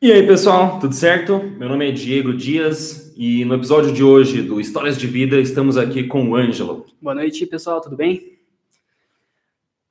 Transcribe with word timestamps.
E 0.00 0.10
aí, 0.10 0.26
pessoal, 0.26 0.78
tudo 0.80 0.94
certo? 0.94 1.38
Meu 1.58 1.68
nome 1.68 1.86
é 1.86 1.92
Diego 1.92 2.32
Dias 2.32 3.12
e 3.14 3.44
no 3.44 3.56
episódio 3.56 3.92
de 3.92 4.02
hoje 4.02 4.40
do 4.40 4.58
Histórias 4.58 4.96
de 4.96 5.06
Vida 5.06 5.38
estamos 5.38 5.76
aqui 5.76 6.04
com 6.04 6.30
o 6.30 6.34
Ângelo. 6.34 6.86
Boa 6.98 7.14
noite, 7.14 7.44
pessoal, 7.44 7.78
tudo 7.78 7.94
bem? 7.94 8.38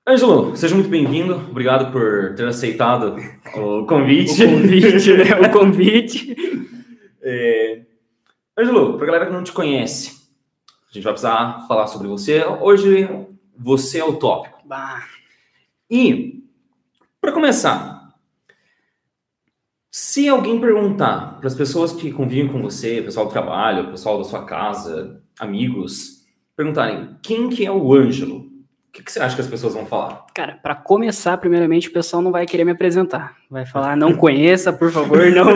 Ângelo, 0.08 0.56
seja 0.58 0.74
muito 0.74 0.90
bem-vindo. 0.90 1.36
Obrigado 1.36 1.92
por 1.92 2.34
ter 2.36 2.48
aceitado 2.48 3.16
o 3.56 3.86
convite. 3.86 4.44
O 4.44 4.50
convite, 4.54 5.14
né? 5.14 5.48
O 5.48 5.52
convite. 5.52 6.36
É... 7.30 7.82
Ângelo, 8.58 8.94
para 8.94 9.04
a 9.04 9.08
galera 9.08 9.26
que 9.26 9.34
não 9.34 9.44
te 9.44 9.52
conhece, 9.52 10.30
a 10.90 10.94
gente 10.94 11.04
vai 11.04 11.12
precisar 11.12 11.66
falar 11.68 11.88
sobre 11.88 12.08
você. 12.08 12.42
Hoje, 12.46 13.06
você 13.58 14.00
é 14.00 14.06
o 14.06 14.16
tópico. 14.16 14.60
Bah, 14.66 15.04
E, 15.92 16.42
para 17.20 17.34
começar, 17.34 17.97
se 20.00 20.30
alguém 20.30 20.62
perguntar 20.62 21.40
para 21.40 21.48
as 21.48 21.56
pessoas 21.56 21.92
que 21.92 22.12
convivem 22.12 22.52
com 22.52 22.62
você, 22.62 23.02
pessoal 23.02 23.26
do 23.26 23.32
trabalho, 23.32 23.90
pessoal 23.90 24.20
da 24.20 24.24
sua 24.26 24.46
casa, 24.46 25.24
amigos, 25.40 26.24
perguntarem 26.56 27.18
quem 27.24 27.50
que 27.50 27.66
é 27.66 27.72
o 27.72 27.92
Ângelo, 27.92 28.42
o 28.42 28.92
que, 28.94 29.02
que 29.02 29.12
você 29.12 29.20
acha 29.20 29.34
que 29.34 29.42
as 29.42 29.48
pessoas 29.48 29.74
vão 29.74 29.88
falar? 29.88 30.28
cara, 30.36 30.60
para 30.62 30.76
começar, 30.76 31.36
primeiramente, 31.40 31.88
o 31.88 31.92
pessoal 31.92 32.22
não 32.22 32.32
vai 32.32 32.46
querer 32.46 32.64
me 32.64 32.74
apresentar. 32.74 33.38
Vai 33.50 33.66
falar, 33.66 33.98
não 33.98 34.16
conheça, 34.16 34.72
por 34.72 34.92
favor, 34.92 35.32
não, 35.32 35.48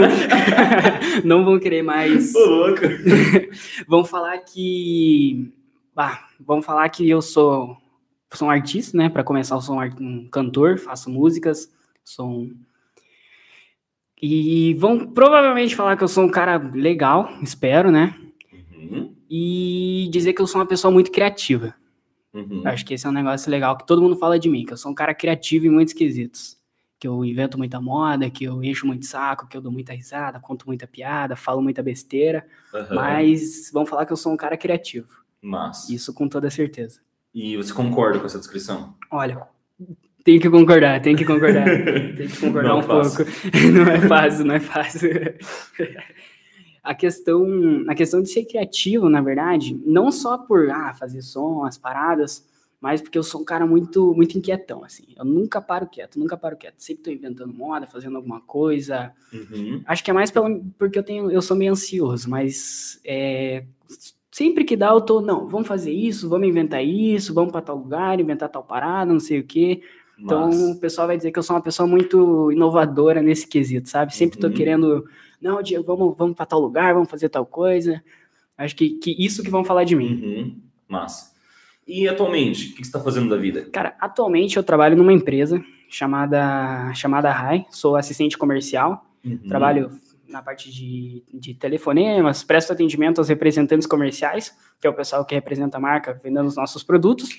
não 1.24 1.46
vão 1.46 1.60
querer 1.60 1.84
mais. 1.84 2.34
Ô, 2.34 2.44
louco! 2.44 2.82
Vão 3.88 4.04
falar 4.04 4.40
que, 4.40 5.54
bah, 5.96 6.30
vão 6.40 6.64
falar 6.64 6.90
que 6.90 7.08
eu 7.08 7.22
sou, 7.22 7.78
sou 8.34 8.48
um 8.48 8.52
artista, 8.52 8.98
né? 8.98 9.08
Para 9.08 9.24
começar, 9.24 9.54
eu 9.54 9.62
sou 9.62 9.76
um, 9.76 9.84
um 9.84 10.28
cantor, 10.32 10.80
faço 10.80 11.12
músicas, 11.12 11.72
sou 12.04 12.28
um 12.28 12.56
e 14.22 14.74
vão 14.76 15.08
provavelmente 15.08 15.76
falar 15.76 15.98
que 15.98 16.04
eu 16.04 16.08
sou 16.08 16.24
um 16.26 16.30
cara 16.30 16.58
legal, 16.58 17.30
espero, 17.42 17.90
né? 17.92 18.16
Uhum, 18.74 19.16
E 19.30 20.10
dizer 20.12 20.34
que 20.34 20.42
eu 20.42 20.48
sou 20.48 20.60
uma 20.62 20.68
pessoa 20.68 20.92
muito 20.92 21.12
criativa. 21.12 21.74
uhum. 22.34 22.62
Acho 22.66 22.86
que 22.86 22.94
esse 22.94 23.06
é 23.06 23.10
um 23.10 23.14
negócio 23.14 23.50
legal 23.50 23.78
que 23.78 23.88
todo 23.88 24.02
mundo 24.02 24.16
fala 24.18 24.38
de 24.38 24.50
mim, 24.50 24.66
que 24.66 24.74
eu 24.74 24.78
sou 24.78 24.92
um 24.92 24.96
cara 24.96 25.14
criativo 25.16 25.66
em 25.66 25.70
muitos 25.70 25.94
quesitos. 25.94 26.60
Que 27.00 27.08
eu 27.08 27.26
invento 27.26 27.58
muita 27.58 27.82
moda, 27.82 28.30
que 28.30 28.44
eu 28.44 28.64
encho 28.64 28.86
muito 28.86 29.08
saco, 29.08 29.48
que 29.48 29.58
eu 29.58 29.62
dou 29.62 29.72
muita 29.72 29.92
risada, 29.92 30.40
conto 30.40 30.68
muita 30.68 30.86
piada, 30.86 31.36
falo 31.36 31.60
muita 31.60 31.82
besteira, 31.82 32.46
Aham. 32.74 32.94
mas 32.96 33.72
vão 33.74 33.88
falar 33.88 34.06
que 34.06 34.14
eu 34.14 34.18
sou 34.18 34.32
um 34.32 34.38
cara 34.38 34.56
criativo. 34.56 35.08
Mas, 35.42 35.90
Isso 35.90 36.14
com 36.14 36.30
toda 36.30 36.48
certeza. 36.52 37.00
e 37.34 37.58
você 37.58 37.74
concorda 37.74 38.20
com 38.20 38.28
essa 38.28 38.38
descrição? 38.38 38.94
Olha, 39.10 39.48
tem 40.24 40.40
que 40.40 40.50
concordar, 40.50 41.02
tem 41.02 41.16
que 41.16 41.26
concordar. 41.26 41.66
Tem 42.16 42.28
que 42.28 42.40
concordar 42.40 42.70
Não 42.70 42.78
um 42.78 42.80
é 42.80 42.84
fácil. 42.84 43.26
pouco. 43.26 43.58
Não 43.74 43.92
é 43.92 44.02
fácil, 44.02 44.46
não 44.46 44.56
é 44.56 44.60
fácil. 44.60 45.10
A 46.84 46.96
questão, 46.96 47.46
a 47.88 47.94
questão 47.94 48.24
de 48.24 48.30
ser 48.30 48.44
criativo, 48.44 49.08
na 49.08 49.22
verdade, 49.22 49.80
não 49.86 50.12
só 50.12 50.36
por 50.36 50.68
ah, 50.72 50.92
fazer 50.96 51.22
som, 51.22 51.64
as 51.64 51.78
paradas, 51.78 52.44
mas 52.82 53.00
porque 53.00 53.20
eu 53.20 53.22
sou 53.22 53.42
um 53.42 53.46
cara 53.46 53.68
muito 53.68 54.16
muito 54.16 54.36
inquietão, 54.36 54.84
assim. 54.84 55.04
Eu 55.16 55.24
nunca 55.24 55.62
paro 55.62 55.86
quieto, 55.86 56.18
nunca 56.18 56.36
paro 56.36 56.58
quieto. 56.58 56.80
Sempre 56.80 57.04
tô 57.04 57.12
inventando 57.12 57.54
moda, 57.54 57.86
fazendo 57.86 58.16
alguma 58.18 58.42
coisa. 58.42 59.14
Uhum. 59.32 59.84
Acho 59.86 60.04
que 60.04 60.10
é 60.10 60.14
mais 60.14 60.32
pelo, 60.32 60.66
porque 60.76 60.98
eu 60.98 61.04
tenho, 61.04 61.30
eu 61.30 61.40
sou 61.44 61.56
meio 61.56 61.72
ansioso, 61.72 62.28
mas 62.28 63.00
é, 63.06 63.64
sempre 64.32 64.64
que 64.64 64.76
dá 64.76 64.90
eu 64.90 65.02
tô, 65.02 65.22
não, 65.22 65.48
vamos 65.48 65.68
fazer 65.68 65.92
isso, 65.92 66.28
vamos 66.28 66.48
inventar 66.48 66.84
isso, 66.84 67.32
vamos 67.32 67.52
para 67.52 67.62
tal 67.62 67.78
lugar, 67.78 68.20
inventar 68.20 68.50
tal 68.50 68.64
parada, 68.64 69.14
não 69.14 69.20
sei 69.20 69.40
o 69.40 69.44
quê. 69.44 69.84
Então, 70.24 70.48
Mas, 70.48 70.62
o 70.62 70.80
pessoal 70.80 71.08
vai 71.08 71.18
dizer 71.18 71.32
que 71.32 71.40
eu 71.40 71.44
sou 71.44 71.56
uma 71.56 71.62
pessoa 71.62 71.88
muito 71.88 72.52
inovadora 72.52 73.22
nesse 73.22 73.48
quesito, 73.48 73.90
sabe? 73.90 74.16
Sempre 74.16 74.40
tô 74.40 74.48
Uhum. 74.48 74.54
querendo, 74.54 75.06
não, 75.42 75.62
Diego, 75.62 75.84
vamos, 75.84 76.16
vamos 76.18 76.36
para 76.36 76.46
tal 76.46 76.60
lugar, 76.60 76.94
vamos 76.94 77.10
fazer 77.10 77.30
tal 77.30 77.46
coisa. 77.46 78.04
Acho 78.58 78.76
que, 78.76 78.92
que 78.92 79.16
isso 79.18 79.42
que 79.44 79.50
vão 79.50 79.64
falar 79.64 79.84
de 79.84 79.96
mim. 79.96 80.22
uhum. 80.24 80.62
Mas, 80.88 81.32
e 81.88 82.08
atualmente, 82.08 82.68
o 82.68 82.76
que 82.76 82.76
você 82.78 82.82
está 82.90 83.00
fazendo 83.00 83.30
da 83.30 83.38
vida? 83.38 83.68
Cara, 83.72 83.96
atualmente 84.00 84.58
eu 84.58 84.64
trabalho 84.64 84.96
numa 84.96 85.12
empresa 85.14 85.64
chamada, 85.90 86.94
chamada 86.94 87.32
Rai, 87.32 87.66
sou 87.70 87.96
assistente 87.96 88.38
comercial, 88.38 89.06
Uhum. 89.24 89.38
trabalho 89.48 89.92
na 90.28 90.42
parte 90.42 90.72
de, 90.72 91.24
de 91.34 91.54
telefonemas, 91.54 92.44
presto 92.44 92.72
atendimento 92.74 93.20
aos 93.20 93.28
representantes 93.30 93.86
comerciais, 93.86 94.56
que 94.80 94.88
é 94.88 94.90
o 94.90 94.94
pessoal 94.96 95.24
que 95.26 95.36
representa 95.36 95.78
a 95.78 95.80
marca 95.80 96.20
vendendo 96.24 96.48
os 96.48 96.56
nossos 96.56 96.84
produtos. 96.84 97.30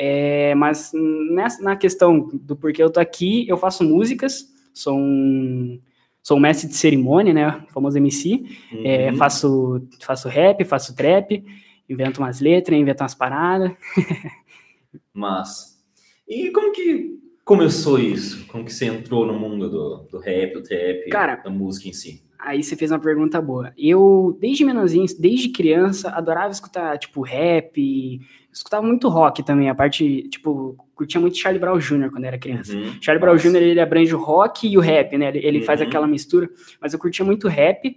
É, 0.00 0.54
mas 0.54 0.92
nessa, 1.32 1.60
na 1.60 1.74
questão 1.74 2.30
do 2.32 2.54
porquê 2.54 2.80
eu 2.80 2.88
tô 2.88 3.00
aqui, 3.00 3.48
eu 3.48 3.56
faço 3.56 3.82
músicas, 3.82 4.46
sou 4.72 4.96
um, 4.96 5.80
sou 6.22 6.36
um 6.36 6.40
mestre 6.40 6.68
de 6.68 6.76
cerimônia, 6.76 7.34
né, 7.34 7.64
o 7.68 7.72
famoso 7.72 7.98
MC, 7.98 8.44
é, 8.84 9.10
Uhum. 9.10 9.16
faço, 9.16 9.82
faço 10.00 10.28
rap, 10.28 10.64
faço 10.64 10.94
trap, 10.94 11.44
invento 11.90 12.20
umas 12.20 12.38
letras, 12.40 12.78
invento 12.78 13.02
umas 13.02 13.14
paradas. 13.16 13.72
Mas, 15.12 15.82
e 16.28 16.52
como 16.52 16.70
que 16.70 17.18
começou 17.44 17.98
isso? 17.98 18.46
Como 18.46 18.64
que 18.64 18.72
você 18.72 18.86
entrou 18.86 19.26
no 19.26 19.36
mundo 19.36 19.68
do, 19.68 19.96
do 20.12 20.18
rap, 20.20 20.52
do 20.54 20.62
trap, 20.62 21.08
Cara, 21.10 21.36
da 21.36 21.50
música 21.50 21.88
em 21.88 21.92
si? 21.92 22.22
Aí 22.38 22.62
você 22.62 22.76
fez 22.76 22.90
uma 22.92 23.00
pergunta 23.00 23.40
boa. 23.42 23.72
Eu, 23.76 24.36
desde 24.40 24.64
menorzinho, 24.64 25.04
desde 25.18 25.48
criança, 25.48 26.10
adorava 26.10 26.52
escutar, 26.52 26.96
tipo, 26.96 27.20
rap, 27.20 28.20
escutava 28.52 28.86
muito 28.86 29.08
rock 29.08 29.42
também, 29.42 29.68
a 29.68 29.74
parte, 29.74 30.22
tipo, 30.28 30.76
curtia 30.94 31.20
muito 31.20 31.36
Charlie 31.36 31.60
Brown 31.60 31.78
Jr. 31.78 32.10
quando 32.10 32.24
era 32.24 32.38
criança. 32.38 32.74
Uhum. 32.76 32.92
Charlie 33.00 33.20
Brown 33.20 33.36
Jr., 33.36 33.56
ele 33.56 33.80
abrange 33.80 34.14
o 34.14 34.18
rock 34.18 34.68
e 34.68 34.78
o 34.78 34.80
rap, 34.80 35.18
né? 35.18 35.28
Ele, 35.28 35.38
ele 35.44 35.60
faz 35.62 35.80
Uhum. 35.80 35.86
aquela 35.88 36.06
mistura, 36.06 36.48
mas 36.80 36.92
eu 36.92 36.98
curtia 36.98 37.24
muito 37.24 37.48
rap. 37.48 37.96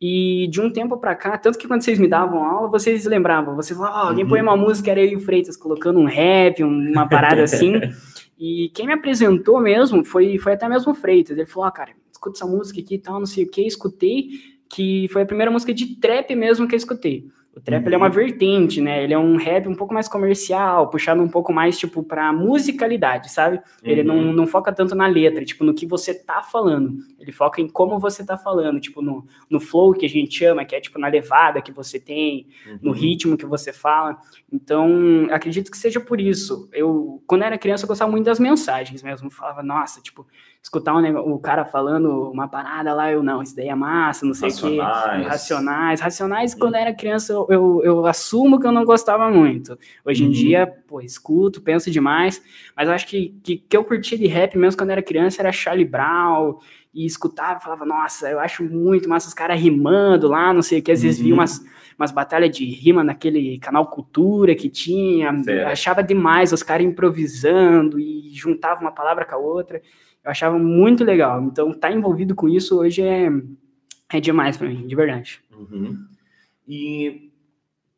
E 0.00 0.46
de 0.50 0.60
um 0.60 0.70
tempo 0.70 0.98
pra 0.98 1.14
cá, 1.14 1.38
tanto 1.38 1.58
que 1.58 1.66
quando 1.66 1.80
vocês 1.82 1.98
me 1.98 2.06
davam 2.06 2.44
aula, 2.44 2.68
vocês 2.68 3.06
lembravam, 3.06 3.54
vocês 3.56 3.78
falavam, 3.78 3.98
"Ah, 3.98 4.08
alguém 4.08 4.24
Uhum. 4.24 4.30
põe 4.30 4.42
uma 4.42 4.56
música, 4.56 4.90
era 4.90 5.00
eu 5.00 5.08
e 5.12 5.16
o 5.16 5.20
Freitas 5.20 5.56
colocando 5.56 5.98
um 5.98 6.04
rap, 6.04 6.62
uma 6.62 7.08
parada 7.08 7.42
assim. 7.42 7.72
E 8.38 8.70
quem 8.74 8.86
me 8.86 8.92
apresentou 8.92 9.58
mesmo 9.58 10.04
foi, 10.04 10.36
foi 10.36 10.52
até 10.52 10.68
mesmo 10.68 10.92
o 10.92 10.94
Freitas. 10.94 11.38
Ele 11.38 11.46
falou, 11.46 11.66
ah, 11.66 11.70
cara, 11.70 11.92
escuta 12.16 12.38
essa 12.38 12.46
música 12.46 12.80
aqui 12.80 12.94
e 12.94 12.98
tal, 12.98 13.18
não 13.18 13.26
sei 13.26 13.44
o 13.44 13.50
que, 13.50 13.62
escutei, 13.66 14.30
que 14.68 15.06
foi 15.12 15.22
a 15.22 15.26
primeira 15.26 15.50
música 15.50 15.72
de 15.72 15.96
trap 15.96 16.34
mesmo 16.34 16.66
que 16.66 16.74
eu 16.74 16.78
escutei. 16.78 17.26
O 17.54 17.60
trap 17.60 17.86
ele 17.86 17.94
é 17.94 17.98
uma 17.98 18.08
Uhum. 18.08 18.12
vertente, 18.12 18.82
né? 18.82 19.02
Ele 19.02 19.14
é 19.14 19.18
um 19.18 19.36
rap 19.36 19.66
um 19.66 19.74
pouco 19.74 19.94
mais 19.94 20.06
comercial, 20.08 20.90
puxado 20.90 21.22
um 21.22 21.28
pouco 21.28 21.54
mais, 21.54 21.78
tipo, 21.78 22.02
pra 22.02 22.30
musicalidade, 22.30 23.30
sabe? 23.32 23.62
Ele 23.82 24.02
não, 24.02 24.16
Uhum. 24.18 24.32
não 24.34 24.46
foca 24.46 24.70
tanto 24.74 24.94
na 24.94 25.06
letra, 25.06 25.42
tipo, 25.42 25.64
no 25.64 25.72
que 25.72 25.86
você 25.86 26.12
tá 26.12 26.42
falando. 26.42 26.98
Ele 27.18 27.32
foca 27.32 27.62
em 27.62 27.66
como 27.66 27.98
você 27.98 28.26
tá 28.26 28.36
falando, 28.36 28.78
tipo, 28.78 29.00
no, 29.00 29.24
no 29.48 29.58
flow 29.58 29.94
que 29.94 30.04
a 30.04 30.08
gente 30.08 30.36
chama, 30.38 30.66
que 30.66 30.76
é, 30.76 30.80
tipo, 30.82 30.98
na 30.98 31.08
levada 31.08 31.62
que 31.62 31.72
você 31.72 31.98
tem, 31.98 32.46
no 32.82 32.90
Uhum. 32.90 32.94
ritmo 32.96 33.38
que 33.38 33.46
você 33.46 33.72
fala. 33.72 34.18
Então, 34.52 35.26
acredito 35.30 35.70
que 35.70 35.78
seja 35.78 35.98
por 35.98 36.20
isso. 36.20 36.68
Eu, 36.74 37.22
quando 37.26 37.42
era 37.44 37.56
criança, 37.56 37.84
eu 37.84 37.88
gostava 37.88 38.10
muito 38.10 38.26
das 38.26 38.38
mensagens 38.38 39.02
mesmo. 39.02 39.28
Eu 39.28 39.30
falava, 39.30 39.62
nossa, 39.62 40.02
tipo, 40.02 40.26
escutar 40.66 40.94
um 40.96 41.00
nego- 41.00 41.20
o 41.20 41.38
cara 41.38 41.64
falando 41.64 42.28
uma 42.30 42.48
parada 42.48 42.92
lá, 42.92 43.10
eu 43.12 43.22
não, 43.22 43.40
isso 43.40 43.54
daí 43.54 43.68
é 43.68 43.74
massa, 43.74 44.26
não 44.26 44.34
sei 44.34 44.48
o 44.48 44.52
quê. 44.52 44.78
Racionais. 44.80 45.26
Racionais. 45.28 46.00
Racionais, 46.00 46.54
quando 46.54 46.74
era 46.74 46.92
criança, 46.92 47.32
eu, 47.32 47.46
eu, 47.48 47.80
eu 47.84 48.06
assumo 48.06 48.58
que 48.58 48.66
eu 48.66 48.72
não 48.72 48.84
gostava 48.84 49.30
muito. 49.30 49.78
Hoje 50.04 50.24
em 50.24 50.26
Uhum. 50.26 50.32
dia, 50.32 50.66
pô, 50.88 51.00
escuto, 51.00 51.60
penso 51.62 51.88
demais. 51.88 52.42
Mas 52.76 52.88
eu 52.88 52.94
acho 52.94 53.06
que, 53.06 53.32
que, 53.44 53.58
que 53.58 53.76
eu 53.76 53.84
curtia 53.84 54.18
de 54.18 54.26
rap 54.26 54.58
mesmo 54.58 54.76
quando 54.78 54.90
era 54.90 55.00
criança 55.02 55.40
era 55.40 55.52
Charlie 55.52 55.84
Brown. 55.86 56.58
E 56.92 57.04
escutava, 57.06 57.60
falava, 57.60 57.84
nossa, 57.84 58.28
eu 58.28 58.40
acho 58.40 58.64
muito 58.64 59.06
massa 59.08 59.28
os 59.28 59.34
caras 59.34 59.60
rimando 59.60 60.28
lá, 60.28 60.52
não 60.52 60.62
sei 60.62 60.78
o 60.80 60.82
que. 60.82 60.90
Às 60.90 61.02
vezes 61.02 61.18
Uhum. 61.20 61.24
via 61.26 61.34
umas, 61.34 61.62
umas 61.96 62.10
batalhas 62.10 62.50
de 62.56 62.64
rima 62.64 63.04
naquele 63.04 63.58
canal 63.60 63.86
Cultura 63.86 64.54
que 64.56 64.68
tinha. 64.68 65.32
Certo. 65.44 65.68
Achava 65.70 66.02
demais 66.02 66.52
os 66.52 66.62
caras 66.64 66.86
improvisando 66.86 68.00
e 68.00 68.30
juntavam 68.32 68.80
uma 68.82 68.92
palavra 68.92 69.24
com 69.24 69.34
a 69.34 69.38
outra. 69.38 69.80
Eu 70.26 70.30
achava 70.32 70.58
muito 70.58 71.04
legal. 71.04 71.40
Então, 71.40 71.70
estar 71.70 71.92
envolvido 71.92 72.34
com 72.34 72.48
isso 72.48 72.80
hoje 72.80 73.00
é, 73.00 73.30
é 74.12 74.20
demais 74.20 74.56
pra 74.56 74.68
mim, 74.68 74.84
de 74.84 74.96
verdade. 74.96 75.40
Uhum. 75.56 75.96
E 76.66 77.30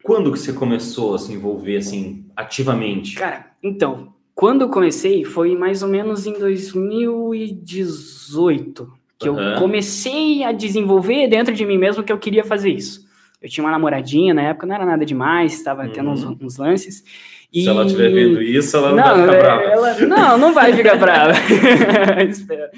quando 0.03 0.31
que 0.31 0.39
você 0.39 0.53
começou 0.53 1.15
a 1.15 1.19
se 1.19 1.33
envolver 1.33 1.79
assim 1.79 2.27
ativamente? 2.37 3.17
Cara, 3.17 3.47
então, 3.63 4.13
quando 4.35 4.61
eu 4.61 4.69
comecei 4.69 5.25
foi 5.25 5.57
mais 5.57 5.83
ou 5.83 5.89
menos 5.89 6.27
em 6.27 6.39
2018 6.39 8.93
que 9.19 9.27
Aham. 9.27 9.55
eu 9.55 9.59
comecei 9.59 10.45
a 10.45 10.53
desenvolver 10.53 11.29
dentro 11.29 11.55
de 11.55 11.65
mim 11.65 11.79
mesmo 11.79 12.05
que 12.05 12.13
eu 12.13 12.19
queria 12.19 12.45
fazer 12.45 12.69
isso. 12.71 13.08
Eu 13.41 13.49
tinha 13.49 13.65
uma 13.65 13.71
namoradinha 13.71 14.35
na 14.35 14.43
época, 14.43 14.67
não 14.67 14.75
era 14.75 14.85
nada 14.85 15.05
demais, 15.07 15.53
estava 15.55 15.89
tendo 15.89 16.11
uns, 16.11 16.25
Uhum. 16.25 16.37
uns 16.43 16.57
lances. 16.57 17.05
Se 17.53 17.67
ela 17.69 17.85
estiver 17.87 18.11
vendo 18.11 18.43
isso, 18.43 18.77
ela 18.77 18.91
não, 18.91 18.97
vai 18.97 19.17
Não, 19.17 19.23
ficar 19.25 19.35
é- 19.35 19.39
brava. 19.41 19.63
ela- 19.63 19.99
não, 20.07 20.39
não 20.39 20.53
vai 20.53 20.73
ficar 20.75 20.97
brava. 20.97 21.33
Espero. 22.29 22.69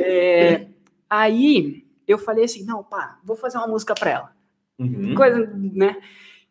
É, 0.00 0.62
aí 1.08 1.84
eu 2.06 2.18
falei 2.18 2.44
assim, 2.44 2.64
não, 2.64 2.82
pá, 2.82 3.18
vou 3.24 3.36
fazer 3.36 3.58
uma 3.58 3.66
música 3.68 3.94
pra 3.94 4.10
ela. 4.10 4.30
Uhum. 4.78 5.14
Coisa, 5.14 5.50
né? 5.54 5.96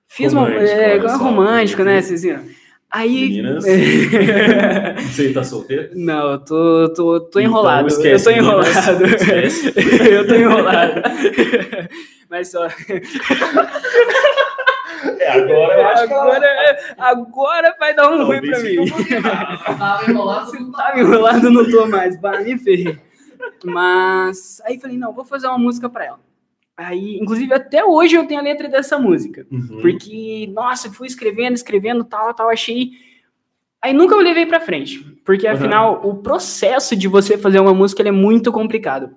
Fiz 0.07 0.31
uma 0.31 0.43
Romântico, 0.43 0.69
é, 0.79 0.91
olha 0.99 1.09
só. 1.09 1.17
romântico, 1.17 1.83
né, 1.83 1.95
Uhum. 1.97 2.01
Cezinha? 2.03 2.43
Aí. 2.89 3.21
Meninas. 3.29 3.65
Você 5.11 5.33
tá 5.33 5.43
solteiro? 5.43 5.89
Não, 5.93 6.31
eu 6.31 6.39
tô, 6.39 6.93
tô, 6.95 7.19
tô 7.19 7.39
Então, 7.39 7.41
enrolado. 7.41 7.87
esquece, 7.89 8.29
eu 8.29 8.33
tô 8.33 8.39
enrolado. 8.39 8.99
meninas. 9.01 9.63
Eu 10.09 10.27
tô 10.27 10.35
enrolado. 10.35 11.01
Mas 12.29 12.51
só. 12.51 12.67
É, 15.19 15.29
agora 15.31 15.73
eu 15.79 15.87
acho 15.87 16.07
que 16.07 16.13
ela- 16.13 16.23
Agora, 16.35 16.77
agora 16.97 17.75
vai 17.79 17.93
dar 17.93 18.11
um 18.11 18.25
ruim 18.25 18.41
pra 18.41 18.59
mim. 18.59 18.77
Tava 19.77 20.09
enrolado, 20.09 20.51
não 20.53 20.71
Tá 20.71 20.93
me 20.95 21.01
enrolado, 21.01 21.51
não 21.51 21.69
tô 21.69 21.85
mais. 21.87 22.19
Bah, 22.19 22.39
me 22.41 22.57
ferrei. 22.57 22.97
Mas 23.63 24.59
aí 24.65 24.79
falei, 24.79 24.97
não, 24.97 25.13
vou 25.13 25.23
fazer 25.23 25.47
uma 25.47 25.57
música 25.59 25.87
pra 25.89 26.05
ela. 26.05 26.19
Aí, 26.75 27.17
inclusive, 27.21 27.53
até 27.53 27.83
hoje 27.85 28.15
eu 28.15 28.25
tenho 28.25 28.39
a 28.39 28.43
letra 28.43 28.67
dessa 28.67 28.97
música. 28.97 29.45
Uhum. 29.51 29.79
Porque, 29.81 30.49
nossa, 30.51 30.91
fui 30.91 31.07
escrevendo, 31.07 31.53
escrevendo, 31.55 32.03
tal, 32.03 32.33
tal, 32.33 32.49
achei. 32.49 32.91
Aí 33.81 33.93
nunca 33.93 34.15
eu 34.15 34.21
levei 34.21 34.45
pra 34.45 34.59
frente. 34.59 34.99
Porque, 35.25 35.47
Uhum. 35.47 35.53
afinal, 35.53 36.01
o 36.07 36.15
processo 36.23 36.95
de 36.95 37.07
você 37.07 37.37
fazer 37.37 37.59
uma 37.59 37.73
música 37.73 38.01
ele 38.01 38.09
é 38.09 38.13
muito 38.13 38.51
complicado. 38.51 39.11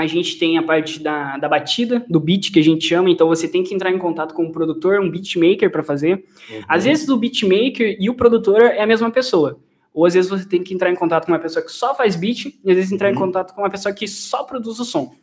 A 0.00 0.06
gente 0.06 0.38
tem 0.38 0.56
a 0.58 0.62
parte 0.62 1.00
da, 1.02 1.36
da 1.36 1.48
batida, 1.48 2.04
do 2.08 2.18
beat, 2.18 2.50
que 2.52 2.58
a 2.58 2.62
gente 2.62 2.84
chama, 2.84 3.10
então 3.10 3.28
você 3.28 3.46
tem 3.46 3.62
que 3.62 3.74
entrar 3.74 3.90
em 3.90 3.98
contato 3.98 4.34
com 4.34 4.44
o 4.44 4.52
produtor, 4.52 5.00
um 5.00 5.10
beatmaker 5.10 5.70
pra 5.70 5.82
fazer. 5.82 6.24
Uhum. 6.50 6.62
Às 6.68 6.84
vezes 6.84 7.08
o 7.08 7.16
beatmaker 7.16 7.96
e 8.00 8.08
o 8.08 8.14
produtor 8.14 8.60
é 8.62 8.80
a 8.82 8.86
mesma 8.86 9.10
pessoa. 9.10 9.58
Ou 9.92 10.06
às 10.06 10.14
vezes 10.14 10.30
você 10.30 10.48
tem 10.48 10.62
que 10.62 10.72
entrar 10.72 10.90
em 10.90 10.94
contato 10.94 11.26
com 11.26 11.32
uma 11.32 11.38
pessoa 11.38 11.64
que 11.64 11.70
só 11.72 11.94
faz 11.94 12.16
beat, 12.16 12.46
e 12.64 12.70
às 12.70 12.76
vezes 12.76 12.92
entrar 12.92 13.10
em 13.10 13.14
Uhum. 13.14 13.18
contato 13.20 13.54
com 13.54 13.60
uma 13.62 13.70
pessoa 13.70 13.94
que 13.94 14.06
só 14.08 14.44
produz 14.44 14.78
o 14.80 14.84
som. 14.84 15.14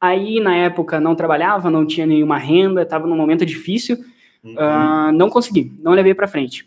Aí, 0.00 0.40
na 0.40 0.56
época, 0.56 1.00
não 1.00 1.14
trabalhava, 1.14 1.70
não 1.70 1.86
tinha 1.86 2.06
nenhuma 2.06 2.38
renda, 2.38 2.82
estava 2.82 3.06
num 3.06 3.16
momento 3.16 3.44
difícil, 3.46 3.98
Uhum. 4.42 4.54
ah, 4.58 5.12
não 5.12 5.28
consegui, 5.28 5.72
não 5.80 5.92
levei 5.92 6.14
para 6.14 6.26
frente. 6.26 6.66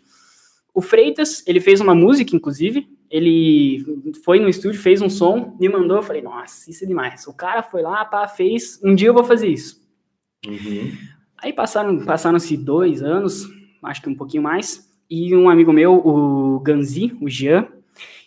O 0.72 0.80
Freitas, 0.80 1.42
ele 1.46 1.60
fez 1.60 1.80
uma 1.80 1.94
música, 1.94 2.34
inclusive, 2.36 2.86
ele 3.10 3.84
foi 4.24 4.40
no 4.40 4.48
estúdio, 4.48 4.80
fez 4.80 5.00
um 5.00 5.08
som, 5.08 5.56
me 5.60 5.68
mandou, 5.68 5.98
eu 5.98 6.02
falei, 6.02 6.22
nossa, 6.22 6.70
isso 6.70 6.84
é 6.84 6.86
demais. 6.86 7.26
O 7.26 7.32
cara 7.34 7.62
foi 7.62 7.82
lá, 7.82 8.04
pá, 8.04 8.26
fez, 8.26 8.80
um 8.84 8.94
dia 8.94 9.08
eu 9.08 9.14
vou 9.14 9.24
fazer 9.24 9.48
isso. 9.48 9.80
Uhum. 10.46 10.92
Aí 11.38 11.52
passaram, 11.52 12.04
passaram-se 12.04 12.56
dois 12.56 13.02
anos, 13.02 13.48
acho 13.82 14.02
que 14.02 14.08
um 14.08 14.14
pouquinho 14.14 14.42
mais, 14.42 14.90
e 15.08 15.34
um 15.36 15.48
amigo 15.48 15.72
meu, 15.72 15.94
o 15.94 16.60
Ganzi, 16.60 17.16
o 17.20 17.28
Jean, 17.28 17.68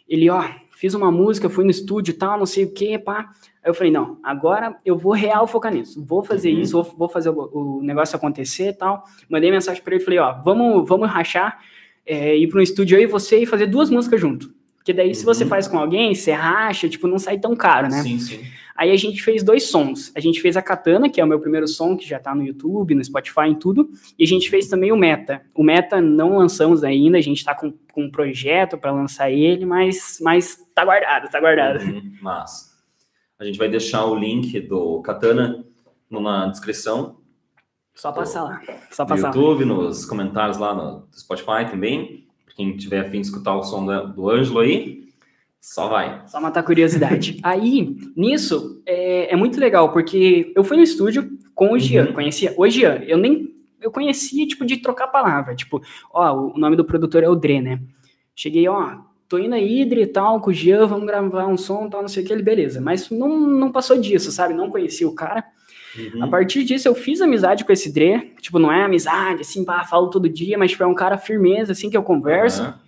ele, 0.08 0.30
ó, 0.30 0.44
fiz 0.72 0.94
uma 0.94 1.12
música, 1.12 1.50
fui 1.50 1.66
no 1.66 1.72
estúdio 1.72 2.12
e 2.12 2.16
tal, 2.16 2.40
não 2.40 2.46
sei 2.46 2.64
o 2.64 2.74
que, 2.74 2.98
pá. 2.98 3.30
Aí 3.62 3.70
eu 3.70 3.74
falei, 3.74 3.92
não, 3.92 4.18
agora 4.24 4.78
eu 4.86 4.98
vou 4.98 5.12
real 5.12 5.46
focar 5.46 5.74
nisso, 5.74 6.04
vou 6.06 6.24
fazer 6.24 6.54
Uhum. 6.54 6.62
isso, 6.62 6.72
vou, 6.82 6.96
vou 6.98 7.10
fazer 7.10 7.30
o, 7.30 7.50
o 7.80 7.84
negócio 7.84 8.16
acontecer 8.16 8.70
e 8.70 8.74
tal. 8.74 9.04
Mandei 9.30 9.52
mensagem 9.52 9.84
pra 9.84 9.96
ele, 9.96 10.04
falei, 10.04 10.20
ó, 10.20 10.42
vamos, 10.42 10.88
vamos 10.88 11.10
rachar, 11.10 11.60
é, 12.06 12.36
ir 12.38 12.48
para 12.48 12.60
um 12.60 12.64
estúdio 12.64 12.98
aí, 12.98 13.06
você 13.06 13.40
e 13.40 13.46
fazer 13.46 13.68
duas 13.68 13.90
músicas 13.90 14.22
junto. 14.22 14.58
Porque 14.90 14.94
daí, 14.94 15.14
se 15.14 15.24
você 15.24 15.44
Uhum. 15.44 15.50
faz 15.50 15.68
com 15.68 15.78
alguém, 15.78 16.16
você 16.16 16.32
racha, 16.32 16.90
tipo, 16.90 17.08
não 17.08 17.20
sai 17.20 17.38
tão 17.38 17.56
caro, 17.56 17.88
né? 17.88 18.02
Sim, 18.02 18.18
sim. 18.18 18.42
Aí 18.76 18.90
a 18.90 18.98
gente 18.98 19.22
fez 19.22 19.44
dois 19.44 19.70
sons. 19.70 20.12
A 20.16 20.20
gente 20.20 20.42
fez 20.42 20.58
a 20.58 20.64
Katana, 20.64 21.08
que 21.08 21.22
é 21.22 21.24
o 21.24 21.28
meu 21.28 21.40
primeiro 21.40 21.68
som, 21.68 21.96
que 21.96 22.08
já 22.08 22.18
tá 22.18 22.34
no 22.34 22.42
YouTube, 22.44 22.96
no 22.96 23.04
Spotify, 23.04 23.42
em 23.46 23.54
tudo. 23.54 23.92
E 24.18 24.24
a 24.24 24.28
gente 24.28 24.50
fez 24.50 24.68
também 24.68 24.92
o 24.92 24.98
Meta. 24.98 25.44
O 25.54 25.62
Meta 25.62 26.02
não 26.02 26.40
lançamos 26.40 26.84
ainda, 26.84 27.20
a 27.20 27.22
gente 27.22 27.46
tá 27.46 27.54
com, 27.54 27.72
com 27.94 28.06
um 28.06 28.10
projeto 28.10 28.80
para 28.80 28.92
lançar 28.92 29.30
ele, 29.30 29.64
mas, 29.64 30.18
mas 30.22 30.58
tá 30.74 30.84
guardado, 30.84 31.30
tá 31.30 31.40
guardado. 31.40 31.84
Uhum. 31.84 32.14
Mas 32.20 32.72
a 33.38 33.46
gente 33.46 33.60
vai 33.60 33.70
deixar 33.70 34.06
o 34.06 34.16
link 34.16 34.60
do 34.62 35.04
Katana 35.04 35.64
numa 36.10 36.48
descrição 36.48 37.18
Só 37.94 38.12
passar 38.12 38.42
lá. 38.44 38.62
Só 38.90 39.04
no 39.04 39.10
passar 39.10 39.30
lá. 39.30 39.36
YouTube, 39.36 39.66
nos 39.66 40.04
comentários 40.04 40.58
lá 40.58 40.74
no 40.74 41.08
Spotify 41.16 41.70
também. 41.70 42.19
Quem 42.60 42.76
tiver 42.76 43.00
afim 43.00 43.22
de 43.22 43.28
escutar 43.28 43.56
o 43.56 43.64
som 43.64 43.86
da- 43.86 44.02
do 44.04 44.30
Ângelo 44.30 44.60
aí, 44.60 45.08
só 45.62 45.88
vai. 45.88 46.24
Só 46.28 46.42
matar 46.42 46.62
curiosidade. 46.62 47.40
Aí, 47.42 47.96
nisso, 48.18 48.82
é, 48.86 49.32
é 49.34 49.36
muito 49.38 49.58
legal, 49.58 49.94
porque 49.94 50.52
eu 50.54 50.62
fui 50.66 50.76
no 50.76 50.84
estúdio 50.84 51.30
com 51.56 51.72
o 51.72 51.80
Gian, 51.80 52.08
Uhum. 52.08 52.14
conhecia 52.14 52.54
o 52.58 52.68
Gian, 52.70 53.02
eu 53.08 53.18
nem, 53.18 53.54
eu 53.82 53.90
conhecia, 53.90 54.46
tipo, 54.46 54.66
de 54.66 54.76
trocar 54.76 55.08
palavra, 55.08 55.56
tipo, 55.56 55.82
ó, 56.14 56.34
o 56.54 56.58
nome 56.60 56.76
do 56.76 56.84
produtor 56.84 57.24
é 57.24 57.30
o 57.30 57.36
Dre, 57.36 57.62
né? 57.62 57.80
Cheguei, 58.36 58.68
ó, 58.68 58.98
tô 59.30 59.38
indo 59.38 59.56
aí, 59.56 59.86
Dre, 59.86 60.02
e 60.02 60.08
tal, 60.08 60.42
com 60.42 60.50
o 60.50 60.54
Gian, 60.54 60.86
vamos 60.86 61.06
gravar 61.08 61.48
um 61.48 61.56
som, 61.58 61.88
tal, 61.90 62.02
não 62.02 62.10
sei 62.10 62.24
o 62.24 62.28
que, 62.28 62.34
ele, 62.34 62.44
beleza, 62.44 62.82
mas 62.82 63.10
não, 63.10 63.40
não 63.40 63.72
passou 63.72 63.98
disso, 63.98 64.34
sabe? 64.34 64.54
Não 64.54 64.70
conhecia 64.70 65.08
o 65.08 65.16
cara. 65.16 65.46
Uhum. 65.98 66.24
A 66.24 66.28
partir 66.28 66.64
disso, 66.64 66.88
eu 66.88 66.96
fiz 66.96 67.22
amizade 67.22 67.66
com 67.66 67.72
esse 67.72 67.92
Dre, 67.92 68.34
tipo, 68.42 68.60
não 68.60 68.72
é 68.72 68.84
amizade, 68.84 69.42
assim, 69.42 69.66
pá, 69.66 69.84
falo 69.84 70.10
todo 70.10 70.30
dia, 70.30 70.58
mas, 70.58 70.72
tipo, 70.72 70.84
é 70.84 70.88
um 70.88 70.96
cara 70.96 71.18
firmeza, 71.18 71.72
assim, 71.72 71.90
que 71.90 71.98
eu 71.98 72.04
converso. 72.04 72.62
Aham. 72.62 72.80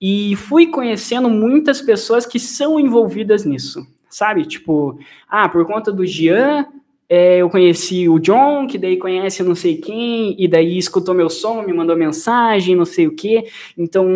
E 0.00 0.34
fui 0.36 0.66
conhecendo 0.66 1.28
muitas 1.28 1.82
pessoas 1.82 2.24
que 2.24 2.40
são 2.40 2.80
envolvidas 2.80 3.44
nisso, 3.44 3.86
sabe? 4.08 4.46
Tipo, 4.46 4.98
ah, 5.28 5.46
por 5.46 5.66
conta 5.66 5.92
do 5.92 6.06
Jean, 6.06 6.66
é, 7.12 7.38
eu 7.38 7.50
conheci 7.50 8.08
o 8.08 8.20
John, 8.20 8.68
que 8.68 8.78
daí 8.78 8.96
conhece 8.96 9.42
não 9.42 9.56
sei 9.56 9.76
quem, 9.78 10.36
e 10.38 10.46
daí 10.46 10.78
escutou 10.78 11.12
meu 11.12 11.28
som, 11.28 11.60
me 11.60 11.72
mandou 11.72 11.96
mensagem, 11.96 12.76
não 12.76 12.84
sei 12.84 13.08
o 13.08 13.16
quê. 13.16 13.46
Então, 13.76 14.06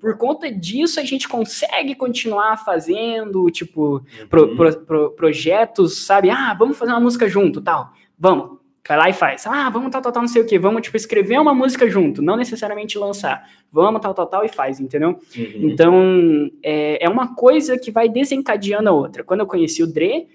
por 0.00 0.16
conta 0.16 0.50
disso, 0.50 0.98
a 0.98 1.04
gente 1.04 1.28
consegue 1.28 1.94
continuar 1.94 2.56
fazendo, 2.64 3.50
tipo, 3.50 4.02
pro- 4.30 4.48
Uhum. 4.48 4.56
pro- 4.56 4.76
pro- 4.86 5.10
projetos, 5.10 5.98
sabe? 5.98 6.30
Ah, 6.30 6.56
vamos 6.58 6.78
fazer 6.78 6.92
uma 6.92 7.00
música 7.00 7.28
junto, 7.28 7.60
tal. 7.60 7.90
Vamos. 8.18 8.58
Vai 8.88 8.96
lá 8.98 9.08
e 9.08 9.12
faz. 9.12 9.46
Ah, 9.46 9.68
vamos 9.70 9.90
tal, 9.92 10.00
tal, 10.02 10.10
tal, 10.10 10.22
não 10.22 10.28
sei 10.28 10.42
o 10.42 10.46
quê. 10.46 10.58
Vamos, 10.58 10.80
tipo, 10.82 10.96
escrever 10.96 11.38
uma 11.38 11.54
música 11.54 11.88
junto, 11.88 12.20
não 12.22 12.36
necessariamente 12.36 12.98
lançar. 12.98 13.44
Vamos, 13.70 14.00
tal, 14.00 14.12
tal, 14.14 14.26
tal, 14.26 14.44
e 14.44 14.48
faz, 14.48 14.80
entendeu? 14.80 15.10
Uhum. 15.10 15.70
Então, 15.70 16.50
é, 16.60 17.04
é 17.04 17.08
uma 17.08 17.34
coisa 17.36 17.78
que 17.78 17.90
vai 17.92 18.08
desencadeando 18.08 18.88
a 18.88 18.92
outra. 18.92 19.22
Quando 19.22 19.40
eu 19.40 19.46
conheci 19.46 19.80
o 19.82 19.86
Dre, 19.86 20.26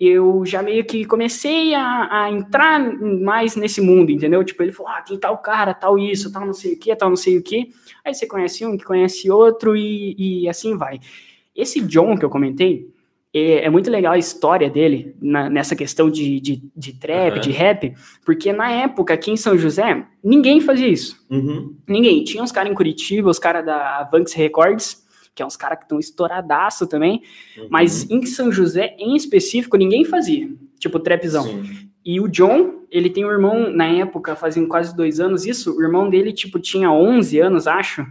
eu 0.00 0.44
já 0.46 0.62
meio 0.62 0.84
que 0.84 1.04
comecei 1.04 1.74
a, 1.74 2.08
a 2.24 2.30
entrar 2.30 2.78
mais 3.02 3.56
nesse 3.56 3.80
mundo, 3.80 4.10
entendeu? 4.12 4.44
Tipo, 4.44 4.62
ele 4.62 4.72
falou, 4.72 4.92
ah, 4.92 5.02
tem 5.02 5.18
tal 5.18 5.36
cara, 5.38 5.74
tal 5.74 5.98
isso, 5.98 6.32
tal 6.32 6.46
não 6.46 6.52
sei 6.52 6.74
o 6.74 6.78
que, 6.78 6.94
tal 6.94 7.08
não 7.08 7.16
sei 7.16 7.36
o 7.38 7.42
que. 7.42 7.70
Aí 8.04 8.14
você 8.14 8.26
conhece 8.26 8.64
um, 8.64 8.76
que 8.76 8.84
conhece 8.84 9.30
outro, 9.30 9.76
e, 9.76 10.14
e 10.44 10.48
assim 10.48 10.76
vai. 10.76 11.00
Esse 11.54 11.80
John 11.80 12.16
que 12.16 12.24
eu 12.24 12.30
comentei, 12.30 12.86
é, 13.34 13.64
é 13.64 13.70
muito 13.70 13.90
legal 13.90 14.12
a 14.12 14.18
história 14.18 14.70
dele 14.70 15.14
na- 15.20 15.50
nessa 15.50 15.74
questão 15.74 16.08
de, 16.08 16.38
de, 16.40 16.62
de 16.76 16.92
trap, 16.94 17.32
Aham. 17.32 17.40
de 17.40 17.50
rap, 17.50 17.94
porque 18.24 18.52
na 18.52 18.70
época, 18.70 19.12
aqui 19.14 19.32
em 19.32 19.36
São 19.36 19.58
José, 19.58 20.06
ninguém 20.22 20.60
fazia 20.60 20.86
isso. 20.88 21.16
Uhum. 21.28 21.74
Ninguém. 21.88 22.22
Tinha 22.22 22.42
uns 22.42 22.52
caras 22.52 22.70
em 22.70 22.74
Curitiba, 22.74 23.28
os 23.28 23.38
caras 23.40 23.66
da 23.66 24.08
Vanx 24.10 24.32
Records, 24.32 25.04
que 25.38 25.42
é 25.44 25.46
uns 25.46 25.56
caras 25.56 25.78
que 25.78 25.84
estão 25.84 26.00
estouradaço 26.00 26.84
também, 26.88 27.22
Uhum. 27.56 27.68
mas 27.70 28.10
em 28.10 28.26
São 28.26 28.50
José, 28.50 28.96
em 28.98 29.14
específico, 29.14 29.76
ninguém 29.76 30.04
fazia. 30.04 30.48
Tipo, 30.80 30.98
trapzão. 30.98 31.44
Sim. 31.44 31.88
E 32.04 32.20
o 32.20 32.26
John, 32.26 32.82
ele 32.90 33.08
tem 33.08 33.24
um 33.24 33.30
irmão, 33.30 33.70
na 33.70 33.86
época, 33.86 34.34
fazendo 34.34 34.66
quase 34.66 34.96
dois 34.96 35.20
anos 35.20 35.46
isso, 35.46 35.76
o 35.78 35.80
irmão 35.80 36.10
dele, 36.10 36.32
tipo, 36.32 36.58
tinha 36.58 36.90
11 36.90 37.38
anos, 37.38 37.68
acho, 37.68 38.04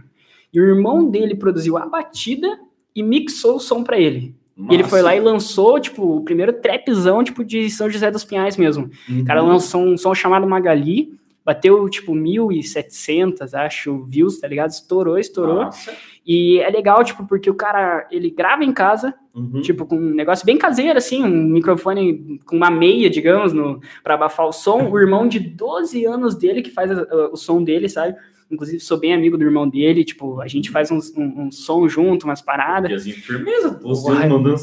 e 0.54 0.58
o 0.58 0.64
irmão 0.64 1.10
dele 1.10 1.34
produziu 1.34 1.76
a 1.76 1.84
batida 1.84 2.58
e 2.96 3.02
mixou 3.02 3.56
o 3.56 3.60
som 3.60 3.84
pra 3.84 3.98
ele. 3.98 4.34
E 4.70 4.74
ele 4.74 4.84
foi 4.84 5.02
lá 5.02 5.14
e 5.14 5.20
lançou, 5.20 5.78
tipo, 5.78 6.16
o 6.16 6.22
primeiro 6.24 6.52
trapzão, 6.54 7.22
tipo, 7.22 7.44
de 7.44 7.68
São 7.68 7.90
José 7.90 8.10
dos 8.10 8.24
Pinhais 8.24 8.56
mesmo. 8.56 8.90
Uhum. 9.08 9.20
O 9.20 9.24
cara 9.24 9.42
lançou 9.42 9.82
um 9.82 9.96
som 9.98 10.14
chamado 10.14 10.46
Magali, 10.48 11.12
bateu, 11.44 11.88
tipo, 11.88 12.12
1.700, 12.14 13.54
acho, 13.54 14.04
views, 14.04 14.38
tá 14.38 14.46
ligado? 14.48 14.70
Estourou, 14.70 15.18
estourou. 15.18 15.64
Massa. 15.64 15.92
E 16.30 16.60
é 16.60 16.68
legal, 16.68 17.02
tipo, 17.02 17.26
porque 17.26 17.48
o 17.48 17.54
cara, 17.54 18.06
ele 18.10 18.28
grava 18.28 18.62
em 18.62 18.72
casa, 18.72 19.14
Uhum. 19.34 19.62
tipo, 19.62 19.86
com 19.86 19.96
um 19.96 20.14
negócio 20.14 20.44
bem 20.44 20.58
caseiro, 20.58 20.98
assim, 20.98 21.22
um 21.24 21.28
microfone 21.28 22.38
com 22.44 22.54
uma 22.56 22.70
meia, 22.70 23.08
digamos, 23.08 23.52
no, 23.54 23.80
pra 24.04 24.12
abafar 24.14 24.46
o 24.46 24.52
som. 24.52 24.90
O 24.90 24.98
irmão 24.98 25.26
de 25.26 25.38
12 25.40 26.04
anos 26.04 26.34
dele 26.34 26.60
que 26.60 26.70
faz 26.70 26.90
uh, 26.90 27.06
o 27.32 27.36
som 27.36 27.62
dele, 27.64 27.88
sabe? 27.88 28.14
Inclusive, 28.50 28.78
sou 28.80 28.98
bem 28.98 29.14
amigo 29.14 29.38
do 29.38 29.44
irmão 29.44 29.66
dele, 29.68 30.04
tipo, 30.04 30.40
a 30.40 30.46
gente 30.48 30.70
faz 30.70 30.90
uns- 30.90 31.10
um, 31.16 31.44
um 31.46 31.50
som 31.50 31.88
junto, 31.88 32.24
umas 32.24 32.42
paradas. 32.42 32.90
E 33.06 33.10
assim, 33.10 33.12
firmeza, 33.12 33.78
você 33.82 34.10
Uai. 34.10 34.28
mandando 34.28 34.60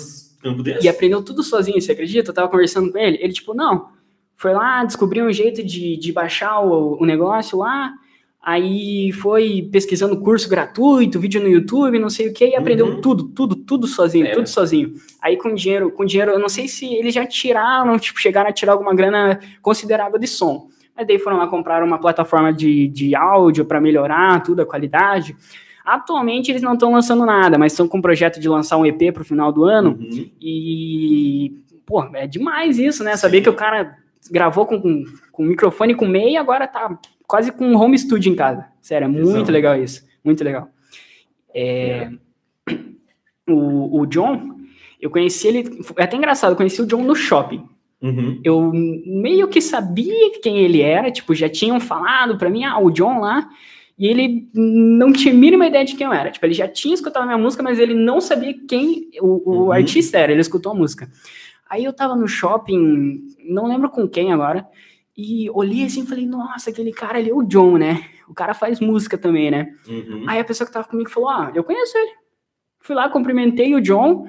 desse. 0.61 0.85
E 0.85 0.89
aprendeu 0.89 1.23
tudo 1.23 1.41
sozinho, 1.41 1.81
você 1.81 1.93
acredita? 1.93 2.29
Eu 2.29 2.35
tava 2.35 2.47
conversando 2.49 2.91
com 2.91 2.97
ele, 2.99 3.17
ele, 3.19 3.33
tipo, 3.33 3.55
não, 3.55 3.87
foi 4.35 4.53
lá, 4.53 4.83
descobriu 4.83 5.25
um 5.25 5.31
jeito 5.33 5.63
de, 5.63 5.97
de 5.97 6.11
baixar 6.11 6.59
o, 6.59 7.01
o 7.01 7.05
negócio 7.05 7.57
lá, 7.57 7.91
aí 8.47 9.11
foi 9.11 9.67
pesquisando 9.71 10.21
curso 10.21 10.47
gratuito, 10.47 11.19
vídeo 11.19 11.41
no 11.41 11.47
YouTube, 11.49 11.97
não 11.97 12.11
sei 12.11 12.27
o 12.29 12.33
que, 12.33 12.45
e 12.49 12.55
aprendeu 12.55 12.85
Uhum. 12.85 13.01
tudo, 13.01 13.23
tudo, 13.23 13.55
tudo 13.55 13.87
sozinho, 13.87 14.27
É. 14.27 14.31
tudo 14.33 14.47
sozinho. 14.47 14.93
Aí 15.19 15.35
com 15.35 15.51
dinheiro, 15.55 15.89
com 15.89 16.05
dinheiro, 16.05 16.31
eu 16.31 16.37
não 16.39 16.47
sei 16.47 16.67
se 16.67 16.85
eles 16.93 17.11
já 17.11 17.25
tiraram, 17.25 17.97
tipo, 17.97 18.19
chegaram 18.21 18.47
a 18.49 18.53
tirar 18.53 18.73
alguma 18.73 18.93
grana 18.93 19.39
considerável 19.63 20.19
de 20.19 20.27
som. 20.27 20.67
Mas 20.95 21.07
daí 21.07 21.17
foram 21.17 21.37
lá 21.37 21.47
comprar 21.47 21.83
uma 21.83 21.97
plataforma 21.97 22.53
de, 22.53 22.87
de 22.87 23.15
áudio 23.15 23.65
para 23.65 23.81
melhorar 23.81 24.43
tudo, 24.43 24.61
a 24.61 24.65
qualidade. 24.65 25.35
Atualmente 25.83 26.51
eles 26.51 26.61
não 26.61 26.73
estão 26.73 26.91
lançando 26.91 27.25
nada, 27.25 27.57
mas 27.57 27.71
estão 27.73 27.87
com 27.87 27.97
um 27.97 28.01
projeto 28.01 28.39
de 28.39 28.47
lançar 28.47 28.77
um 28.77 28.85
EP 28.85 29.11
pro 29.11 29.25
final 29.25 29.51
do 29.51 29.63
ano. 29.65 29.97
Uhum. 29.99 30.29
E, 30.39 31.51
pô, 31.85 32.03
é 32.13 32.27
demais 32.27 32.77
isso, 32.79 33.03
né? 33.03 33.11
Sim. 33.15 33.21
Saber 33.21 33.41
que 33.41 33.49
o 33.49 33.53
cara 33.53 33.97
gravou 34.31 34.65
com, 34.65 34.79
com, 34.81 35.03
com 35.31 35.43
microfone 35.43 35.93
com 35.95 36.07
meia 36.07 36.29
e 36.31 36.37
agora 36.37 36.65
tá 36.67 36.97
quase 37.27 37.51
com 37.51 37.65
um 37.65 37.75
home 37.77 37.97
studio 37.97 38.31
em 38.31 38.35
casa. 38.35 38.65
Sério, 38.81 39.05
é 39.05 39.07
muito 39.07 39.27
Visão. 39.27 39.45
legal 39.45 39.75
isso. 39.81 40.05
Muito 40.23 40.43
legal. 40.43 40.69
É, 41.53 42.09
o, 43.47 44.01
o 44.01 44.05
John, 44.05 44.55
eu 44.99 45.09
conheci 45.09 45.47
ele. 45.47 45.79
É 45.97 46.03
até 46.03 46.17
engraçado, 46.17 46.51
eu 46.51 46.57
conheci 46.57 46.81
o 46.81 46.85
John 46.87 47.03
no 47.03 47.15
shopping. 47.15 47.63
Uhum. 48.01 48.39
Eu 48.43 48.71
meio 48.73 49.47
que 49.47 49.61
sabia 49.61 50.39
quem 50.41 50.59
ele 50.59 50.81
era, 50.81 51.09
tipo, 51.11 51.33
já 51.33 51.49
tinham 51.49 51.79
falado 51.79 52.37
pra 52.37 52.49
mim, 52.49 52.63
ah, 52.63 52.77
o 52.79 52.91
John 52.91 53.19
lá, 53.19 53.47
e 53.97 54.05
ele 54.07 54.47
não 54.53 55.11
tinha 55.13 55.33
a 55.33 55.37
mínima 55.37 55.65
ideia 55.65 55.85
de 55.85 55.95
quem 55.95 56.05
eu 56.05 56.13
era. 56.13 56.29
Tipo, 56.29 56.45
ele 56.45 56.53
já 56.53 56.67
tinha 56.67 56.93
escutado 56.93 57.23
a 57.23 57.25
minha 57.25 57.37
música, 57.37 57.63
mas 57.63 57.79
ele 57.79 57.93
não 57.93 58.19
sabia 58.21 58.53
quem 58.67 59.09
o, 59.21 59.49
o 59.49 59.63
Uhum. 59.65 59.71
artista 59.71 60.17
era, 60.17 60.31
ele 60.31 60.41
escutou 60.41 60.71
a 60.73 60.75
música. 60.75 61.09
Aí 61.69 61.83
eu 61.83 61.93
tava 61.93 62.15
no 62.15 62.27
shopping, 62.27 63.23
não 63.43 63.67
lembro 63.67 63.89
com 63.89 64.07
quem 64.07 64.31
agora, 64.31 64.67
e 65.17 65.49
olhei 65.51 65.85
assim 65.85 66.03
e 66.03 66.05
falei, 66.07 66.25
nossa, 66.25 66.69
aquele 66.69 66.91
cara 66.91 67.17
ali 67.17 67.29
é 67.29 67.33
o 67.33 67.43
John, 67.43 67.77
né? 67.77 68.03
O 68.27 68.33
cara 68.33 68.53
faz 68.53 68.79
música 68.79 69.17
também, 69.17 69.49
né? 69.51 69.71
Uhum. 69.87 70.25
Aí 70.27 70.39
a 70.39 70.43
pessoa 70.43 70.65
que 70.67 70.73
tava 70.73 70.87
comigo 70.87 71.09
falou: 71.09 71.29
Ah, 71.29 71.51
eu 71.53 71.63
conheço 71.63 71.97
ele. 71.97 72.11
Fui 72.81 72.95
lá, 72.95 73.07
cumprimentei 73.07 73.73
o 73.75 73.81
John, 73.81 74.27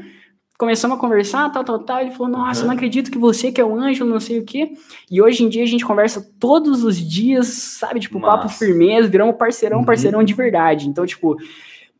começamos 0.59 0.97
a 0.97 1.01
conversar, 1.01 1.51
tal, 1.51 1.65
tal, 1.65 1.79
tal. 1.81 2.01
Ele 2.03 2.11
falou: 2.11 2.29
Nossa, 2.29 2.61
Uhum. 2.61 2.67
não 2.69 2.75
acredito 2.75 3.11
que 3.11 3.19
você 3.19 3.51
que 3.51 3.61
é 3.61 3.65
o 3.65 3.75
anjo, 3.75 4.05
não 4.05 4.21
sei 4.21 4.39
o 4.39 4.45
quê. 4.45 4.73
E 5.11 5.21
hoje 5.23 5.43
em 5.45 5.49
dia 5.49 5.63
a 5.63 5.67
gente 5.67 5.85
conversa 5.85 6.21
todos 6.39 6.85
os 6.85 6.97
dias, 6.99 7.47
sabe? 7.49 8.01
Tipo, 8.01 8.21
papo 8.21 8.45
Massa. 8.45 8.59
firmeza, 8.59 9.09
viramos 9.09 9.37
parceirão, 9.37 9.79
Uhum. 9.79 9.85
parceirão 9.85 10.23
de 10.23 10.35
verdade. 10.35 10.89
Então, 10.89 11.07
tipo, 11.07 11.37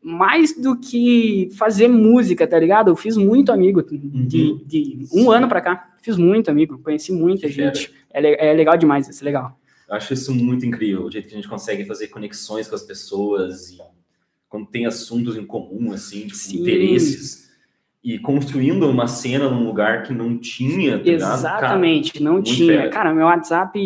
mais 0.01 0.55
do 0.59 0.77
que 0.77 1.49
fazer 1.57 1.87
música, 1.87 2.47
tá 2.47 2.57
ligado? 2.59 2.89
Eu 2.89 2.95
fiz 2.95 3.17
muito 3.17 3.51
amigo 3.51 3.81
de, 3.83 3.95
Uhum. 3.97 4.61
de 4.65 4.99
um 5.13 5.23
Sim. 5.23 5.33
ano 5.33 5.47
pra 5.49 5.61
cá. 5.61 5.93
Fiz 6.01 6.15
muito 6.17 6.49
amigo, 6.49 6.77
conheci 6.79 7.11
muita 7.11 7.47
Que 7.47 7.53
gente. 7.53 7.91
É, 8.13 8.49
é 8.49 8.53
legal 8.53 8.77
demais, 8.77 9.07
isso 9.09 9.23
é 9.23 9.25
legal. 9.25 9.59
Eu 9.89 9.95
acho 9.95 10.13
isso 10.13 10.33
muito 10.33 10.65
incrível, 10.65 11.03
o 11.05 11.11
jeito 11.11 11.27
que 11.27 11.33
a 11.33 11.37
gente 11.37 11.47
consegue 11.49 11.85
fazer 11.85 12.07
conexões 12.07 12.67
com 12.67 12.75
as 12.75 12.83
pessoas 12.83 13.69
e 13.71 13.77
quando 14.49 14.67
tem 14.67 14.85
assuntos 14.85 15.35
em 15.37 15.45
comum, 15.45 15.91
assim, 15.91 16.21
tipo, 16.21 16.35
Sim. 16.35 16.61
interesses. 16.61 17.46
E 18.09 18.17
construindo 18.19 18.89
uma 18.89 19.05
cena 19.05 19.49
num 19.49 19.65
lugar 19.65 20.03
que 20.03 20.13
não 20.13 20.37
tinha, 20.37 20.97
tá? 20.97 21.09
Exatamente, 21.09 22.23
não 22.23 22.33
muito 22.33 22.53
tinha. 22.53 22.77
fera. 22.77 22.89
Cara, 22.89 23.13
meu 23.13 23.25
WhatsApp 23.25 23.77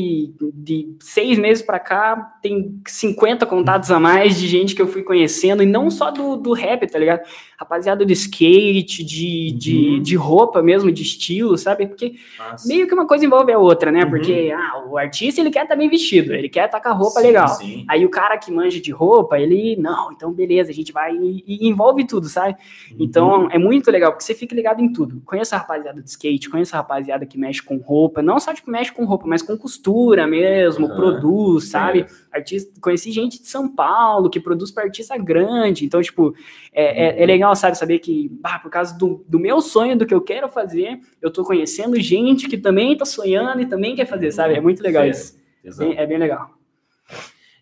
de 0.54 0.96
seis 1.00 1.40
meses 1.40 1.64
pra 1.64 1.80
cá 1.80 2.36
tem 2.40 2.80
50 2.88 3.48
contatos 3.48 3.90
a 3.90 4.00
mais 4.00 4.40
de 4.40 4.48
gente 4.48 4.76
que 4.76 4.82
eu 4.82 4.88
fui 4.88 5.02
conhecendo, 5.02 5.64
e 5.64 5.66
não 5.66 5.90
só 5.90 6.12
do, 6.12 6.36
do 6.36 6.54
rap, 6.54 6.86
tá 6.86 7.00
ligado? 7.00 7.22
Rapaziada 7.58 8.06
do 8.06 8.12
skate, 8.12 9.04
de, 9.04 9.52
de, 9.54 9.72
Uhum. 9.92 10.02
de 10.04 10.16
roupa 10.16 10.62
mesmo, 10.62 10.92
de 10.92 11.02
estilo, 11.02 11.58
sabe? 11.58 11.88
Porque 11.88 12.14
Cara, 12.38 12.52
Massa. 12.52 12.68
meio 12.68 12.88
que 12.88 12.94
uma 12.94 13.08
coisa 13.08 13.26
envolve 13.26 13.52
a 13.52 13.58
outra, 13.58 13.92
né? 13.92 14.04
Uhum. 14.04 14.10
Porque 14.12 14.52
ah, 14.56 14.84
o 14.88 14.98
artista 15.00 15.42
ele 15.42 15.50
quer 15.50 15.64
estar 15.64 15.76
bem 15.76 15.90
vestido, 15.90 16.32
ele 16.34 16.48
quer 16.50 16.66
estar 16.66 16.80
com 16.80 16.90
a 16.90 16.94
roupa 16.94 17.22
Sim, 17.22 17.26
legal. 17.28 17.48
sim. 17.48 17.86
Aí 17.88 18.06
o 18.06 18.10
cara 18.10 18.38
que 18.38 18.52
manja 18.52 18.80
de 18.80 18.92
roupa, 18.92 19.40
ele, 19.40 19.76
não, 19.78 20.12
então 20.12 20.32
beleza, 20.32 20.70
a 20.70 20.74
gente 20.74 20.92
vai 20.92 21.16
e, 21.16 21.44
e 21.48 21.68
envolve 21.68 22.06
tudo, 22.06 22.28
sabe? 22.28 22.56
Uhum. 22.92 22.98
Então 23.00 23.48
é 23.52 23.58
muito 23.58 23.90
legal, 23.90 24.11
porque 24.12 24.24
você 24.24 24.34
fica 24.36 24.54
ligado 24.56 24.82
em 24.82 24.92
tudo. 24.94 25.22
Conheço 25.26 25.56
a 25.56 25.58
rapaziada 25.58 26.02
de 26.02 26.10
skate, 26.10 26.50
conheço 26.50 26.76
a 26.76 26.80
rapaziada 26.80 27.26
que 27.26 27.38
mexe 27.38 27.62
com 27.62 27.78
roupa, 27.78 28.22
não 28.22 28.40
só 28.40 28.54
tipo 28.54 28.70
mexe 28.72 28.92
com 28.92 29.06
roupa, 29.06 29.26
mas 29.28 29.42
com 29.42 29.58
costura 29.58 30.28
mesmo, 30.28 30.86
Aham. 30.88 30.96
produz, 30.96 31.70
sabe? 31.70 32.02
É. 32.02 32.38
Artista, 32.38 32.72
conheci 32.80 33.12
gente 33.12 33.42
de 33.42 33.48
São 33.48 33.68
Paulo 33.68 34.30
que 34.30 34.40
produz 34.40 34.72
para 34.72 34.84
artista 34.86 35.18
grande, 35.18 35.86
então 35.86 36.02
tipo 36.02 36.34
é, 36.74 37.20
é- 37.20 37.24
é 37.24 37.26
legal, 37.26 37.56
sabe, 37.56 37.78
saber 37.78 38.00
que 38.00 38.30
bah, 38.42 38.60
por 38.60 38.70
causa 38.72 38.98
do, 38.98 39.24
do 39.28 39.40
meu 39.40 39.60
sonho, 39.62 39.98
do 39.98 40.06
que 40.06 40.14
eu 40.14 40.22
quero 40.22 40.48
fazer, 40.48 41.00
eu 41.22 41.32
tô 41.32 41.44
conhecendo 41.44 42.00
gente 42.00 42.48
que 42.48 42.58
também 42.58 42.96
tá 42.96 43.06
sonhando 43.06 43.62
e 43.62 43.66
também 43.66 43.96
quer 43.96 44.06
fazer, 44.06 44.32
sabe? 44.32 44.54
É 44.56 44.62
muito 44.62 44.82
legal 44.82 45.06
isso. 45.06 45.36
Exato. 45.64 45.90
Bem- 45.90 45.98
é 46.00 46.08
bem 46.08 46.18
legal. 46.18 46.52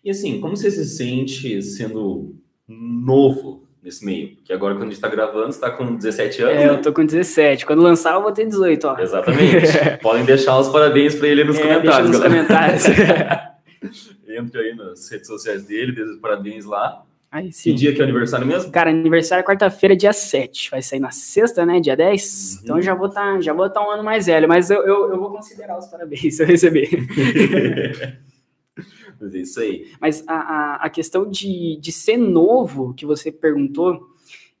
E 0.04 0.10
assim, 0.10 0.40
como 0.40 0.56
você 0.56 0.70
se 0.70 0.84
sente 0.86 1.60
sendo 1.62 2.34
novo 2.68 3.64
nesse 3.82 4.04
meio? 4.04 4.36
Porque 4.36 4.52
agora, 4.52 4.74
quando 4.74 4.88
a 4.88 4.90
gente 4.90 5.00
tá 5.00 5.08
gravando, 5.08 5.52
você 5.52 5.60
tá 5.60 5.70
com 5.70 5.96
17 5.96 6.42
anos, 6.42 6.54
É, 6.54 6.58
né? 6.66 6.70
eu 6.70 6.82
tô 6.82 6.92
com 6.92 7.04
17. 7.04 7.64
Quando 7.66 7.82
lançar, 7.82 8.14
eu 8.14 8.22
vou 8.22 8.32
ter 8.32 8.44
18, 8.46 8.84
ó. 8.86 8.98
Exatamente. 8.98 9.66
Podem 10.02 10.24
deixar 10.24 10.58
os 10.58 10.68
parabéns 10.68 11.14
para 11.14 11.28
ele 11.28 11.44
nos 11.44 11.58
É, 11.58 11.62
comentários. 11.62 12.10
deixa 12.10 12.28
nos 12.28 12.34
comentários. 12.34 12.84
Entre 14.28 14.60
aí 14.60 14.74
nas 14.76 15.10
redes 15.10 15.26
sociais 15.26 15.64
dele, 15.64 15.92
dê 15.92 16.02
os 16.02 16.18
parabéns 16.18 16.64
lá. 16.64 17.02
Aí 17.32 17.46
Que 17.46 17.52
sim. 17.52 17.74
dia 17.76 17.92
que 17.94 18.00
é 18.00 18.04
o 18.04 18.08
aniversário 18.08 18.44
mesmo? 18.46 18.72
Cara, 18.72 18.90
aniversário 18.90 19.42
é 19.42 19.46
quarta-feira, 19.46 19.94
dia 19.96 20.12
7. 20.12 20.68
Vai 20.70 20.82
sair 20.82 20.98
na 21.00 21.10
sexta, 21.12 21.64
né? 21.64 21.78
Dia 21.80 21.96
10. 21.96 22.54
Uhum. 22.56 22.60
Então 22.64 22.82
já 22.82 22.92
vou 22.94 23.06
estar 23.06 23.40
já 23.40 23.52
vou 23.52 23.70
tá 23.70 23.80
um 23.86 23.90
ano 23.90 24.02
mais 24.02 24.26
velho, 24.26 24.48
mas 24.48 24.68
eu, 24.70 24.82
eu, 24.84 25.10
eu 25.12 25.18
vou 25.20 25.30
considerar 25.30 25.78
os 25.78 25.86
parabéns 25.86 26.36
se 26.36 26.42
eu 26.42 26.46
receber. 26.46 26.88
Isso 29.26 29.60
aí. 29.60 29.90
Mas 30.00 30.24
a, 30.26 30.34
a, 30.34 30.74
a 30.86 30.90
questão 30.90 31.28
de, 31.28 31.78
de 31.80 31.92
ser 31.92 32.16
novo, 32.16 32.94
que 32.94 33.04
você 33.04 33.30
perguntou, 33.30 34.08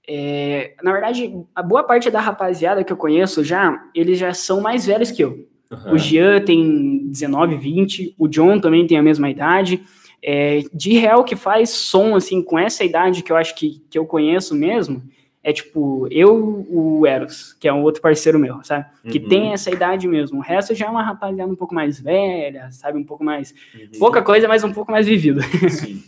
é, 0.06 0.74
na 0.82 0.92
verdade, 0.92 1.32
a 1.54 1.62
boa 1.62 1.84
parte 1.84 2.10
da 2.10 2.20
rapaziada 2.20 2.82
que 2.82 2.92
eu 2.92 2.96
conheço 2.96 3.44
já, 3.44 3.88
eles 3.94 4.18
já 4.18 4.34
são 4.34 4.60
mais 4.60 4.86
velhos 4.86 5.10
que 5.10 5.22
eu. 5.22 5.46
Aham. 5.70 5.92
O 5.92 5.98
Jean 5.98 6.40
tem 6.40 7.06
19, 7.06 7.56
20, 7.56 8.14
o 8.18 8.26
John 8.26 8.58
também 8.58 8.86
tem 8.86 8.98
a 8.98 9.02
mesma 9.02 9.30
idade. 9.30 9.82
É, 10.22 10.62
de 10.74 10.94
real 10.94 11.24
que 11.24 11.36
faz 11.36 11.70
som, 11.70 12.14
assim, 12.14 12.42
com 12.42 12.58
essa 12.58 12.84
idade 12.84 13.22
que 13.22 13.32
eu 13.32 13.36
acho 13.36 13.54
que, 13.54 13.82
que 13.88 13.98
eu 13.98 14.04
conheço 14.04 14.54
mesmo, 14.54 15.02
é 15.42 15.52
tipo, 15.52 16.06
eu, 16.10 16.66
o 16.68 17.06
Eros, 17.06 17.54
que 17.58 17.66
é 17.66 17.72
um 17.72 17.82
outro 17.82 18.02
parceiro 18.02 18.38
meu, 18.38 18.62
sabe? 18.62 18.84
Que 19.10 19.18
Uhum. 19.18 19.28
tem 19.28 19.52
essa 19.52 19.70
idade 19.70 20.06
mesmo. 20.06 20.38
O 20.38 20.42
resto 20.42 20.74
já 20.74 20.86
é 20.86 20.90
uma 20.90 21.02
rapaziada 21.02 21.50
um 21.50 21.56
pouco 21.56 21.74
mais 21.74 21.98
velha, 21.98 22.70
sabe? 22.70 22.98
Um 22.98 23.04
pouco 23.04 23.24
mais. 23.24 23.54
Uhum. 23.74 23.88
Pouca 23.98 24.20
coisa, 24.22 24.46
mas 24.46 24.62
um 24.64 24.72
pouco 24.72 24.92
mais 24.92 25.06
vivido. 25.06 25.40
Sim. 25.70 26.02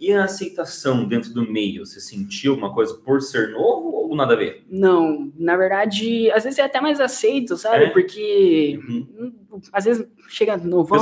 E 0.00 0.12
a 0.12 0.24
aceitação 0.24 1.04
dentro 1.06 1.34
do 1.34 1.42
meio? 1.50 1.84
Você 1.84 2.00
sentiu 2.00 2.52
alguma 2.52 2.72
coisa 2.72 2.94
por 2.94 3.20
ser 3.20 3.48
novo 3.50 3.88
ou 3.90 4.14
nada 4.16 4.32
a 4.34 4.36
ver? 4.36 4.64
Não, 4.70 5.30
na 5.36 5.56
verdade, 5.56 6.30
às 6.30 6.44
vezes 6.44 6.58
é 6.58 6.62
até 6.62 6.80
mais 6.80 7.00
aceito, 7.00 7.56
sabe? 7.56 7.84
É? 7.86 7.90
Porque 7.90 8.78
Uhum. 8.88 9.06
hum, 9.52 9.60
às 9.72 9.84
vezes 9.84 10.06
chega 10.28 10.56
novão, 10.56 10.98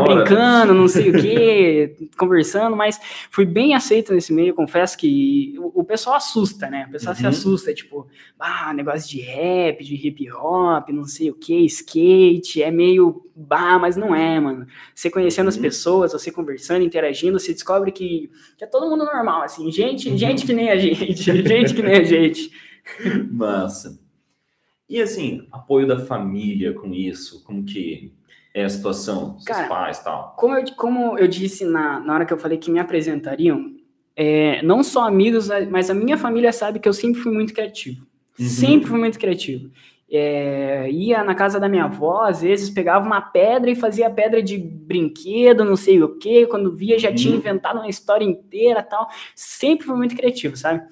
hora. 0.00 0.14
brincando, 0.14 0.74
não 0.74 0.86
sei 0.86 1.10
o 1.10 1.20
quê, 1.20 1.96
conversando, 2.18 2.76
mas 2.76 3.00
fui 3.30 3.44
bem 3.44 3.74
aceito 3.74 4.12
nesse 4.12 4.32
meio, 4.32 4.54
confesso 4.54 4.96
que 4.96 5.54
o, 5.58 5.80
o 5.80 5.84
pessoal 5.84 6.16
assusta, 6.16 6.68
né? 6.68 6.84
O 6.88 6.92
pessoal 6.92 7.14
se 7.14 7.22
Uhum. 7.22 7.28
assusta, 7.30 7.72
tipo, 7.74 8.06
ah, 8.38 8.72
negócio 8.74 9.08
de 9.08 9.20
rap, 9.20 9.82
de 9.82 9.94
hip 9.94 10.30
hop, 10.32 10.90
não 10.90 11.04
sei 11.04 11.30
o 11.30 11.34
quê, 11.34 11.60
skate, 11.60 12.62
é 12.62 12.70
meio, 12.70 13.24
bah, 13.34 13.78
mas 13.78 13.96
não 13.96 14.14
é, 14.14 14.38
mano. 14.38 14.66
Você 14.94 15.10
conhecendo 15.10 15.48
as 15.48 15.56
Uhum. 15.56 15.62
pessoas, 15.62 16.12
você 16.12 16.30
conversando, 16.30 16.84
interagindo, 16.84 17.38
você 17.38 17.52
descobre 17.52 17.90
que, 17.90 18.30
que 18.56 18.64
é 18.64 18.66
todo 18.66 18.88
mundo 18.88 19.04
normal, 19.04 19.42
assim, 19.42 19.70
gente, 19.72 20.10
Uhum. 20.10 20.16
gente 20.18 20.44
que 20.46 20.52
nem 20.52 20.70
a 20.70 20.76
gente, 20.76 21.22
gente 21.22 21.74
que 21.74 21.82
nem 21.82 21.94
a 21.94 22.02
gente. 22.04 22.50
Massa. 23.30 23.98
E 24.88 25.00
assim, 25.02 25.46
apoio 25.52 25.86
da 25.86 25.98
família 25.98 26.72
com 26.72 26.92
isso? 26.94 27.44
Como 27.44 27.62
que 27.64 28.12
é 28.54 28.64
a 28.64 28.68
situação? 28.68 29.32
Seus 29.38 29.44
Cara, 29.44 29.68
pais 29.68 29.98
e 29.98 30.04
tal? 30.04 30.34
Como 30.36 30.54
eu, 30.56 30.64
como 30.76 31.18
eu 31.18 31.28
disse 31.28 31.64
na, 31.64 32.00
na 32.00 32.14
hora 32.14 32.26
que 32.26 32.32
eu 32.32 32.38
falei 32.38 32.58
que 32.58 32.70
me 32.70 32.78
apresentariam, 32.78 33.72
é, 34.16 34.60
não 34.62 34.82
só 34.82 35.06
amigos, 35.06 35.48
mas 35.70 35.90
a 35.90 35.94
minha 35.94 36.16
família 36.18 36.52
sabe 36.52 36.78
que 36.80 36.88
eu 36.88 36.92
sempre 36.92 37.20
fui 37.20 37.32
muito 37.32 37.52
criativo. 37.54 38.04
Uhum. 38.38 38.46
Sempre 38.46 38.88
fui 38.88 38.98
muito 38.98 39.18
criativo. 39.18 39.70
É, 40.10 40.90
ia 40.90 41.22
na 41.22 41.34
casa 41.34 41.60
da 41.60 41.68
minha 41.68 41.84
avó, 41.84 42.22
às 42.22 42.40
vezes 42.40 42.70
pegava 42.70 43.04
uma 43.06 43.20
pedra 43.20 43.70
e 43.70 43.74
fazia 43.74 44.08
pedra 44.08 44.42
de 44.42 44.56
brinquedo, 44.56 45.64
não 45.64 45.76
sei 45.76 46.02
o 46.02 46.16
que. 46.18 46.46
Quando 46.46 46.74
via, 46.74 46.98
já 46.98 47.12
tinha 47.12 47.32
Uhum. 47.34 47.38
inventado 47.40 47.76
uma 47.78 47.88
história 47.88 48.24
inteira 48.24 48.82
tal. 48.82 49.06
Sempre 49.34 49.86
fui 49.86 49.96
muito 49.96 50.16
criativo, 50.16 50.56
sabe? 50.56 50.82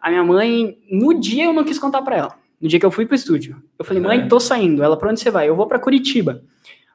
A 0.00 0.08
minha 0.10 0.22
mãe, 0.24 0.78
no 0.90 1.18
dia 1.18 1.44
eu 1.46 1.52
não 1.52 1.64
quis 1.64 1.78
contar 1.78 2.02
pra 2.02 2.16
ela. 2.16 2.34
No 2.60 2.68
dia 2.68 2.78
que 2.78 2.86
eu 2.86 2.90
fui 2.92 3.04
pro 3.04 3.16
estúdio. 3.16 3.60
Eu 3.76 3.84
falei, 3.84 4.00
mãe, 4.00 4.20
Uhum. 4.22 4.28
tô 4.28 4.38
saindo. 4.38 4.82
Ela, 4.82 4.96
pra 4.96 5.10
onde 5.10 5.18
você 5.20 5.30
vai? 5.30 5.48
Eu 5.48 5.56
vou 5.56 5.66
pra 5.66 5.80
Curitiba. 5.80 6.42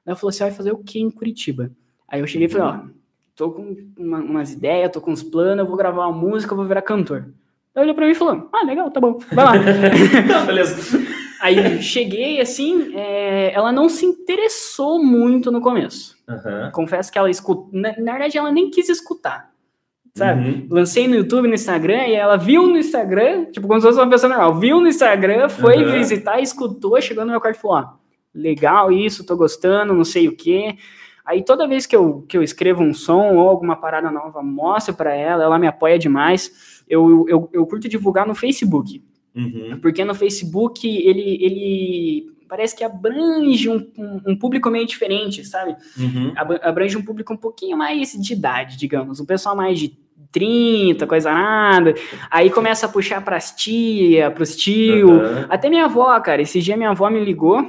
Ela 0.08 0.16
falou, 0.16 0.32
você 0.32 0.44
vai 0.44 0.52
fazer 0.52 0.72
o 0.72 0.78
que 0.78 1.00
em 1.00 1.12
Curitiba? 1.12 1.70
Aí 2.08 2.22
eu 2.22 2.26
cheguei 2.28 2.48
e 2.48 2.50
falei, 2.50 2.68
ó, 2.68 2.80
tô 3.36 3.52
com 3.52 3.76
uma- 4.00 4.20
umas 4.22 4.54
ideias, 4.54 4.90
tô 4.92 5.02
com 5.02 5.12
uns 5.12 5.22
planos, 5.22 5.60
eu 5.60 5.68
vou 5.68 5.76
gravar 5.78 6.08
uma 6.08 6.18
música, 6.18 6.54
eu 6.54 6.58
vou 6.58 6.66
virar 6.66 6.82
cantor. 6.82 7.28
Ela 7.76 7.84
olhou 7.84 7.94
pra 7.94 8.06
mim 8.06 8.14
e 8.14 8.16
falou, 8.16 8.50
ah, 8.54 8.66
legal, 8.66 8.90
tá 8.90 9.00
bom, 9.02 9.20
vai 9.32 9.46
lá. 9.46 9.52
Não, 9.54 10.46
beleza. 10.48 10.98
Aí 11.42 11.82
cheguei, 11.84 12.42
assim, 12.42 12.96
é, 12.96 13.54
ela 13.54 13.72
não 13.72 13.88
se 13.90 14.06
interessou 14.06 15.04
muito 15.04 15.52
no 15.52 15.62
começo. 15.62 16.18
Aham. 16.28 16.72
Confesso 16.74 17.12
que 17.12 17.18
ela 17.20 17.30
escutou, 17.30 17.70
na, 17.72 17.90
na 18.00 18.14
verdade 18.14 18.38
ela 18.38 18.52
nem 18.52 18.72
quis 18.72 18.90
escutar, 18.90 19.52
sabe? 20.16 20.50
Uhum. 20.50 20.68
Lancei 20.72 21.08
no 21.08 21.16
YouTube, 21.16 21.48
no 21.48 21.54
Instagram, 21.54 22.08
e 22.08 22.14
ela 22.16 22.38
viu 22.38 22.66
no 22.66 22.78
Instagram, 22.78 23.46
tipo, 23.52 23.68
como 23.68 23.80
se 23.80 23.86
fosse 23.86 24.00
uma 24.00 24.10
pessoa 24.10 24.30
normal, 24.30 24.56
viu 24.60 24.80
no 24.82 24.88
Instagram, 24.88 25.48
foi 25.50 25.76
Aham. 25.84 25.92
visitar, 25.92 26.40
escutou, 26.42 27.00
chegou 27.02 27.24
no 27.24 27.32
meu 27.32 27.40
quarto 27.42 27.58
e 27.58 27.62
falou, 27.62 27.78
ó, 27.78 28.07
legal 28.38 28.92
isso, 28.92 29.26
tô 29.26 29.36
gostando, 29.36 29.94
não 29.94 30.04
sei 30.06 30.28
o 30.28 30.36
quê. 30.36 30.76
Aí 31.26 31.44
toda 31.44 31.68
vez 31.68 31.86
que 31.86 31.96
eu, 31.96 32.24
que 32.30 32.38
eu 32.38 32.44
escrevo 32.44 32.82
um 32.82 32.94
som 32.94 33.36
ou 33.36 33.50
alguma 33.50 33.76
parada 33.76 34.10
nova, 34.10 34.42
mostro 34.42 34.94
pra 34.94 35.14
ela, 35.14 35.44
ela 35.44 35.60
me 35.60 35.68
apoia 35.68 36.00
demais. 36.00 36.84
Eu, 36.88 37.26
eu, 37.28 37.50
eu 37.52 37.66
curto 37.66 37.90
divulgar 37.90 38.26
no 38.28 38.34
Facebook, 38.36 39.04
Uhum. 39.36 39.78
porque 39.82 40.04
no 40.04 40.16
Facebook 40.16 40.88
ele, 40.88 41.38
ele 41.44 42.32
parece 42.48 42.76
que 42.76 42.84
abrange 42.84 43.70
um, 43.70 43.86
um, 43.98 44.22
um 44.32 44.36
público 44.36 44.68
meio 44.72 44.88
diferente, 44.88 45.44
sabe? 45.46 45.76
Uhum. 46.00 46.32
Ab- 46.36 46.60
abrange 46.64 46.98
um 46.98 47.04
público 47.04 47.34
um 47.34 47.38
pouquinho 47.38 47.78
mais 47.78 48.14
de 48.14 48.34
idade, 48.34 48.78
digamos, 48.78 49.20
um 49.20 49.26
pessoal 49.26 49.56
mais 49.56 49.78
de 49.78 49.96
30, 50.32 51.06
coisa 51.06 51.32
nada. 51.32 51.94
Aí 52.32 52.50
começa 52.50 52.86
a 52.86 52.90
puxar 52.90 53.24
pras 53.24 53.52
tia, 53.52 54.32
pros 54.32 54.56
tio. 54.56 55.12
Aham. 55.12 55.46
Até 55.50 55.70
minha 55.70 55.86
avó, 55.86 56.20
cara. 56.20 56.42
Esse 56.42 56.60
dia 56.60 56.76
minha 56.78 56.90
avó 56.90 57.10
me 57.10 57.24
ligou. 57.24 57.64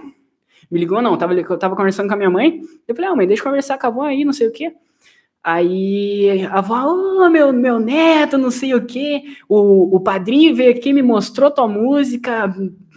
Me 0.71 0.79
ligou, 0.79 1.01
não, 1.03 1.17
tava, 1.17 1.35
eu 1.35 1.59
tava 1.59 1.75
conversando 1.77 2.09
com 2.09 2.15
a 2.15 2.17
minha 2.17 2.31
mãe. 2.31 2.61
Eu 2.87 2.95
falei, 2.95 3.11
ah, 3.11 3.17
mãe, 3.17 3.27
deixa 3.27 3.41
eu 3.43 3.47
conversar 3.47 3.79
com 3.79 3.87
a 3.87 3.91
avó 3.91 4.03
aí, 4.03 4.25
não 4.25 4.33
sei 4.33 4.49
o 4.49 4.53
quê. 4.53 4.73
Aí 5.43 6.47
a 6.51 6.59
avó, 6.59 6.85
ô, 6.85 7.31
meu, 7.31 7.53
meu 7.53 7.79
neto, 7.79 8.37
não 8.37 8.51
sei 8.51 8.75
o 8.75 8.85
quê. 8.85 9.23
O, 9.49 9.97
o 9.97 10.01
padrinho 10.01 10.55
veio 10.55 10.71
aqui, 10.73 10.93
me 10.93 11.01
mostrou 11.01 11.51
tua 11.51 11.67
música. 11.69 12.55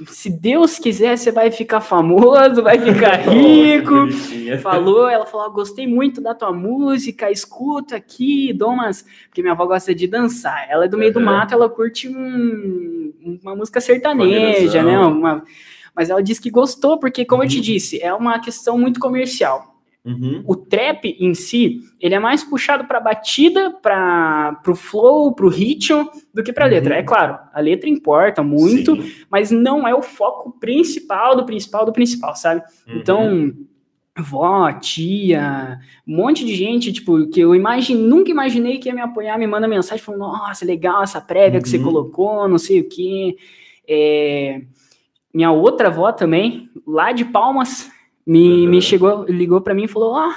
Se 0.07 0.29
Deus 0.29 0.77
quiser, 0.79 1.17
você 1.17 1.31
vai 1.31 1.51
ficar 1.51 1.79
famoso, 1.79 2.63
vai 2.63 2.77
ficar 2.79 3.17
rico. 3.29 3.93
Oh, 3.93 3.99
bonitinha. 4.07 4.57
falou, 4.59 5.07
ela 5.07 5.25
falou, 5.25 5.45
"Ah, 5.45 5.49
gostei 5.49 5.85
muito 5.87 6.19
da 6.19 6.33
tua 6.33 6.51
música, 6.51 7.31
escuta 7.31 7.95
aqui, 7.95 8.51
dou 8.51 8.71
umas... 8.71 9.05
Porque 9.27 9.41
minha 9.41 9.53
avó 9.53 9.65
gosta 9.67 9.93
de 9.95 10.07
dançar, 10.07 10.67
ela 10.69 10.85
é 10.85 10.87
do 10.89 10.97
meio 10.97 11.13
do 11.13 11.19
Uhum. 11.19 11.25
mato, 11.25 11.53
ela 11.53 11.69
curte 11.69 12.09
um- 12.09 13.13
uma 13.43 13.55
música 13.55 13.79
sertaneja, 13.79 14.81
né? 14.83 14.99
Uma- 14.99 15.43
Mas 16.01 16.09
ela 16.09 16.23
disse 16.23 16.41
que 16.41 16.49
gostou, 16.49 16.97
porque, 16.97 17.23
como 17.23 17.43
eu 17.43 17.47
te 17.47 17.57
Uhum. 17.57 17.61
disse, 17.61 18.01
é 18.01 18.11
uma 18.11 18.39
questão 18.39 18.75
muito 18.75 18.99
comercial. 18.99 19.75
Uhum. 20.03 20.41
O 20.47 20.55
trap 20.55 21.05
em 21.19 21.35
si, 21.35 21.79
ele 21.99 22.15
é 22.15 22.19
mais 22.19 22.43
puxado 22.43 22.85
para 22.85 22.99
batida, 22.99 23.69
para 23.69 24.59
o 24.67 24.73
flow, 24.73 25.31
para 25.35 25.45
o 25.45 25.49
ritmo, 25.49 26.09
do 26.33 26.41
que 26.41 26.51
para 26.51 26.65
Uhum. 26.65 26.71
letra. 26.71 26.95
É 26.95 27.03
claro, 27.03 27.37
a 27.53 27.59
letra 27.61 27.87
importa 27.87 28.41
muito, 28.41 28.99
Sim. 28.99 29.11
mas 29.29 29.51
não 29.51 29.87
é 29.87 29.93
o 29.93 30.01
foco 30.01 30.57
principal 30.59 31.35
do 31.35 31.45
principal 31.45 31.85
do 31.85 31.93
principal, 31.93 32.35
sabe? 32.35 32.61
Uhum. 32.87 32.95
Então, 32.97 33.53
vó, 34.17 34.71
tia, 34.73 35.77
um 36.07 36.15
monte 36.15 36.43
de 36.43 36.55
gente, 36.55 36.91
tipo, 36.91 37.27
que 37.27 37.39
eu 37.39 37.53
imagine, 37.53 38.01
nunca 38.01 38.31
imaginei 38.31 38.79
que 38.79 38.89
ia 38.89 38.95
me 38.95 39.01
apoiar, 39.01 39.37
me 39.37 39.45
manda 39.45 39.67
mensagem 39.67 40.03
falando, 40.03 40.21
nossa, 40.21 40.65
legal 40.65 41.03
essa 41.03 41.21
prévia 41.21 41.61
que 41.61 41.69
você 41.69 41.77
Uhum. 41.77 41.83
colocou, 41.83 42.47
não 42.47 42.57
sei 42.57 42.79
o 42.79 42.89
quê. 42.89 43.35
É, 43.87 44.61
Minha 45.33 45.51
outra 45.51 45.87
avó 45.87 46.11
também, 46.11 46.69
lá 46.85 47.11
de 47.11 47.25
Palmas, 47.25 47.89
me, 48.25 48.65
Uhum. 48.65 48.69
me 48.69 48.81
chegou, 48.81 49.25
ligou 49.25 49.61
para 49.61 49.73
mim 49.73 49.85
e 49.85 49.87
falou, 49.87 50.13
ó, 50.13 50.29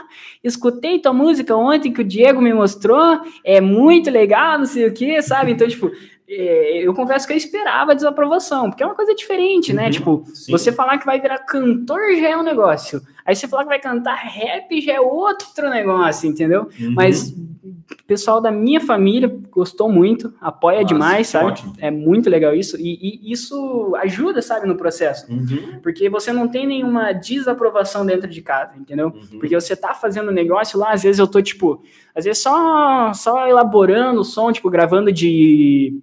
escutei 0.42 0.98
tua 0.98 1.12
música 1.12 1.54
ontem 1.54 1.92
que 1.92 2.00
o 2.00 2.04
Diego 2.04 2.40
me 2.40 2.52
mostrou, 2.52 3.20
é 3.44 3.60
muito 3.60 4.10
legal, 4.10 4.58
não 4.58 4.66
sei 4.66 4.86
o 4.88 4.94
quê, 4.94 5.20
sabe? 5.20 5.52
Então, 5.52 5.68
tipo, 5.68 5.90
é, 6.28 6.78
eu 6.78 6.94
confesso 6.94 7.26
que 7.26 7.32
eu 7.32 7.36
esperava 7.36 7.92
a 7.92 7.94
desaprovação, 7.94 8.70
porque 8.70 8.82
é 8.82 8.86
uma 8.86 8.94
coisa 8.94 9.14
diferente, 9.14 9.72
né? 9.72 9.84
Uhum. 9.84 9.90
Tipo, 9.90 10.24
Sim. 10.32 10.52
você 10.52 10.72
falar 10.72 10.98
que 10.98 11.06
vai 11.06 11.20
virar 11.20 11.38
cantor 11.38 12.14
já 12.16 12.30
é 12.30 12.36
um 12.36 12.42
negócio. 12.42 13.02
Aí 13.24 13.34
você 13.34 13.48
falar 13.48 13.62
que 13.62 13.68
vai 13.68 13.80
cantar 13.80 14.16
rap 14.16 14.80
já 14.80 14.94
é 14.94 15.00
outro 15.00 15.70
negócio, 15.70 16.28
entendeu? 16.28 16.68
Uhum. 16.78 16.92
Mas 16.94 17.30
o 17.30 18.04
pessoal 18.06 18.40
da 18.40 18.50
minha 18.50 18.80
família 18.80 19.34
gostou 19.50 19.90
muito, 19.90 20.34
apoia 20.40 20.82
Nossa, 20.82 20.94
demais, 20.94 21.26
sabe? 21.28 21.46
ótimo. 21.46 21.72
É 21.78 21.90
muito 21.90 22.28
legal 22.28 22.54
isso. 22.54 22.76
E, 22.78 23.22
e 23.24 23.32
isso 23.32 23.94
ajuda, 23.96 24.42
sabe, 24.42 24.66
no 24.66 24.76
processo. 24.76 25.30
Uhum. 25.32 25.80
Porque 25.82 26.08
você 26.10 26.32
não 26.32 26.46
tem 26.48 26.66
nenhuma 26.66 27.12
desaprovação 27.12 28.04
dentro 28.04 28.28
de 28.28 28.42
casa, 28.42 28.76
entendeu? 28.76 29.08
Uhum. 29.08 29.38
Porque 29.38 29.54
você 29.54 29.74
tá 29.74 29.94
fazendo 29.94 30.30
negócio 30.30 30.78
lá, 30.78 30.92
às 30.92 31.02
vezes 31.02 31.18
eu 31.18 31.26
tô, 31.26 31.40
tipo, 31.40 31.82
às 32.14 32.24
vezes 32.24 32.42
só, 32.42 33.12
só 33.14 33.46
elaborando 33.48 34.20
o 34.20 34.24
som, 34.24 34.52
tipo, 34.52 34.68
gravando 34.68 35.10
de. 35.10 35.98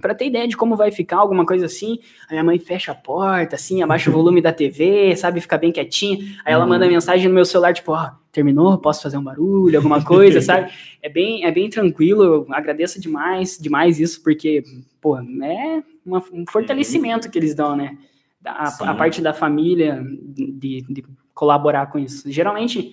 Pra 0.00 0.14
ter 0.14 0.26
ideia 0.26 0.48
de 0.48 0.56
como 0.56 0.76
vai 0.76 0.90
ficar, 0.90 1.18
alguma 1.18 1.44
coisa 1.46 1.66
assim. 1.66 1.98
A 2.28 2.32
minha 2.32 2.44
mãe 2.44 2.58
fecha 2.58 2.92
a 2.92 2.94
porta, 2.94 3.56
assim, 3.56 3.82
abaixa 3.82 4.10
o 4.10 4.12
volume 4.12 4.40
da 4.40 4.52
TV, 4.52 5.14
sabe? 5.16 5.40
Fica 5.40 5.58
bem 5.58 5.70
quietinha. 5.72 6.18
Aí 6.44 6.52
ela 6.52 6.64
Uhum. 6.64 6.70
manda 6.70 6.86
mensagem 6.88 7.28
no 7.28 7.34
meu 7.34 7.44
celular, 7.44 7.72
tipo, 7.72 7.92
ó, 7.92 8.10
terminou? 8.32 8.78
Posso 8.78 9.02
fazer 9.02 9.16
um 9.18 9.22
barulho, 9.24 9.76
alguma 9.78 10.02
coisa, 10.04 10.40
sabe? 10.42 10.72
É 11.02 11.08
bem, 11.08 11.44
é 11.44 11.50
bem 11.50 11.68
tranquilo, 11.70 12.22
eu 12.22 12.46
agradeço 12.50 13.00
demais, 13.00 13.58
demais 13.60 13.98
isso, 14.00 14.22
porque, 14.22 14.62
pô, 15.00 15.18
é 15.18 15.82
uma- 16.04 16.22
um 16.32 16.44
fortalecimento 16.48 17.30
que 17.30 17.38
eles 17.38 17.54
dão, 17.54 17.76
né? 17.76 17.96
A, 18.44 18.68
a 18.90 18.94
parte 18.94 19.20
da 19.20 19.32
família 19.34 20.02
de, 20.34 20.82
de 20.88 21.04
colaborar 21.34 21.86
com 21.90 21.98
isso. 21.98 22.30
Geralmente, 22.30 22.92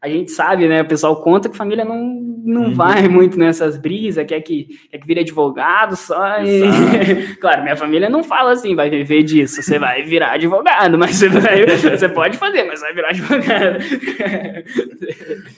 a 0.00 0.08
gente 0.08 0.30
sabe, 0.30 0.68
né? 0.68 0.82
O 0.82 0.86
pessoal 0.88 1.20
conta 1.22 1.48
que 1.48 1.56
família 1.56 1.84
não, 1.84 1.98
não 2.44 2.64
Uhum. 2.66 2.74
vai 2.74 3.08
muito 3.08 3.38
nessas 3.38 3.76
brisas, 3.76 4.24
quer 4.26 4.40
que, 4.42 4.68
quer 4.90 4.98
que 4.98 5.06
vire 5.06 5.20
advogado 5.20 5.96
só. 5.96 6.40
e- 6.42 7.34
claro, 7.40 7.62
minha 7.62 7.76
família 7.76 8.08
não 8.08 8.22
fala 8.22 8.52
assim, 8.52 8.74
vai 8.76 8.88
viver 8.88 9.22
disso, 9.24 9.60
você 9.62 9.78
vai 9.78 10.02
virar 10.04 10.32
advogado, 10.32 10.96
mas 10.96 11.16
você, 11.16 11.28
vai, 11.28 11.66
você 11.66 12.08
pode 12.08 12.36
fazer, 12.38 12.64
mas 12.64 12.80
vai 12.80 12.94
virar 12.94 13.08
advogado. 13.10 13.78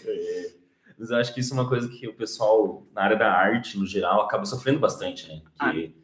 É, 0.07 0.51
Mas 0.99 1.11
eu 1.11 1.17
acho 1.17 1.33
que 1.35 1.41
isso 1.41 1.55
é 1.55 1.57
uma 1.61 1.69
coisa 1.69 1.89
que 1.89 2.07
o 2.07 2.15
pessoal 2.15 2.87
na 2.95 3.03
área 3.03 3.17
da 3.17 3.31
arte, 3.33 3.79
no 3.79 3.87
geral, 3.87 4.21
acaba 4.23 4.45
sofrendo 4.45 4.79
bastante, 4.79 5.27
né? 5.29 5.41
Ah. 5.59 5.71
Que 5.73 5.95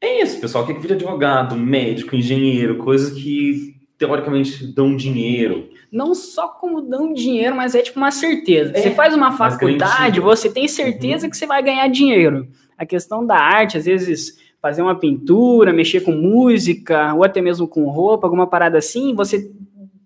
É 0.00 0.22
isso, 0.22 0.38
o 0.38 0.40
pessoal 0.40 0.66
quer 0.66 0.74
que 0.74 0.80
vire 0.80 0.94
advogado, 0.94 1.56
médico, 1.56 2.16
engenheiro, 2.16 2.76
coisas 2.78 3.12
que 3.12 3.75
teoricamente 3.98 4.66
dão 4.66 4.96
dinheiro. 4.96 5.70
não 5.90 6.14
só 6.14 6.48
como 6.48 6.82
dão 6.82 7.12
dinheiro, 7.12 7.56
mas 7.56 7.74
é 7.74 7.82
tipo 7.82 7.98
uma 7.98 8.10
certeza. 8.10 8.72
É, 8.74 8.82
você 8.82 8.90
faz 8.90 9.14
uma 9.14 9.32
faculdade, 9.32 10.20
você 10.20 10.50
tem 10.50 10.68
certeza 10.68 11.28
que 11.28 11.36
você 11.36 11.46
vai 11.46 11.62
ganhar 11.62 11.88
dinheiro. 11.88 12.46
A 12.76 12.84
questão 12.84 13.24
da 13.24 13.36
arte, 13.36 13.78
às 13.78 13.86
vezes, 13.86 14.36
fazer 14.60 14.82
uma 14.82 14.98
pintura, 14.98 15.72
mexer 15.72 16.00
com 16.00 16.12
música, 16.12 17.14
ou 17.14 17.24
até 17.24 17.40
mesmo 17.40 17.66
com 17.66 17.88
roupa, 17.88 18.26
alguma 18.26 18.46
parada 18.46 18.76
assim, 18.76 19.14
você 19.14 19.50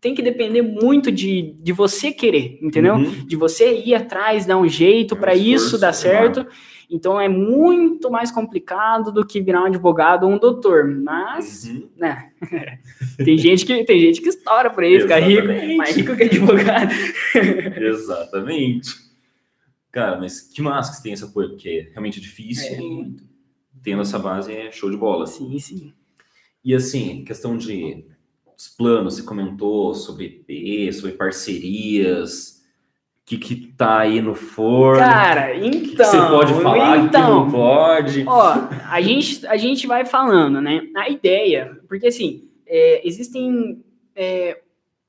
tem 0.00 0.14
que 0.14 0.22
depender 0.22 0.62
muito 0.62 1.12
de, 1.12 1.54
de 1.60 1.72
você 1.72 2.10
querer, 2.10 2.58
entendeu? 2.62 2.94
Uhum. 2.94 3.26
De 3.26 3.36
você 3.36 3.82
ir 3.84 3.94
atrás, 3.94 4.46
dar 4.46 4.56
um 4.56 4.68
jeito 4.68 5.14
É 5.14 5.18
para 5.18 5.34
isso 5.34 5.78
dar 5.78 5.92
certo. 5.92 6.46
Então 6.90 7.20
é 7.20 7.28
muito 7.28 8.10
mais 8.10 8.32
complicado 8.32 9.12
do 9.12 9.24
que 9.24 9.40
virar 9.40 9.62
um 9.62 9.66
advogado 9.66 10.24
ou 10.26 10.32
um 10.32 10.38
doutor. 10.38 10.84
Mas, 10.88 11.64
Uhum. 11.64 11.88
né? 11.96 12.32
tem 13.16 13.38
gente 13.38 13.64
que 13.64 13.84
tem 13.84 14.00
gente 14.00 14.20
que 14.20 14.28
estoura 14.28 14.70
por 14.70 14.82
aí, 14.82 15.00
fica 15.00 15.18
rico, 15.18 15.76
mais 15.76 15.94
rico 15.96 16.16
que 16.16 16.24
advogado. 16.24 16.90
Exatamente. 17.80 18.90
Cara, 19.92 20.18
mas 20.18 20.40
que 20.40 20.60
massa 20.62 20.90
que 20.90 20.96
você 20.98 21.02
tem 21.02 21.12
esse 21.12 21.24
apoio, 21.24 21.50
porque 21.50 21.68
é 21.68 21.90
realmente 21.92 22.20
difícil. 22.20 22.66
É, 22.74 22.80
e 22.80 23.16
tendo 23.82 24.02
essa 24.02 24.18
base 24.18 24.52
é 24.52 24.70
show 24.72 24.90
de 24.90 24.96
bola. 24.96 25.26
Sim, 25.26 25.58
sim. 25.58 25.92
E 26.64 26.74
assim, 26.74 27.24
questão 27.24 27.56
de 27.56 28.04
os 28.56 28.68
planos, 28.68 29.14
você 29.14 29.22
comentou 29.22 29.94
sobre 29.94 30.44
EP, 30.48 30.92
sobre 30.92 31.12
parcerias, 31.12 32.59
que, 33.30 33.38
que 33.38 33.56
tá 33.76 33.98
aí 34.00 34.20
no 34.20 34.34
forno, 34.34 34.98
Cara, 34.98 35.56
o 35.56 35.60
que, 35.60 35.70
que 35.70 35.92
então. 35.92 36.04
você 36.04 36.16
pode 36.18 36.54
falar, 36.54 36.98
o 36.98 37.00
que 37.02 37.06
então, 37.06 37.44
não 37.44 37.50
pode. 37.50 38.24
Ó, 38.26 38.54
a 38.90 39.00
gente, 39.00 39.46
a 39.46 39.56
gente 39.56 39.86
vai 39.86 40.04
falando, 40.04 40.60
né? 40.60 40.82
A 40.96 41.08
ideia, 41.08 41.78
porque 41.88 42.08
assim, 42.08 42.44
é, 42.66 43.06
existem, 43.06 43.84
é, 44.16 44.58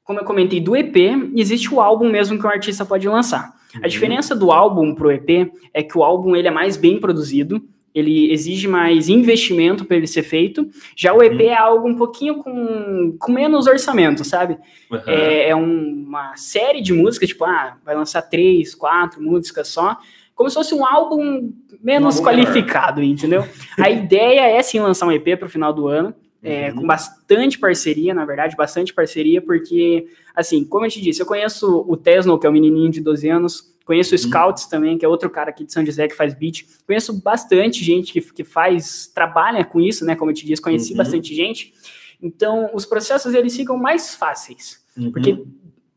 como 0.04 0.20
eu 0.20 0.24
comentei, 0.24 0.60
do 0.60 0.76
EP, 0.76 0.96
existe 1.36 1.74
o 1.74 1.82
álbum 1.82 2.10
mesmo 2.12 2.38
que 2.38 2.46
o 2.46 2.50
artista 2.50 2.86
pode 2.86 3.08
lançar. 3.08 3.54
A 3.76 3.78
Uhum. 3.78 3.88
diferença 3.88 4.36
do 4.36 4.52
álbum 4.52 4.94
pro 4.94 5.12
EP 5.12 5.52
é 5.74 5.82
que 5.82 5.98
o 5.98 6.04
álbum 6.04 6.36
ele 6.36 6.48
é 6.48 6.52
mais 6.52 6.78
bem 6.78 7.00
produzido, 7.00 7.64
ele 7.94 8.32
exige 8.32 8.68
mais 8.68 9.10
investimento 9.10 9.84
para 9.86 9.98
ele 9.98 10.08
ser 10.08 10.24
feito. 10.24 10.70
Já 10.96 11.14
o 11.14 11.22
EP 11.22 11.34
Uhum. 11.34 11.50
é 11.50 11.54
algo 11.56 11.88
um 11.90 11.96
pouquinho 11.96 12.38
com, 12.38 13.16
com 13.20 13.32
menos 13.32 13.68
orçamento, 13.68 14.24
sabe? 14.24 14.58
Uhum. 14.90 15.00
É, 15.08 15.50
é 15.50 15.56
um- 15.56 16.06
uma 16.08 16.36
série 16.36 16.82
de 16.82 16.94
músicas, 16.94 17.30
tipo, 17.30 17.44
ah, 17.46 17.78
vai 17.86 17.96
lançar 17.96 18.22
três, 18.22 18.74
quatro 18.76 19.22
músicas 19.22 19.68
só, 19.68 19.98
como 20.36 20.50
se 20.50 20.56
fosse 20.56 20.74
um 20.74 20.86
álbum 20.86 21.52
menos 21.84 22.16
Um 22.16 22.20
álbum 22.20 22.30
qualificado, 22.30 23.02
entendeu? 23.04 23.44
A 23.78 23.90
ideia 23.90 24.42
é 24.48 24.62
sim 24.64 24.80
lançar 24.80 25.06
um 25.08 25.12
EP 25.12 25.36
para 25.38 25.46
o 25.48 25.50
final 25.50 25.74
do 25.74 25.88
ano, 25.88 26.14
é, 26.44 26.70
Uhum. 26.70 26.78
com 26.82 26.88
bastante 26.88 27.60
parceria, 27.60 28.14
na 28.14 28.26
verdade, 28.26 28.56
bastante 28.56 28.94
parceria, 28.94 29.42
porque, 29.42 30.08
assim, 30.36 30.64
como 30.64 30.86
eu 30.86 30.90
te 30.90 31.00
disse, 31.02 31.22
eu 31.22 31.26
conheço 31.26 31.86
o 31.88 31.96
Tesno, 31.98 32.40
que 32.40 32.48
é 32.48 32.50
um 32.50 32.54
menininho 32.54 32.90
de 32.90 33.02
12 33.02 33.30
anos, 33.30 33.70
conheço 33.92 34.16
o 34.16 34.18
Uhum. 34.18 34.24
Scouts 34.24 34.66
também, 34.68 34.98
que 34.98 35.06
é 35.06 35.08
outro 35.08 35.30
cara 35.30 35.50
aqui 35.50 35.66
de 35.66 35.74
São 35.74 35.86
José 35.86 36.08
que 36.08 36.16
faz 36.16 36.34
beat, 36.34 36.64
conheço 36.88 37.12
bastante 37.22 37.84
gente 37.84 38.14
que, 38.14 38.22
que 38.22 38.44
faz, 38.44 39.08
trabalha 39.14 39.66
com 39.66 39.80
isso, 39.82 40.06
né, 40.06 40.16
como 40.16 40.32
eu 40.32 40.36
te 40.36 40.46
disse, 40.46 40.62
conheci 40.62 40.92
Uhum. 40.92 40.98
bastante 40.98 41.36
gente, 41.36 41.74
então 42.22 42.70
os 42.74 42.86
processos, 42.86 43.34
eles 43.34 43.56
ficam 43.56 43.78
mais 43.78 44.16
fáceis, 44.16 44.82
Uhum. 44.98 45.12
porque 45.12 45.44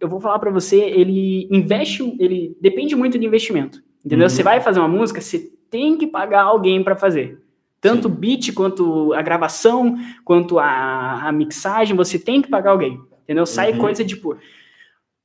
eu 0.01 0.09
vou 0.09 0.21
falar 0.21 0.39
para 0.39 0.51
você, 0.51 0.77
ele 0.81 1.47
investe, 1.51 2.03
ele 2.19 2.57
depende 2.61 2.95
muito 2.97 3.19
de 3.19 3.25
investimento, 3.27 3.81
entendeu? 4.05 4.25
Uhum. 4.27 4.29
Você 4.31 4.43
vai 4.43 4.61
fazer 4.61 4.81
uma 4.81 4.89
música, 4.89 5.21
você 5.21 5.51
tem 5.71 5.97
que 5.97 6.07
pagar 6.07 6.43
alguém 6.43 6.83
para 6.83 6.95
fazer. 6.97 7.41
Tanto 7.81 8.07
o 8.07 8.11
beat, 8.11 8.53
quanto 8.55 9.13
a 9.13 9.21
gravação, 9.23 9.97
quanto 10.25 10.59
a, 10.59 11.29
a 11.29 11.33
mixagem, 11.33 11.95
você 11.97 12.19
tem 12.19 12.41
que 12.43 12.49
pagar 12.49 12.71
alguém, 12.71 12.99
entendeu? 13.25 13.45
Sai 13.47 13.73
Uhum. 13.73 13.79
coisa 13.79 14.03
tipo, 14.05 14.37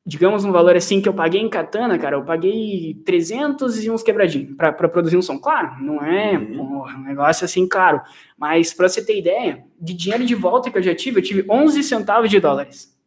digamos 0.10 0.43
um 0.43 0.52
valor 0.52 0.76
assim 0.76 1.00
que 1.00 1.08
eu 1.08 1.13
paguei 1.13 1.39
em 1.39 1.48
Katana, 1.48 1.95
cara, 2.00 2.15
eu 2.15 2.24
paguei 2.24 3.00
300 3.06 3.84
e 3.86 3.91
uns 3.91 4.02
quebradinhos 4.02 4.56
para 4.58 4.74
produzir 4.89 5.15
um 5.15 5.22
som. 5.22 5.38
Claro, 5.38 5.76
não 5.84 6.04
é 6.04 6.36
Uhum. 6.36 6.58
porra, 6.58 6.98
um 6.98 7.04
negócio 7.04 7.45
assim 7.45 7.67
caro, 7.67 8.02
mas 8.36 8.74
para 8.74 8.89
você 8.89 9.06
ter 9.06 9.19
ideia, 9.19 9.63
de 9.80 9.93
dinheiro 9.93 10.26
de 10.26 10.34
volta 10.34 10.72
que 10.72 10.78
eu 10.80 10.82
já 10.82 10.95
tive, 10.95 11.19
eu 11.19 11.24
tive 11.24 11.45
11 11.48 11.84
centavos 11.84 12.28
de 12.28 12.39
dólares. 12.39 12.98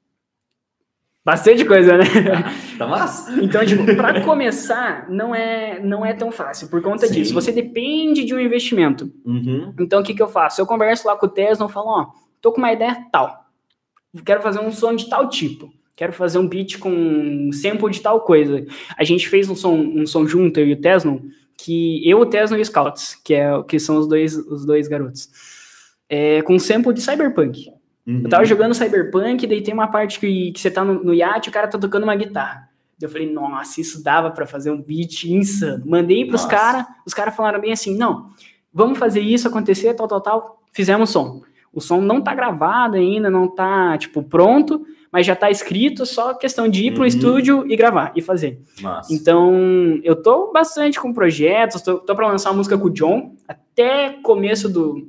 Bastante 1.25 1.65
coisa, 1.65 1.97
né? 1.99 2.05
Tá 2.79 2.87
massa. 2.87 3.33
Então, 3.41 3.65
tipo, 3.67 3.85
para 3.97 4.23
começar, 4.23 5.09
não 5.11 5.35
é, 5.35 5.79
não 5.81 6.07
é 6.07 6.13
tão 6.15 6.33
fácil 6.33 6.69
por 6.69 6.81
conta 6.83 7.07
Sim. 7.07 7.15
disso. 7.15 7.35
Você 7.35 7.53
depende 7.53 8.25
de 8.25 8.35
um 8.35 8.41
investimento. 8.41 9.13
Uhum. 9.25 9.75
Então, 9.79 10.01
o 10.01 10.03
que, 10.05 10.15
que 10.15 10.23
eu 10.23 10.29
faço? 10.29 10.61
Eu 10.61 10.67
converso 10.67 11.07
lá 11.07 11.17
com 11.17 11.27
o 11.27 11.29
Tesla, 11.29 11.67
eu 11.67 11.69
falo, 11.69 11.89
ó, 11.89 12.07
tô 12.41 12.51
com 12.53 12.59
uma 12.59 12.73
ideia 12.73 13.07
tal. 13.13 13.45
Quero 14.25 14.41
fazer 14.41 14.61
um 14.61 14.73
som 14.73 14.95
de 14.97 15.09
tal 15.09 15.29
tipo. 15.29 15.73
Quero 15.97 16.13
fazer 16.13 16.39
um 16.39 16.49
beat 16.49 16.79
com 16.79 16.91
um 16.91 17.53
sample 17.53 17.91
de 17.91 18.01
tal 18.01 18.21
coisa. 18.21 18.65
A 18.97 19.05
gente 19.05 19.29
fez 19.29 19.49
um 19.49 19.55
som, 19.55 19.75
um 19.75 20.07
som 20.07 20.27
junto, 20.27 20.59
eu 20.59 20.67
e 20.67 20.73
o 20.73 20.81
Tesla, 20.81 21.21
que 21.57 22.09
eu, 22.09 22.21
o 22.21 22.27
Tesla 22.27 22.59
e 22.59 22.61
o 22.61 22.65
Scouts, 22.65 23.15
que, 23.23 23.35
é, 23.35 23.63
que 23.65 23.79
são 23.79 23.99
os 23.99 24.09
dois, 24.09 24.37
os 24.37 24.65
dois 24.65 24.89
garotos. 24.89 25.29
É, 26.09 26.43
com 26.43 26.59
sample 26.59 26.95
de 26.95 27.01
Cyberpunk. 27.03 27.69
Uhum. 28.07 28.23
Eu 28.25 28.29
tava 28.29 28.45
jogando 28.45 28.75
Cyberpunk, 28.75 29.47
daí 29.47 29.63
tem 29.63 29.73
uma 29.73 29.89
parte 29.89 30.19
que, 30.19 30.53
que 30.53 30.61
você 30.61 30.71
tá 30.71 30.85
no, 30.85 31.05
no 31.05 31.15
iate 31.15 31.49
e 31.49 31.51
o 31.51 31.53
cara 31.53 31.69
tá 31.69 31.79
tocando 31.79 32.05
uma 32.05 32.17
guitarra. 32.17 32.69
Eu 33.01 33.09
falei, 33.09 33.33
nossa, 33.33 33.81
isso 33.81 34.03
dava 34.03 34.31
pra 34.31 34.47
fazer 34.47 34.71
um 34.71 34.81
beat 34.81 35.25
insano. 35.25 35.85
Mandei 35.87 36.25
pros 36.25 36.45
caras, 36.45 36.87
os 37.05 37.13
caras 37.13 37.35
falaram 37.35 37.61
bem 37.61 37.73
assim, 37.73 37.97
não, 37.97 38.31
vamos 38.73 38.99
fazer 38.99 39.21
isso 39.21 39.49
acontecer, 39.49 39.95
tal, 39.95 40.09
tal, 40.09 40.21
tal. 40.21 40.63
Fizemos 40.73 41.11
som. 41.11 41.43
O 41.73 41.81
som 41.81 42.01
não 42.01 42.21
tá 42.21 42.35
gravado 42.35 42.97
ainda, 42.97 43.31
não 43.31 43.49
tá, 43.49 43.97
tipo, 43.99 44.23
pronto, 44.23 44.87
mas 45.13 45.27
já 45.27 45.37
tá 45.37 45.51
escrito, 45.51 46.07
só 46.07 46.33
questão 46.35 46.67
de 46.69 46.87
ir 46.87 46.93
pro 46.93 47.03
Uhum. 47.03 47.07
estúdio 47.07 47.65
e 47.71 47.77
gravar, 47.77 48.13
e 48.17 48.23
fazer. 48.23 48.61
Massa. 48.81 49.13
Então, 49.13 50.01
eu 50.03 50.17
tô 50.17 50.51
bastante 50.53 50.99
com 50.99 51.13
projetos, 51.13 51.83
tô, 51.83 51.99
tô 51.99 52.15
para 52.17 52.29
lançar 52.29 52.51
uma 52.51 52.57
música 52.57 52.79
com 52.79 52.87
o 52.87 52.91
John, 52.91 53.37
até 53.47 54.11
começo 54.23 54.69
do, 54.69 55.09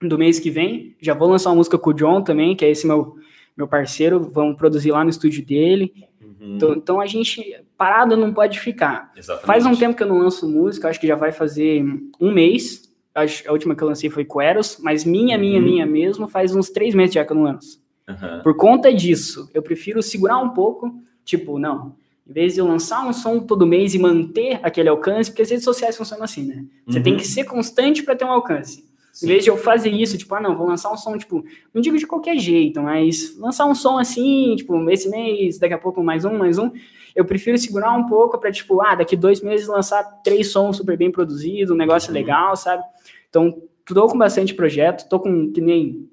do 0.00 0.16
mês 0.16 0.38
que 0.38 0.48
vem. 0.50 0.96
Já 1.00 1.12
vou 1.14 1.28
lançar 1.28 1.50
uma 1.50 1.56
música 1.56 1.76
com 1.76 1.90
o 1.90 1.94
John 1.94 2.22
também, 2.22 2.54
que 2.54 2.64
é 2.64 2.70
esse 2.70 2.86
meu, 2.86 3.16
meu 3.56 3.66
parceiro. 3.66 4.20
Vamos 4.20 4.56
produzir 4.56 4.92
lá 4.92 5.02
no 5.02 5.10
estúdio 5.10 5.44
dele. 5.44 5.92
Uhum. 6.22 6.54
Então, 6.56 6.72
então 6.74 7.00
a 7.00 7.06
gente, 7.06 7.56
parado 7.76 8.16
não 8.16 8.32
pode 8.32 8.60
ficar. 8.60 9.10
Exatamente. 9.16 9.46
Faz 9.46 9.66
um 9.66 9.74
tempo 9.74 9.96
que 9.96 10.02
eu 10.04 10.08
não 10.08 10.18
lanço 10.18 10.48
música, 10.48 10.88
acho 10.88 11.00
que 11.00 11.06
já 11.06 11.16
vai 11.16 11.32
fazer 11.32 11.84
um 12.20 12.30
mês. 12.32 12.90
A 13.14 13.52
última 13.52 13.74
que 13.74 13.82
eu 13.82 13.88
lancei 13.88 14.08
foi 14.08 14.24
com 14.24 14.40
Eros, 14.40 14.78
mas 14.80 15.04
minha, 15.04 15.36
minha, 15.36 15.58
Uhum. 15.58 15.64
minha 15.66 15.84
mesmo, 15.86 16.26
faz 16.28 16.54
uns 16.54 16.70
três 16.70 16.94
meses 16.94 17.14
já 17.14 17.24
que 17.24 17.32
eu 17.32 17.36
não 17.36 17.42
lanço. 17.42 17.81
Uhum. 18.08 18.42
Por 18.42 18.56
conta 18.56 18.92
disso, 18.92 19.48
eu 19.54 19.62
prefiro 19.62 20.02
segurar 20.02 20.38
um 20.38 20.50
pouco, 20.50 20.92
tipo, 21.24 21.58
não, 21.58 21.94
em 22.28 22.32
vez 22.32 22.54
de 22.54 22.60
eu 22.60 22.66
lançar 22.66 23.06
um 23.06 23.12
som 23.12 23.40
todo 23.40 23.66
mês 23.66 23.94
e 23.94 23.98
manter 23.98 24.58
aquele 24.62 24.88
alcance, 24.88 25.30
porque 25.30 25.42
as 25.42 25.50
redes 25.50 25.64
sociais 25.64 25.96
funcionam 25.96 26.24
assim, 26.24 26.44
né? 26.46 26.64
Você 26.86 26.98
Uhum. 26.98 27.04
tem 27.04 27.16
que 27.16 27.26
ser 27.26 27.44
constante 27.44 28.02
para 28.02 28.14
ter 28.16 28.24
um 28.24 28.30
alcance. 28.32 28.84
Sim. 29.12 29.26
Em 29.26 29.28
vez 29.28 29.44
de 29.44 29.50
eu 29.50 29.56
fazer 29.58 29.90
isso, 29.90 30.16
tipo, 30.16 30.34
ah, 30.34 30.40
não, 30.40 30.56
vou 30.56 30.66
lançar 30.66 30.90
um 30.90 30.96
som, 30.96 31.16
tipo, 31.18 31.44
não 31.74 31.82
digo 31.82 31.98
de 31.98 32.06
qualquer 32.06 32.38
jeito, 32.38 32.80
mas 32.80 33.36
lançar 33.38 33.66
um 33.66 33.74
som 33.74 33.98
assim, 33.98 34.54
tipo, 34.56 34.88
esse 34.90 35.08
mês, 35.10 35.58
daqui 35.58 35.74
a 35.74 35.78
pouco 35.78 36.02
mais 36.02 36.24
um, 36.24 36.38
mais 36.38 36.56
um, 36.58 36.70
eu 37.14 37.24
prefiro 37.24 37.58
segurar 37.58 37.92
um 37.92 38.06
pouco 38.06 38.38
para 38.38 38.50
tipo, 38.50 38.80
ah, 38.80 38.94
daqui 38.94 39.14
dois 39.16 39.42
meses 39.42 39.66
lançar 39.68 40.02
três 40.24 40.48
sons 40.50 40.78
super 40.78 40.96
bem 40.96 41.10
produzidos, 41.10 41.70
um 41.70 41.76
negócio 41.76 42.08
Uhum. 42.08 42.14
legal, 42.14 42.56
sabe? 42.56 42.82
Então, 43.28 43.62
tô 43.84 44.06
com 44.08 44.16
bastante 44.16 44.54
projeto, 44.54 45.06
tô 45.10 45.20
com, 45.20 45.52
que 45.52 45.60
nem, 45.60 46.08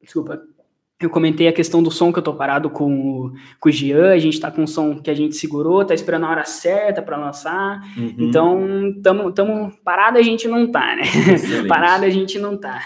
desculpa, 0.00 0.40
eu 1.00 1.10
comentei 1.10 1.48
a 1.48 1.52
questão 1.52 1.82
do 1.82 1.90
som 1.90 2.12
que 2.12 2.18
eu 2.18 2.22
tô 2.22 2.34
parado 2.34 2.70
com 2.70 3.26
o, 3.26 3.32
com 3.60 3.68
o 3.68 3.72
Jean, 3.72 4.10
a 4.12 4.18
gente 4.18 4.38
tá 4.40 4.50
com 4.50 4.62
um 4.62 4.66
som 4.66 5.00
que 5.00 5.10
a 5.10 5.14
gente 5.14 5.34
segurou, 5.36 5.84
tá 5.84 5.92
esperando 5.94 6.24
a 6.24 6.30
hora 6.30 6.44
certa 6.44 7.02
para 7.02 7.16
lançar, 7.16 7.80
Uhum. 7.96 8.14
então, 8.18 8.94
tamo, 9.02 9.32
tamo, 9.32 9.72
parado 9.84 10.18
a 10.18 10.22
gente 10.22 10.46
não 10.48 10.70
tá, 10.70 10.96
né? 10.96 11.02
Excelente. 11.34 11.66
Parado 11.68 12.04
a 12.04 12.10
gente 12.10 12.38
não 12.38 12.56
tá. 12.56 12.80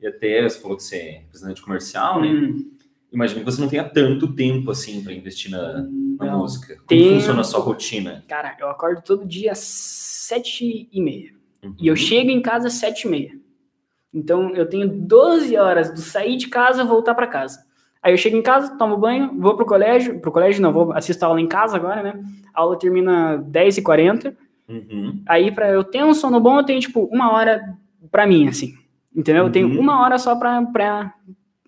E 0.00 0.06
até 0.06 0.42
você 0.42 0.60
falou 0.60 0.76
que 0.76 0.82
você 0.84 0.96
é 0.96 1.10
representante 1.22 1.62
comercial, 1.62 2.20
né? 2.20 2.28
Hum, 2.28 2.70
Imagino 3.12 3.40
que 3.40 3.46
você 3.46 3.60
não 3.60 3.68
tenha 3.68 3.84
tanto 3.84 4.34
tempo 4.34 4.70
assim 4.70 5.02
para 5.02 5.12
investir 5.14 5.50
na, 5.50 5.82
na 6.18 6.26
Não. 6.26 6.38
música. 6.40 6.76
Como 6.86 7.00
funciona 7.14 7.40
a 7.40 7.44
sua 7.44 7.60
rotina? 7.60 8.22
cara, 8.28 8.54
eu 8.60 8.68
acordo 8.68 9.00
todo 9.00 9.24
dia 9.24 9.52
às 9.52 9.58
sete 9.60 10.86
e 10.92 11.00
meia. 11.00 11.30
Uhum. 11.64 11.74
E 11.80 11.86
eu 11.86 11.96
chego 11.96 12.30
em 12.30 12.42
casa 12.42 12.66
às 12.66 12.74
sete 12.74 13.06
e 13.06 13.10
meia. 13.10 13.30
Então, 14.16 14.50
eu 14.54 14.66
tenho 14.66 14.88
12 14.88 15.56
horas 15.58 15.90
do 15.92 16.00
sair 16.00 16.36
de 16.38 16.48
casa 16.48 16.82
voltar 16.84 17.14
para 17.14 17.26
casa. 17.26 17.60
Aí 18.02 18.12
eu 18.12 18.16
chego 18.16 18.36
em 18.36 18.42
casa, 18.42 18.76
tomo 18.78 18.96
banho, 18.96 19.30
vou 19.38 19.56
pro 19.56 19.66
colégio. 19.66 20.18
Pro 20.20 20.32
colégio 20.32 20.62
não, 20.62 20.72
vou 20.72 20.92
assistir 20.92 21.22
a 21.22 21.26
aula 21.28 21.40
em 21.40 21.46
casa 21.46 21.76
agora, 21.76 22.02
né? 22.02 22.14
A 22.54 22.62
aula 22.62 22.78
termina 22.78 23.36
10h40. 23.50 24.34
Uhum. 24.68 25.22
Aí, 25.28 25.50
para 25.52 25.68
eu 25.70 25.84
ter 25.84 26.02
um 26.02 26.14
sono 26.14 26.40
bom, 26.40 26.58
eu 26.58 26.64
tenho, 26.64 26.80
tipo, 26.80 27.04
uma 27.12 27.32
hora 27.32 27.60
pra 28.10 28.26
mim, 28.26 28.48
assim. 28.48 28.74
Entendeu? 29.14 29.44
Eu 29.44 29.52
tenho 29.52 29.68
Uhum. 29.68 29.80
uma 29.80 30.00
hora 30.02 30.16
só 30.18 30.34
pra, 30.36 30.62
pra... 30.62 31.12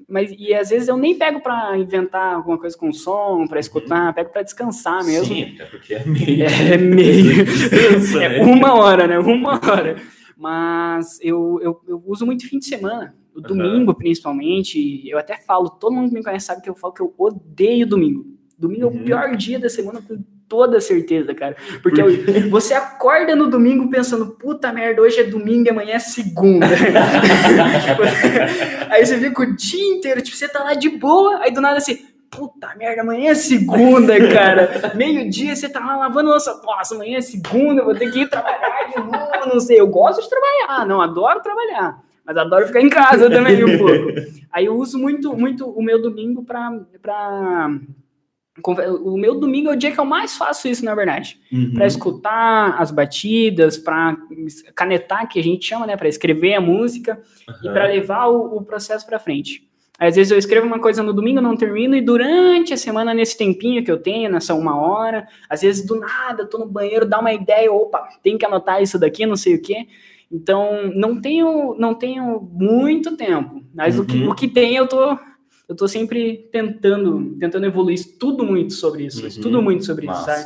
Mas, 0.09 0.33
e 0.39 0.55
às 0.55 0.71
vezes 0.71 0.89
eu 0.89 0.97
nem 0.97 1.15
pego 1.19 1.41
pra 1.43 1.77
inventar 1.77 2.35
alguma 2.37 2.57
coisa 2.57 2.77
com 2.79 2.91
som, 2.95 3.47
pra 3.47 3.61
escutar, 3.61 4.15
pego 4.15 4.31
pra 4.31 4.43
descansar 4.43 5.05
mesmo. 5.05 5.27
Sim, 5.35 5.53
até 5.55 5.65
porque 5.67 5.95
é 5.95 6.05
meio. 6.07 6.47
É 6.73 6.77
meio. 6.79 7.45
Descansa, 7.45 8.23
É 8.25 8.29
né? 8.39 8.45
uma 8.45 8.75
hora, 8.75 9.07
né? 9.07 9.19
Uma 9.19 9.55
hora. 9.55 9.97
Mas 10.39 11.19
eu, 11.21 11.59
eu, 11.61 11.81
eu 11.89 12.03
uso 12.07 12.25
muito 12.25 12.49
fim 12.49 12.59
de 12.61 12.67
semana. 12.67 13.15
O 13.35 13.41
domingo, 13.41 13.93
principalmente. 13.95 15.09
Eu 15.09 15.19
até 15.19 15.37
falo, 15.37 15.69
todo 15.69 15.93
mundo 15.93 16.09
que 16.09 16.15
me 16.15 16.23
conhece 16.23 16.47
sabe 16.47 16.63
que 16.63 16.71
eu 16.71 16.75
falo 16.77 16.93
que 16.95 17.01
eu 17.03 17.13
odeio 17.19 17.87
domingo. 17.87 18.25
Domingo 18.57 18.85
é 18.85 18.87
Uhum. 18.87 19.01
o 19.01 19.05
pior 19.05 19.37
dia 19.37 19.59
da 19.59 19.69
semana, 19.69 20.01
com 20.01 20.19
toda 20.49 20.81
certeza, 20.81 21.35
cara. 21.35 21.57
Porque 21.83 22.01
eu- 22.01 22.09
você 22.51 22.73
acorda 22.75 23.37
no 23.37 23.49
domingo 23.49 23.91
pensando, 23.91 24.27
puta 24.31 24.73
merda, 24.73 25.03
hoje 25.03 25.19
é 25.21 25.25
domingo 25.25 25.67
e 25.67 25.71
amanhã 25.71 25.95
é 25.95 25.99
segunda. 25.99 26.67
Tipo, 27.85 28.03
aí 28.93 29.05
você 29.05 29.19
fica 29.19 29.43
o 29.43 29.57
dia 29.57 29.85
inteiro, 29.97 30.23
tipo, 30.23 30.37
você 30.37 30.49
tá 30.49 30.61
lá 30.65 30.75
de 30.75 30.89
boa, 30.89 31.39
aí 31.43 31.53
do 31.53 31.61
nada 31.61 31.79
assim, 31.79 31.99
puta 32.31 32.75
merda, 32.77 33.03
amanhã 33.03 33.31
é 33.31 33.35
segunda, 33.35 34.15
cara. 34.33 34.93
Meio-dia 34.95 35.55
você 35.55 35.69
tá 35.69 35.81
lá 35.81 35.97
lavando 35.97 36.31
louça, 36.31 36.61
nossa, 36.65 36.95
amanhã 36.95 37.19
é 37.19 37.21
segunda, 37.21 37.83
vou 37.85 37.95
ter 37.95 38.11
que 38.11 38.21
ir 38.21 38.31
trabalhar 38.31 38.89
de 38.91 38.97
novo, 38.99 39.53
não 39.53 39.61
sei. 39.61 39.81
Eu 39.81 39.87
gosto 39.87 40.23
de 40.23 40.29
trabalhar, 40.29 40.87
não, 40.87 41.01
adoro 41.01 41.41
trabalhar. 41.43 42.03
Mas 42.25 42.37
adoro 42.37 42.67
ficar 42.67 42.81
em 42.83 42.91
casa 42.91 43.31
também 43.31 43.65
um 43.65 43.79
pouco. 43.79 44.13
Aí 44.53 44.67
eu 44.67 44.77
uso 44.77 44.99
muito, 44.99 45.35
muito 45.35 45.67
o 45.69 45.83
meu 45.83 46.01
domingo 46.01 46.45
pra, 46.45 46.71
pra... 47.01 47.71
O 48.65 49.17
meu 49.17 49.39
domingo 49.39 49.71
é 49.71 49.73
o 49.73 49.77
dia 49.77 49.93
que 49.93 50.01
eu 50.01 50.05
mais 50.05 50.37
faço 50.37 50.67
isso, 50.69 50.85
na 50.85 50.95
verdade 50.95 51.41
Uhum. 51.51 51.73
para 51.75 51.87
escutar 51.87 52.75
as 52.79 52.91
batidas, 52.91 53.79
para 53.79 54.17
canetar, 54.75 55.29
que 55.29 55.39
a 55.39 55.43
gente 55.43 55.65
chama, 55.65 55.87
né, 55.87 55.97
para 55.97 56.09
escrever 56.09 56.55
a 56.55 56.61
música 56.61 57.21
e 57.63 57.69
para 57.71 57.87
levar 57.87 58.27
o, 58.27 58.57
o 58.57 58.63
processo 58.65 59.07
para 59.07 59.19
frente. 59.19 59.68
Às 59.99 60.15
vezes 60.15 60.31
eu 60.31 60.39
escrevo 60.39 60.65
uma 60.67 60.79
coisa 60.79 61.03
no 61.03 61.13
domingo, 61.13 61.41
não 61.41 61.57
termino, 61.57 61.97
e 61.97 62.01
durante 62.01 62.73
a 62.73 62.77
semana, 62.77 63.13
nesse 63.13 63.37
tempinho 63.37 63.85
que 63.85 63.91
eu 63.91 63.99
tenho, 63.99 64.31
nessa 64.31 64.55
uma 64.55 64.81
hora, 64.81 65.27
às 65.51 65.63
vezes 65.63 65.85
do 65.85 65.97
nada, 65.97 66.47
tô 66.47 66.57
no 66.57 66.67
banheiro, 66.67 67.05
dá 67.05 67.19
uma 67.19 67.33
ideia, 67.33 67.73
opa, 67.73 68.09
tem 68.23 68.39
que 68.39 68.47
anotar 68.47 68.81
isso 68.81 68.97
daqui, 68.99 69.27
não 69.27 69.35
sei 69.37 69.57
o 69.57 69.61
quê. 69.63 69.89
Então, 70.31 70.93
não 70.95 71.21
tenho, 71.21 71.75
não 71.79 71.95
tenho 71.95 72.41
muito 72.53 73.17
tempo, 73.17 73.63
mas 73.75 73.99
o, 73.99 74.05
que, 74.05 74.17
Uhum. 74.17 74.31
o 74.31 74.35
que 74.37 74.47
tem 74.47 74.77
eu 74.77 74.87
tô, 74.87 75.19
eu 75.69 75.75
tô 75.75 75.89
sempre 75.89 76.49
tentando, 76.53 77.37
tentando 77.41 77.67
evoluir, 77.67 77.95
estudo 77.95 78.45
muito 78.45 78.75
sobre 78.75 79.05
isso, 79.07 79.23
Uhum. 79.23 79.27
estudo 79.29 79.61
muito 79.63 79.85
sobre 79.85 80.07
isso, 80.07 80.25
sabe? 80.25 80.45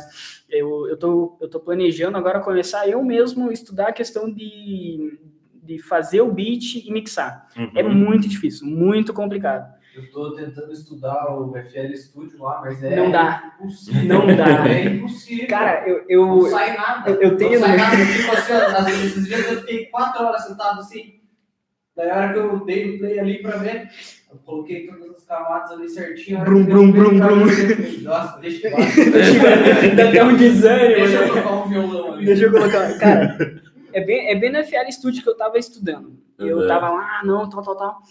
Eu, 0.49 0.87
eu, 0.87 0.97
tô, 0.97 1.37
eu 1.41 1.47
tô 1.49 1.59
planejando 1.59 2.17
agora 2.17 2.39
começar 2.39 2.87
eu 2.87 3.03
mesmo 3.03 3.51
estudar 3.51 3.87
a 3.89 3.93
questão 3.93 4.31
de, 4.31 5.17
de 5.63 5.79
fazer 5.81 6.21
o 6.21 6.31
beat 6.31 6.75
e 6.85 6.91
mixar. 6.91 7.47
Uhum. 7.57 7.71
É 7.75 7.83
muito 7.83 8.27
difícil, 8.27 8.67
muito 8.67 9.13
complicado. 9.13 9.73
Eu 9.95 10.09
tô 10.11 10.33
tentando 10.33 10.71
estudar 10.71 11.31
o 11.39 11.53
FL 11.55 11.93
Studio 11.95 12.41
lá, 12.41 12.61
mas 12.65 12.83
é 12.83 12.95
Não 12.95 13.11
dá. 13.11 13.53
impossível. 13.59 14.03
Não 14.05 14.35
dá. 14.35 14.45
É 14.67 14.85
impossível. 14.85 15.47
Cara, 15.47 15.83
eu, 15.87 16.25
não 16.25 16.39
eu, 16.45 16.49
sai 16.49 16.75
nada. 16.75 17.09
eu- 17.11 17.21
eu 17.21 17.37
tenho- 17.37 17.59
Não 17.59 17.67
sai 17.67 17.77
nada. 17.77 17.95
Tipo 17.97 18.31
assim, 18.33 18.53
ó, 18.53 18.71
nas 18.71 18.87
esses 18.87 19.25
dias 19.27 19.51
eu 19.51 19.59
fiquei 19.59 19.85
quatro 19.85 20.25
horas 20.25 20.45
sentado 20.47 20.79
assim. 20.79 21.19
Daí 21.95 22.09
a 22.09 22.15
hora 22.17 22.33
que 22.33 22.39
eu 22.39 22.65
dei 22.65 22.95
o 22.95 22.97
play 22.97 23.19
ali 23.19 23.39
pra 23.43 23.57
ver, 23.57 23.87
eu 24.31 24.37
coloquei 24.39 24.87
todas 24.87 25.11
as 25.15 25.23
camadas 25.25 25.69
ali 25.73 25.87
certinho. 25.87 26.39
Brum, 26.39 26.65
brum, 26.65 26.91
brum, 26.91 27.19
brum. 27.19 27.41
eu 27.47 28.01
Nossa, 28.01 28.39
deixa 28.39 28.67
eu 28.69 28.75
deixa 29.11 29.95
dá 29.95 30.09
até 30.09 30.23
um 30.23 30.35
desânimo. 30.35 31.05
né? 31.07 31.15
eu 31.15 31.27
tocar 31.35 31.51
um 31.53 31.69
violão 31.69 32.13
ali. 32.13 32.25
Deixa 32.25 32.45
eu 32.45 32.51
colocar. 32.51 32.97
Cara, 32.97 33.37
é 33.93 34.01
bem, 34.01 34.27
é 34.29 34.35
bem 34.35 34.51
no 34.51 34.63
FL 34.63 34.91
Studio 34.91 35.23
que 35.23 35.29
eu 35.29 35.37
tava 35.37 35.57
estudando. 35.57 36.17
Eu 36.37 36.59
Uhum. 36.59 36.67
tava 36.67 36.89
lá, 36.89 37.19
ah, 37.21 37.25
não, 37.25 37.49
tal, 37.49 37.61
tal, 37.63 37.75
tal. 37.75 38.01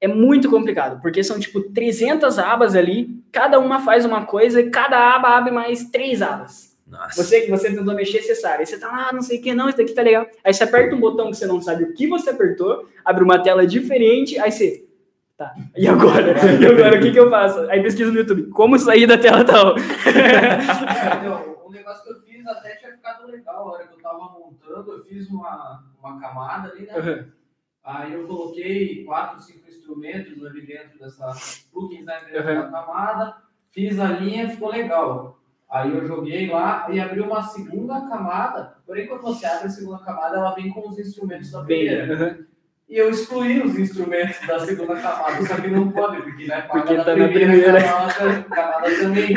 É 0.00 0.08
muito 0.08 0.48
complicado, 0.48 1.00
porque 1.02 1.22
são 1.22 1.38
tipo 1.38 1.60
300 1.60 2.38
abas 2.38 2.74
ali, 2.74 3.22
cada 3.30 3.58
uma 3.58 3.80
faz 3.80 4.04
uma 4.06 4.24
coisa 4.24 4.60
e 4.60 4.70
cada 4.70 5.14
aba 5.14 5.36
abre 5.36 5.50
mais 5.52 5.84
três 5.90 6.22
abas. 6.22 6.70
Nossa. 6.86 7.22
Você 7.22 7.42
que 7.42 7.50
você 7.50 7.70
tentou 7.72 7.94
mexer, 7.94 8.20
você 8.22 8.34
sabe. 8.34 8.60
Aí 8.60 8.66
você 8.66 8.78
tá 8.78 8.88
lá, 8.88 9.12
não 9.12 9.20
sei 9.22 9.38
o 9.38 9.42
que, 9.42 9.54
não, 9.54 9.68
isso 9.68 9.78
daqui 9.78 9.92
tá 9.92 10.02
legal. 10.02 10.26
Aí 10.42 10.52
você 10.52 10.64
aperta 10.64 10.96
um 10.96 11.00
botão 11.00 11.30
que 11.30 11.36
você 11.36 11.46
não 11.46 11.60
sabe 11.60 11.84
o 11.84 11.94
que 11.94 12.06
você 12.08 12.30
apertou, 12.30 12.88
abre 13.04 13.22
uma 13.22 13.38
tela 13.42 13.66
diferente, 13.66 14.38
aí 14.38 14.50
você. 14.50 14.84
Tá. 15.36 15.54
E 15.76 15.86
agora? 15.86 16.34
E 16.60 16.66
agora 16.66 16.98
o 16.98 17.00
que, 17.00 17.12
que 17.12 17.18
eu 17.18 17.30
faço? 17.30 17.60
Aí 17.70 17.82
pesquisa 17.82 18.10
no 18.10 18.18
YouTube. 18.18 18.48
Como 18.48 18.78
sair 18.78 19.06
da 19.06 19.16
tela 19.16 19.44
tal? 19.44 19.74
Cara, 20.04 21.20
meu, 21.22 21.62
um 21.66 21.70
negócio 21.70 22.02
que 22.04 22.10
eu 22.10 22.20
fiz 22.22 22.46
até 22.46 22.74
tinha 22.76 22.92
ficado 22.92 23.26
legal. 23.30 23.49
A 23.60 23.64
hora 23.64 23.86
que 23.86 23.94
eu 23.94 24.02
tava 24.02 24.18
montando, 24.38 24.92
eu 24.92 25.04
fiz 25.04 25.28
uma, 25.28 25.84
uma 26.02 26.18
camada 26.20 26.70
ali, 26.70 26.86
né? 26.86 27.26
Aí 27.84 28.12
eu 28.12 28.26
coloquei 28.26 29.04
quatro, 29.04 29.40
cinco 29.40 29.68
instrumentos 29.68 30.44
ali 30.44 30.66
dentro 30.66 30.98
dessa 30.98 31.32
plugins 31.72 32.04
né, 32.04 32.20
dentro 32.30 32.48
Uhum. 32.50 32.60
da 32.60 32.70
camada. 32.70 33.36
fiz 33.70 33.98
a 33.98 34.08
linha, 34.08 34.48
ficou 34.50 34.70
legal. 34.70 35.38
Aí 35.70 35.90
eu 35.94 36.04
joguei 36.06 36.48
lá 36.50 36.88
e 36.90 36.98
abri 37.00 37.20
uma 37.20 37.42
segunda 37.42 38.00
camada. 38.08 38.76
Porém, 38.84 39.06
quando 39.06 39.22
você 39.22 39.46
abre 39.46 39.66
a 39.68 39.70
segunda 39.70 39.98
camada, 40.04 40.36
ela 40.36 40.54
vem 40.54 40.70
com 40.70 40.88
os 40.88 40.98
instrumentos 40.98 41.52
da 41.52 41.62
primeira. 41.62 42.16
Bem, 42.16 42.46
E 42.88 42.96
eu 42.98 43.08
excluí 43.08 43.62
os 43.62 43.78
instrumentos 43.78 44.44
da 44.48 44.58
segunda 44.58 45.00
camada, 45.00 45.46
só 45.46 45.54
que 45.60 45.68
não 45.68 45.90
pode, 45.92 46.22
porque 46.22 46.46
né, 46.48 46.62
Porque 46.62 46.94
tá 46.96 47.04
na 47.04 47.12
primeira, 47.12 47.32
primeira. 47.52 47.82
Camada, 47.84 48.42
camada 48.42 48.98
também. 49.00 49.36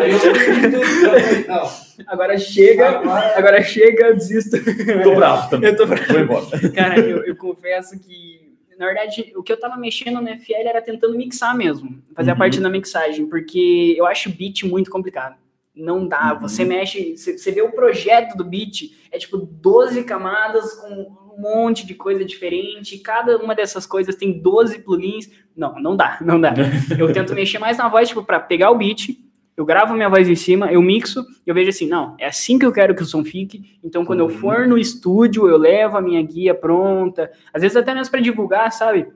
Aí 0.00 0.10
eu 0.12 0.16
excluí 0.16 0.70
tudo. 0.70 1.48
Não, 1.48 1.83
agora 2.06 2.36
chega, 2.38 3.00
agora 3.36 3.62
chega, 3.62 4.06
eu 4.08 4.14
desisto. 4.16 4.56
Tô 5.02 5.14
bravo 5.14 5.50
também. 5.50 5.70
Eu 5.70 5.76
tô 5.76 5.86
Vou 5.86 5.96
embora. 6.20 6.70
Cara, 6.74 6.98
eu, 7.00 7.24
eu 7.24 7.36
confesso 7.36 7.98
que, 7.98 8.54
na 8.78 8.86
verdade, 8.86 9.32
o 9.36 9.42
que 9.42 9.52
eu 9.52 9.58
tava 9.60 9.76
mexendo 9.76 10.20
no 10.20 10.28
FL 10.28 10.66
era 10.68 10.82
tentando 10.82 11.16
mixar 11.16 11.56
mesmo, 11.56 12.02
fazer 12.14 12.30
a 12.30 12.32
Uhum. 12.34 12.38
parte 12.38 12.60
da 12.60 12.68
mixagem, 12.68 13.26
porque 13.26 13.94
eu 13.96 14.06
acho 14.06 14.30
beat 14.30 14.62
muito 14.64 14.90
complicado. 14.90 15.36
Não 15.74 16.06
dá, 16.06 16.34
Uhum. 16.34 16.40
você 16.40 16.64
mexe, 16.64 17.16
você 17.16 17.36
você 17.36 17.50
vê 17.50 17.60
o 17.62 17.72
projeto 17.72 18.36
do 18.36 18.44
beat, 18.44 18.92
é 19.10 19.18
tipo 19.18 19.36
12 19.36 20.04
camadas 20.04 20.74
com 20.74 21.24
um 21.36 21.40
monte 21.40 21.84
de 21.84 21.94
coisa 21.94 22.24
diferente, 22.24 22.96
cada 22.98 23.36
uma 23.38 23.56
dessas 23.56 23.84
coisas 23.84 24.14
tem 24.14 24.40
12 24.40 24.78
plugins. 24.80 25.28
Não, 25.56 25.74
não 25.80 25.96
dá, 25.96 26.18
não 26.20 26.40
dá. 26.40 26.54
Eu 26.98 27.12
tento 27.12 27.34
mexer 27.34 27.58
mais 27.58 27.78
na 27.78 27.88
voz, 27.88 28.08
tipo, 28.08 28.22
para 28.24 28.38
pegar 28.38 28.70
o 28.70 28.76
beat, 28.78 29.16
eu 29.56 29.64
gravo 29.64 29.94
minha 29.94 30.08
voz 30.08 30.28
em 30.28 30.34
cima, 30.34 30.72
eu 30.72 30.82
mixo, 30.82 31.24
eu 31.46 31.54
vejo 31.54 31.70
assim, 31.70 31.86
não, 31.86 32.16
é 32.18 32.26
assim 32.26 32.58
que 32.58 32.66
eu 32.66 32.72
quero 32.72 32.94
que 32.94 33.02
o 33.02 33.06
som 33.06 33.24
fique. 33.24 33.78
Então, 33.84 34.04
quando 34.04 34.20
eu 34.20 34.28
for 34.28 34.66
no 34.66 34.76
estúdio, 34.76 35.48
eu 35.48 35.56
levo 35.56 35.96
a 35.96 36.02
minha 36.02 36.20
guia 36.22 36.54
pronta. 36.54 37.30
Às 37.52 37.62
vezes 37.62 37.76
até 37.76 37.94
mesmo 37.94 38.10
para 38.10 38.20
divulgar, 38.20 38.72
sabe? 38.72 39.06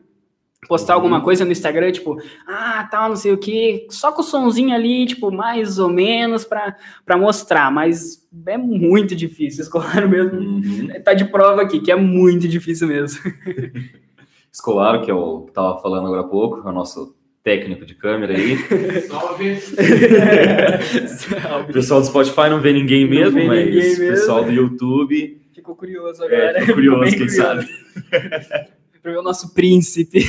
Postar 0.69 0.95
Uhum. 0.95 0.99
alguma 1.03 1.21
coisa 1.21 1.45
no 1.45 1.53
Instagram, 1.53 1.93
tipo, 1.93 2.17
ah, 2.47 2.87
tal, 2.91 3.09
não 3.11 3.17
sei 3.17 3.33
o 3.33 3.39
que, 3.39 3.87
só 3.91 4.11
com 4.11 4.23
o 4.23 4.25
sonzinho 4.25 4.75
ali, 4.75 5.07
tipo, 5.07 5.31
mais 5.31 5.79
ou 5.79 5.89
menos 5.89 6.45
para 6.45 7.17
mostrar, 7.17 7.71
mas 7.71 8.29
é 8.47 8.57
muito 8.57 9.15
difícil, 9.15 9.63
escolar 9.63 10.07
mesmo. 10.11 10.39
Uhum. 10.39 10.89
Tá 11.05 11.15
de 11.15 11.25
prova 11.27 11.63
aqui, 11.63 11.79
que 11.81 11.93
é 11.93 11.97
muito 11.97 12.49
difícil 12.49 12.89
mesmo. 12.89 13.21
Escolar, 14.53 15.01
que 15.03 15.11
é 15.11 15.15
o 15.15 15.43
que 15.43 15.53
tava 15.53 15.81
falando 15.81 16.07
agora 16.07 16.23
há 16.23 16.29
pouco, 16.29 16.67
é 16.67 16.71
o 16.71 16.75
nosso 16.75 17.15
técnico 17.49 17.87
de 17.87 17.95
câmera 17.95 18.35
aí. 18.35 18.59
salve. 19.09 19.59
O 21.67 21.73
pessoal 21.73 22.01
do 22.03 22.07
Spotify 22.07 22.51
não 22.51 22.61
vê 22.61 22.75
ninguém 22.75 23.05
Não 23.05 23.11
mesmo, 23.11 23.41
vê 23.41 23.47
mas 23.47 23.65
ninguém 23.65 23.95
o 23.95 23.99
pessoal 23.99 24.45
mesmo. 24.45 24.55
do 24.55 24.63
YouTube 24.75 25.41
Ficou 25.55 25.75
curioso 25.75 26.23
é, 26.25 26.27
agora. 26.27 26.61
ficou 26.61 26.75
curioso, 26.75 27.01
Bem 27.01 27.11
quem 27.11 27.27
curioso. 27.27 27.43
sabe. 27.43 27.67
Pra 29.03 29.13
ver 29.13 29.19
o 29.19 29.23
nosso 29.23 29.55
príncipe. 29.55 30.19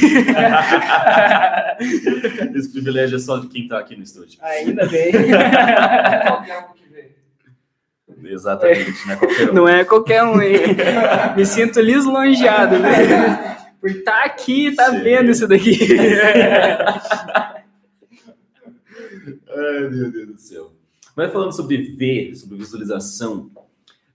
Esse 2.56 2.72
privilégio 2.72 3.16
é 3.18 3.20
só 3.20 3.38
de 3.38 3.48
quem 3.48 3.68
tá 3.68 3.80
aqui 3.80 3.96
no 3.98 4.04
estúdio. 4.04 4.40
Ainda 4.42 4.86
bem. 4.88 5.12
Qualquer 5.12 6.58
um 6.60 6.74
que 6.74 6.84
vê. 6.92 7.12
Exatamente, 8.32 9.08
né? 9.08 9.16
Qualquer 9.18 9.50
um. 9.50 9.54
Não 9.54 9.68
é 9.68 9.84
qualquer 9.84 10.24
um, 10.24 10.42
hein? 10.42 10.58
Me 11.36 11.46
sinto 11.46 11.80
lisonjeado, 11.82 12.80
né? 12.80 13.58
Por 13.80 13.90
estar 13.90 14.24
aqui, 14.26 14.76
tá 14.76 14.92
Sim. 14.92 15.00
vendo 15.02 15.32
isso 15.32 15.48
daqui. 15.48 15.78
Ai, 19.50 19.90
meu 19.90 20.12
Deus 20.12 20.28
do 20.28 20.38
céu. 20.38 20.74
Mas 21.16 21.32
falando 21.32 21.56
sobre 21.56 21.78
ver, 21.96 22.36
sobre 22.36 22.58
visualização, 22.58 23.50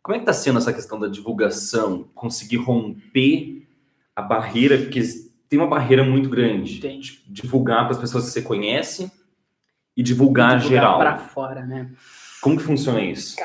como 0.03 0.17
é 0.17 0.19
que 0.19 0.27
tá 0.27 0.33
sendo 0.33 0.59
essa 0.59 0.73
questão 0.73 0.99
da 0.99 1.09
divulgação? 1.09 2.09
Conseguir 2.15 2.59
romper 2.59 3.67
a 4.15 4.23
barreira, 4.23 4.79
porque 4.79 5.01
tem 5.49 5.59
uma 5.59 5.69
barreira 5.69 6.05
muito 6.05 6.29
grande. 6.29 6.79
Entende? 6.79 7.23
Divulgar 7.27 7.85
para 7.85 7.93
as 7.93 8.01
pessoas 8.01 8.27
que 8.27 8.31
você 8.31 8.43
conhece 8.43 9.11
e 9.97 10.03
divulgar, 10.03 10.61
geral. 10.61 10.99
Pra 10.99 11.17
fora, 11.17 11.65
né? 11.65 11.91
Como 12.41 12.57
que 12.57 12.63
funciona 12.63 13.01
isso? 13.01 13.37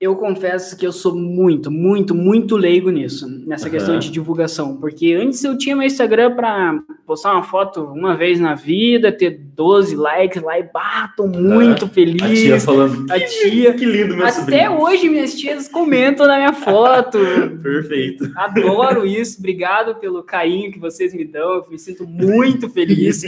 Eu 0.00 0.16
confesso 0.16 0.78
que 0.78 0.86
eu 0.86 0.92
sou 0.92 1.14
muito, 1.14 1.70
muito, 1.70 2.14
muito 2.14 2.56
leigo 2.56 2.88
nisso, 2.88 3.28
nessa 3.46 3.64
Aham. 3.66 3.70
questão 3.76 3.98
de 3.98 4.10
divulgação. 4.10 4.78
Porque 4.78 5.12
antes 5.12 5.44
eu 5.44 5.58
tinha 5.58 5.76
meu 5.76 5.84
Instagram 5.86 6.34
pra 6.34 6.80
postar 7.06 7.34
uma 7.34 7.42
foto 7.42 7.82
uma 7.84 8.16
vez 8.16 8.40
na 8.40 8.54
vida, 8.54 9.12
ter 9.12 9.38
12 9.54 9.94
likes 9.94 10.42
lá 10.42 10.58
e 10.58 10.62
bato 10.62 11.26
muito 11.28 11.84
A 11.84 11.88
feliz. 11.88 12.40
tia 12.40 12.58
falando, 12.58 13.12
A 13.12 13.20
tia. 13.20 13.74
que 13.74 13.84
lindo 13.84 14.16
meu 14.16 14.24
Até 14.26 14.32
sobrinho. 14.40 14.80
hoje 14.80 15.08
minhas 15.10 15.34
tias 15.38 15.68
comentam 15.68 16.26
na 16.26 16.36
minha 16.38 16.54
foto. 16.54 17.18
Perfeito. 17.62 18.32
Adoro 18.36 19.06
isso. 19.06 19.38
Obrigado 19.38 19.96
pelo 19.96 20.22
carinho 20.22 20.72
que 20.72 20.78
vocês 20.78 21.12
me 21.12 21.26
dão. 21.26 21.56
Eu 21.56 21.66
me 21.70 21.78
sinto 21.78 22.06
muito 22.06 22.70
feliz. 22.70 23.20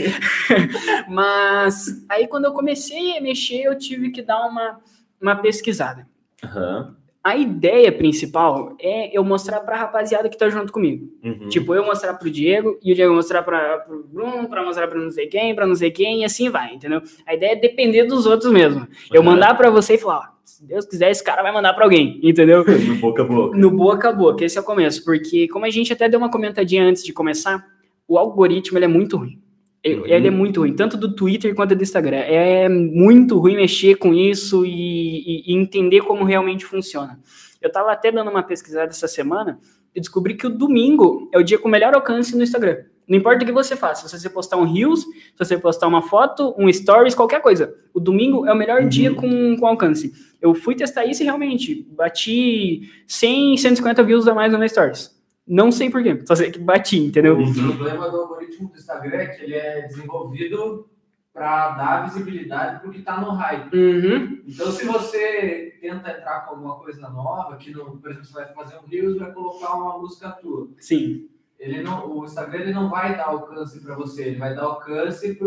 Mas 1.07 2.03
aí 2.09 2.25
quando 2.27 2.45
eu 2.45 2.51
comecei 2.51 3.15
a 3.15 3.21
mexer, 3.21 3.61
eu 3.63 3.77
tive 3.77 4.09
que 4.09 4.23
dar 4.23 4.47
uma, 4.47 4.79
uma 5.21 5.35
pesquisada. 5.35 6.11
Aham. 6.43 6.95
A 7.23 7.37
ideia 7.37 7.89
principal 7.89 8.75
é 8.81 9.17
eu 9.17 9.23
mostrar 9.23 9.61
pra 9.61 9.77
rapaziada 9.77 10.27
que 10.27 10.37
tá 10.37 10.49
junto 10.49 10.73
comigo. 10.73 11.07
Uhum. 11.23 11.47
Tipo, 11.47 11.73
eu 11.73 11.85
mostrar 11.85 12.15
pro 12.15 12.29
Diego 12.29 12.77
e 12.83 12.91
o 12.91 12.95
Diego 12.95 13.13
mostrar 13.13 13.43
pra, 13.43 13.77
pro 13.77 14.03
Bruno, 14.03 14.49
pra 14.49 14.61
mostrar 14.61 14.89
pra 14.89 14.99
não 14.99 15.09
sei 15.09 15.27
quem, 15.27 15.55
pra 15.55 15.65
não 15.65 15.73
sei 15.73 15.89
quem, 15.89 16.21
e 16.21 16.25
assim 16.25 16.49
vai, 16.49 16.73
entendeu? 16.73 17.01
A 17.25 17.33
ideia 17.33 17.53
é 17.53 17.55
depender 17.55 18.03
dos 18.03 18.25
outros 18.25 18.51
mesmo. 18.51 18.85
Eu 19.09 19.21
Aham. 19.21 19.31
mandar 19.31 19.55
pra 19.55 19.69
você 19.69 19.93
e 19.93 19.97
falar, 19.97 20.17
ó, 20.17 20.33
se 20.43 20.67
Deus 20.67 20.85
quiser, 20.85 21.11
esse 21.11 21.23
cara 21.23 21.41
vai 21.41 21.53
mandar 21.53 21.73
pra 21.73 21.85
alguém, 21.85 22.19
entendeu? 22.21 22.65
no 22.67 22.95
boca 22.95 23.21
a 23.21 23.25
boca. 23.25 23.57
No 23.57 23.71
boca 23.71 24.09
a 24.09 24.11
boca, 24.11 24.43
esse 24.43 24.57
é 24.57 24.61
o 24.61 24.65
começo, 24.65 25.05
porque 25.05 25.47
como 25.47 25.63
a 25.63 25.69
gente 25.69 25.93
até 25.93 26.09
deu 26.09 26.19
uma 26.19 26.29
comentadinha 26.29 26.83
antes 26.83 27.05
de 27.05 27.13
começar, 27.13 27.65
o 28.05 28.17
algoritmo 28.17 28.77
ele 28.77 28.85
é 28.85 28.89
muito 28.89 29.15
ruim. 29.15 29.39
Ele, 29.83 29.99
Uhum. 29.99 30.05
ele 30.07 30.27
é 30.27 30.31
muito 30.31 30.61
ruim, 30.61 30.73
tanto 30.73 30.95
do 30.95 31.13
Twitter 31.13 31.53
quanto 31.53 31.75
do 31.75 31.83
Instagram. 31.83 32.17
É 32.17 32.69
muito 32.69 33.37
ruim 33.37 33.55
mexer 33.55 33.95
com 33.95 34.13
isso 34.13 34.65
e, 34.65 35.49
e- 35.51 35.53
entender 35.53 36.01
como 36.01 36.23
realmente 36.23 36.65
funciona. 36.65 37.19
Eu 37.61 37.71
tava 37.71 37.91
até 37.91 38.11
dando 38.11 38.29
uma 38.31 38.43
pesquisada 38.43 38.89
essa 38.91 39.07
semana 39.07 39.59
e 39.93 39.99
descobri 39.99 40.35
que 40.35 40.47
o 40.47 40.49
domingo 40.49 41.29
é 41.33 41.37
o 41.37 41.43
dia 41.43 41.57
com 41.59 41.67
melhor 41.67 41.93
alcance 41.93 42.35
no 42.35 42.43
Instagram. 42.43 42.77
Não 43.05 43.17
importa 43.17 43.43
o 43.43 43.45
que 43.45 43.51
você 43.51 43.75
faça, 43.75 44.07
se 44.07 44.17
você 44.17 44.29
postar 44.29 44.55
um 44.55 44.63
Reels, 44.63 45.01
se 45.01 45.09
você 45.37 45.57
postar 45.57 45.87
uma 45.87 46.01
foto, 46.01 46.55
um 46.57 46.71
Stories, 46.71 47.13
qualquer 47.13 47.41
coisa. 47.41 47.75
O 47.93 47.99
domingo 47.99 48.45
é 48.45 48.53
o 48.53 48.55
melhor 48.57 48.81
Uhum. 48.83 48.87
dia 48.87 49.13
com, 49.13 49.57
com 49.57 49.67
alcance. 49.67 50.13
Eu 50.41 50.53
fui 50.55 50.75
testar 50.75 51.05
isso 51.05 51.21
e 51.21 51.25
realmente 51.25 51.85
bati 51.91 52.89
100, 53.05 53.57
150 53.57 54.01
views 54.03 54.27
a 54.27 54.33
mais 54.33 54.51
no 54.53 54.57
meu 54.59 54.67
Stories. 54.69 55.12
Não 55.45 55.71
sei 55.71 55.89
porquê, 55.89 56.23
só 56.25 56.35
sei 56.35 56.51
que 56.51 56.59
bati, 56.59 56.97
entendeu? 56.97 57.37
O 57.37 57.53
problema 57.53 58.09
do 58.09 58.17
algoritmo 58.21 58.69
do 58.69 58.77
Instagram 58.77 59.17
é 59.17 59.25
que 59.27 59.43
ele 59.43 59.55
é 59.55 59.81
desenvolvido 59.87 60.89
para 61.33 61.71
dar 61.71 62.05
visibilidade 62.05 62.79
para 62.79 62.89
o 62.89 62.91
que 62.91 62.99
está 62.99 63.19
no 63.19 63.31
hype. 63.31 63.75
Uhum. 63.75 64.43
Então, 64.47 64.71
se 64.71 64.85
você 64.85 65.77
tenta 65.81 66.11
entrar 66.11 66.41
com 66.41 66.51
alguma 66.51 66.75
coisa 66.75 67.09
nova, 67.09 67.57
que 67.57 67.71
no, 67.71 67.97
por 67.97 68.11
exemplo, 68.11 68.27
você 68.27 68.33
vai 68.33 68.53
fazer 68.53 68.77
um 68.77 68.87
Reels, 68.87 69.17
vai 69.17 69.33
colocar 69.33 69.73
uma 69.73 69.97
música 69.97 70.29
tua. 70.29 70.69
Sim. 70.77 71.27
Ele 71.59 71.81
não, 71.81 72.11
o 72.11 72.25
Instagram 72.25 72.59
ele 72.59 72.73
não 72.73 72.89
vai 72.89 73.15
dar 73.17 73.27
alcance 73.27 73.79
para 73.79 73.95
você, 73.95 74.25
ele 74.25 74.37
vai 74.37 74.53
dar 74.53 74.63
alcance 74.63 75.39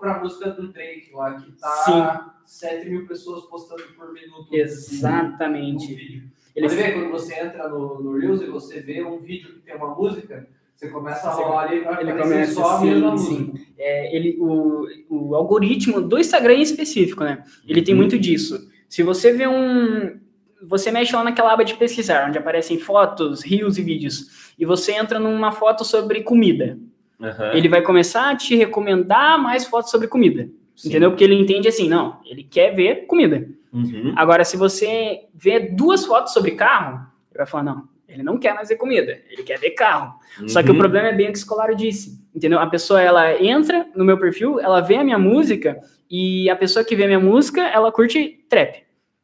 para 0.00 0.16
a 0.16 0.20
música 0.20 0.50
do 0.50 0.72
Drake 0.72 1.10
lá, 1.12 1.34
que 1.34 1.52
tá 1.52 2.34
7 2.44 2.88
mil 2.88 3.06
pessoas 3.06 3.44
postando 3.44 3.82
por 3.96 4.12
minuto. 4.12 4.48
Exatamente. 4.52 6.30
Ele 6.54 6.68
Você 6.68 6.76
vê 6.76 6.92
quando 6.92 7.10
você 7.10 7.34
entra 7.34 7.68
no, 7.68 8.02
no 8.02 8.18
Reels 8.18 8.42
e 8.42 8.46
você 8.46 8.80
vê 8.80 9.02
um 9.04 9.18
vídeo 9.18 9.54
que 9.54 9.60
tem 9.60 9.76
uma 9.76 9.94
música, 9.94 10.46
você 10.74 10.88
começa 10.88 11.28
a 11.28 11.32
rolar 11.32 11.72
e 11.74 11.80
vai 11.80 12.02
Ele 12.02 12.12
começa 12.12 12.52
só 12.54 12.76
a 12.76 12.78
sim, 12.80 12.86
mesma 12.90 13.18
sim. 13.18 13.38
música. 13.44 13.58
É, 13.78 14.16
ele, 14.16 14.36
o, 14.40 14.86
o 15.08 15.34
algoritmo 15.34 16.00
do 16.00 16.18
Instagram 16.18 16.54
em 16.54 16.62
específico, 16.62 17.22
né? 17.24 17.44
Ele 17.66 17.82
tem 17.82 17.94
Uhum. 17.94 18.00
muito 18.00 18.18
disso. 18.18 18.68
Se 18.88 19.02
você 19.02 19.32
vê 19.32 19.46
um. 19.46 20.18
Você 20.62 20.90
mexe 20.90 21.14
lá 21.16 21.24
naquela 21.24 21.52
aba 21.54 21.64
de 21.64 21.74
pesquisar, 21.74 22.28
onde 22.28 22.36
aparecem 22.36 22.78
fotos, 22.78 23.42
rios 23.42 23.78
e 23.78 23.82
vídeos, 23.82 24.52
e 24.58 24.66
você 24.66 24.92
entra 24.92 25.18
numa 25.18 25.52
foto 25.52 25.84
sobre 25.86 26.22
comida. 26.22 26.78
Aham. 27.18 27.52
Ele 27.54 27.68
vai 27.68 27.80
começar 27.80 28.30
a 28.30 28.36
te 28.36 28.54
recomendar 28.56 29.42
mais 29.42 29.64
fotos 29.64 29.90
sobre 29.90 30.06
comida. 30.08 30.48
Sim. 30.76 30.88
Entendeu? 30.90 31.10
Porque 31.10 31.24
ele 31.24 31.34
entende 31.34 31.66
assim, 31.68 31.88
não, 31.88 32.18
ele 32.26 32.42
quer 32.42 32.74
ver 32.74 33.06
comida. 33.06 33.48
Uhum. 33.72 34.12
Agora, 34.16 34.44
se 34.44 34.56
você 34.56 35.26
vê 35.34 35.60
duas 35.60 36.04
fotos 36.04 36.32
sobre 36.32 36.52
carro, 36.52 37.06
ele 37.30 37.38
vai 37.38 37.46
falar, 37.46 37.62
não, 37.62 37.88
ele 38.08 38.22
não 38.22 38.38
quer 38.38 38.54
mais 38.54 38.68
ver 38.68 38.76
comida, 38.76 39.20
ele 39.30 39.42
quer 39.44 39.58
ver 39.58 39.70
carro. 39.70 40.14
Só 40.48 40.62
que 40.62 40.68
o 40.70 40.72
Uhum. 40.72 40.78
problema 40.78 41.08
é 41.08 41.12
bem 41.12 41.28
o 41.28 41.32
que 41.32 41.38
o 41.38 41.40
Escolaro 41.40 41.76
disse, 41.76 42.20
entendeu? 42.34 42.58
A 42.58 42.66
pessoa, 42.66 43.00
ela 43.00 43.40
entra 43.40 43.86
no 43.94 44.04
meu 44.04 44.18
perfil, 44.18 44.58
ela 44.58 44.80
vê 44.80 44.96
a 44.96 45.04
minha 45.04 45.18
música, 45.18 45.78
e 46.10 46.50
a 46.50 46.56
pessoa 46.56 46.84
que 46.84 46.96
vê 46.96 47.04
a 47.04 47.06
minha 47.06 47.20
música, 47.20 47.60
ela 47.62 47.92
curte 47.92 48.44
trap. 48.48 48.82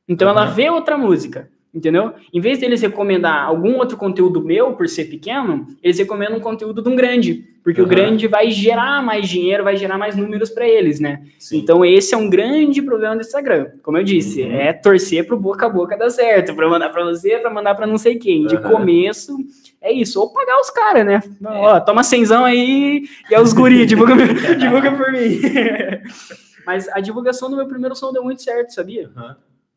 Então, 0.09 0.29
ela 0.29 0.43
Aham. 0.45 0.55
vê 0.55 0.71
outra 0.71 0.97
música, 0.97 1.51
entendeu? 1.77 2.13
Em 2.33 2.41
vez 2.41 2.59
deles 2.59 2.81
recomendar 2.81 3.45
algum 3.45 3.77
outro 3.77 3.97
conteúdo 3.99 4.43
meu, 4.43 4.73
por 4.73 4.89
ser 4.89 5.05
pequeno, 5.05 5.67
eles 5.83 5.99
recomendam 5.99 6.39
um 6.39 6.41
conteúdo 6.41 6.81
de 6.83 6.89
um 6.89 6.97
grande, 6.97 7.45
porque 7.63 7.81
o 7.81 7.85
Aham. 7.85 7.91
grande 7.95 8.27
vai 8.27 8.51
gerar 8.51 9.03
mais 9.03 9.29
dinheiro, 9.29 9.63
vai 9.63 9.77
gerar 9.77 9.99
mais 9.99 10.17
números 10.17 10.49
para 10.51 10.67
eles, 10.67 10.99
né? 10.99 11.23
Sim. 11.39 11.59
Então, 11.59 11.85
esse 11.85 12.15
é 12.15 12.17
um 12.17 12.31
grande 12.31 12.81
problema 12.81 13.15
do 13.15 13.21
Instagram. 13.21 13.67
Como 13.83 13.99
eu 13.99 14.03
disse, 14.03 14.43
Uhum. 14.43 14.53
é 14.53 14.73
torcer 14.73 15.27
pro 15.27 15.39
boca 15.39 15.67
a 15.67 15.69
boca 15.69 15.97
dar 15.97 16.09
certo, 16.11 16.55
pra 16.55 16.69
mandar 16.69 16.89
pra 16.89 17.05
você, 17.05 17.37
pra 17.39 17.51
mandar 17.51 17.75
pra 17.75 17.87
não 17.87 17.99
sei 17.99 18.17
quem. 18.17 18.47
De 18.47 18.57
Aham. 18.57 18.71
começo, 18.71 19.37
é 19.83 19.93
isso. 19.93 20.19
Ou 20.19 20.33
pagar 20.33 20.59
os 20.59 20.71
caras, 20.71 21.05
né? 21.05 21.21
Ó, 21.45 21.79
toma 21.81 22.03
cenzão 22.03 22.45
aí 22.45 23.05
e 23.31 23.35
é 23.35 23.41
os 23.41 23.53
guri, 23.53 23.85
divulga, 23.87 24.15
divulga 24.59 24.93
por 24.93 25.13
mim. 25.13 25.39
Mas 26.67 26.89
a 26.89 27.01
divulgação 27.01 27.49
do 27.49 27.57
meu 27.57 27.67
primeiro 27.69 27.95
som 27.95 28.13
deu 28.13 28.25
muito 28.25 28.43
certo, 28.43 28.71
sabia? 28.75 29.09
Uhum. 29.17 29.35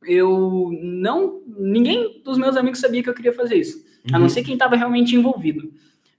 Eu 0.08 0.70
não. 0.82 1.42
Ninguém 1.58 2.22
dos 2.24 2.38
meus 2.38 2.56
amigos 2.56 2.80
sabia 2.80 3.04
que 3.04 3.10
eu 3.10 3.14
queria 3.14 3.34
fazer 3.34 3.56
isso. 3.56 3.84
A 4.10 4.14
não 4.14 4.24
Uhum. 4.24 4.30
ser 4.30 4.44
quem 4.44 4.54
estava 4.54 4.76
realmente 4.76 5.16
envolvido. 5.16 5.72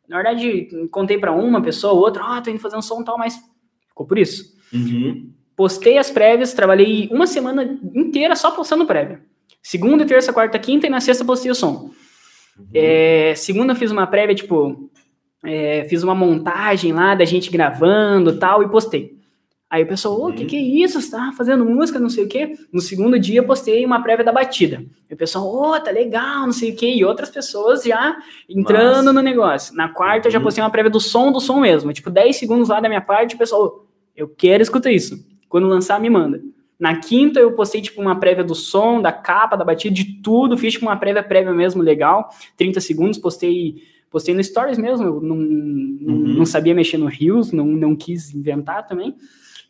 Na 0.09 0.16
verdade, 0.16 0.69
contei 0.90 1.19
para 1.19 1.33
uma 1.33 1.62
pessoa, 1.62 1.95
outra, 1.95 2.23
ah, 2.25 2.40
tô 2.43 2.51
indo 2.51 2.59
fazer 2.59 2.77
um 2.77 2.83
som 2.83 3.01
e 3.01 3.05
tal, 3.05 3.16
mas 3.16 3.40
ficou 3.88 4.07
por 4.07 4.19
isso. 4.19 4.55
Uhum. 4.73 5.31
Postei 5.57 5.99
as 5.99 6.11
prévias, 6.11 6.53
trabalhei 6.53 7.09
uma 7.12 7.27
semana 7.27 7.79
inteira 7.95 8.35
só 8.35 8.51
postando 8.51 8.87
prévia. 8.87 9.23
Segunda, 9.62 10.05
terça, 10.05 10.33
quarta, 10.33 10.59
quinta 10.59 10.87
e 10.87 10.90
na 10.90 11.01
sexta 11.01 11.25
postei 11.25 11.51
o 11.51 11.55
som. 11.55 11.90
Uhum. 12.59 12.66
É, 12.75 13.35
segunda 13.37 13.75
fiz 13.75 13.90
uma 13.90 14.07
prévia, 14.07 14.35
tipo, 14.35 14.90
é, 15.45 15.85
fiz 15.85 16.03
uma 16.03 16.14
montagem 16.14 16.93
lá 16.93 17.14
da 17.14 17.25
gente 17.25 17.51
gravando 17.51 18.38
tal 18.38 18.62
e 18.62 18.69
postei. 18.69 19.19
Aí 19.70 19.85
o 19.85 19.87
pessoal, 19.87 20.20
o 20.26 20.33
que 20.33 20.42
Uhum. 20.42 20.48
que 20.48 20.56
é 20.56 20.61
isso? 20.61 21.00
Você 21.00 21.12
tá 21.12 21.33
fazendo 21.37 21.64
música, 21.64 22.00
não 22.00 22.09
sei 22.11 22.24
o 22.24 22.28
quê? 22.28 22.54
No 22.72 22.80
segundo 22.80 23.16
dia 23.20 23.40
postei 23.40 23.87
uma 23.87 24.02
prévia 24.02 24.24
da 24.24 24.33
batida. 24.33 24.85
E 25.09 25.14
o 25.14 25.16
pessoal, 25.16 25.46
ô, 25.46 25.78
tá 25.78 25.92
legal, 25.92 26.40
não 26.44 26.52
sei 26.52 26.72
o 26.72 26.76
quê. 26.76 26.92
E 26.92 27.04
outras 27.04 27.30
pessoas 27.30 27.85
já 27.85 28.16
entrando 28.48 28.96
Massa. 28.96 29.12
no 29.12 29.22
negócio. 29.22 29.76
Na 29.76 29.88
quarta 29.88 30.26
eu 30.26 30.33
já 30.33 30.38
Uhum. 30.38 30.44
postei 30.44 30.64
uma 30.64 30.70
prévia 30.70 30.90
do 30.90 30.98
som, 31.00 31.30
do 31.30 31.40
som 31.40 31.61
mesmo. 31.61 31.92
Tipo, 31.92 32.11
10 32.11 32.35
segundos 32.37 32.68
lá 32.68 32.80
da 32.80 32.88
minha 32.88 33.00
parte, 33.00 33.37
o 33.37 33.38
pessoal, 33.38 33.62
ô, 33.62 33.85
eu 34.16 34.28
quero 34.28 34.61
escutar 34.61 34.90
isso. 34.90 35.24
Quando 35.48 35.68
lançar, 35.68 36.00
me 36.00 36.11
manda. 36.11 36.42
Na 36.78 36.96
quinta 36.96 37.38
eu 37.38 37.52
postei, 37.52 37.80
tipo, 37.80 38.00
uma 38.00 38.18
prévia 38.18 38.42
do 38.42 38.54
som, 38.56 39.00
da 39.00 39.12
capa, 39.12 39.54
da 39.56 39.64
batida, 39.64 39.94
de 39.94 40.20
tudo. 40.20 40.59
Fiz, 40.59 40.72
tipo, 40.72 40.87
uma 40.87 40.96
prévia 40.96 41.22
prévia 41.22 41.52
mesmo, 41.52 41.80
legal. 41.80 42.28
30 42.56 42.80
segundos, 42.80 43.18
postei... 43.18 43.76
Postei 44.11 44.35
no 44.35 44.42
Stories 44.42 44.76
mesmo, 44.76 45.06
eu 45.06 45.20
não, 45.20 45.37
não, 45.37 46.14
Uhum. 46.16 46.35
não 46.38 46.44
sabia 46.44 46.74
mexer 46.74 46.98
no 46.98 47.06
Reels, 47.06 47.52
não, 47.52 47.64
não 47.66 47.94
quis 47.94 48.35
inventar 48.35 48.85
também. 48.85 49.14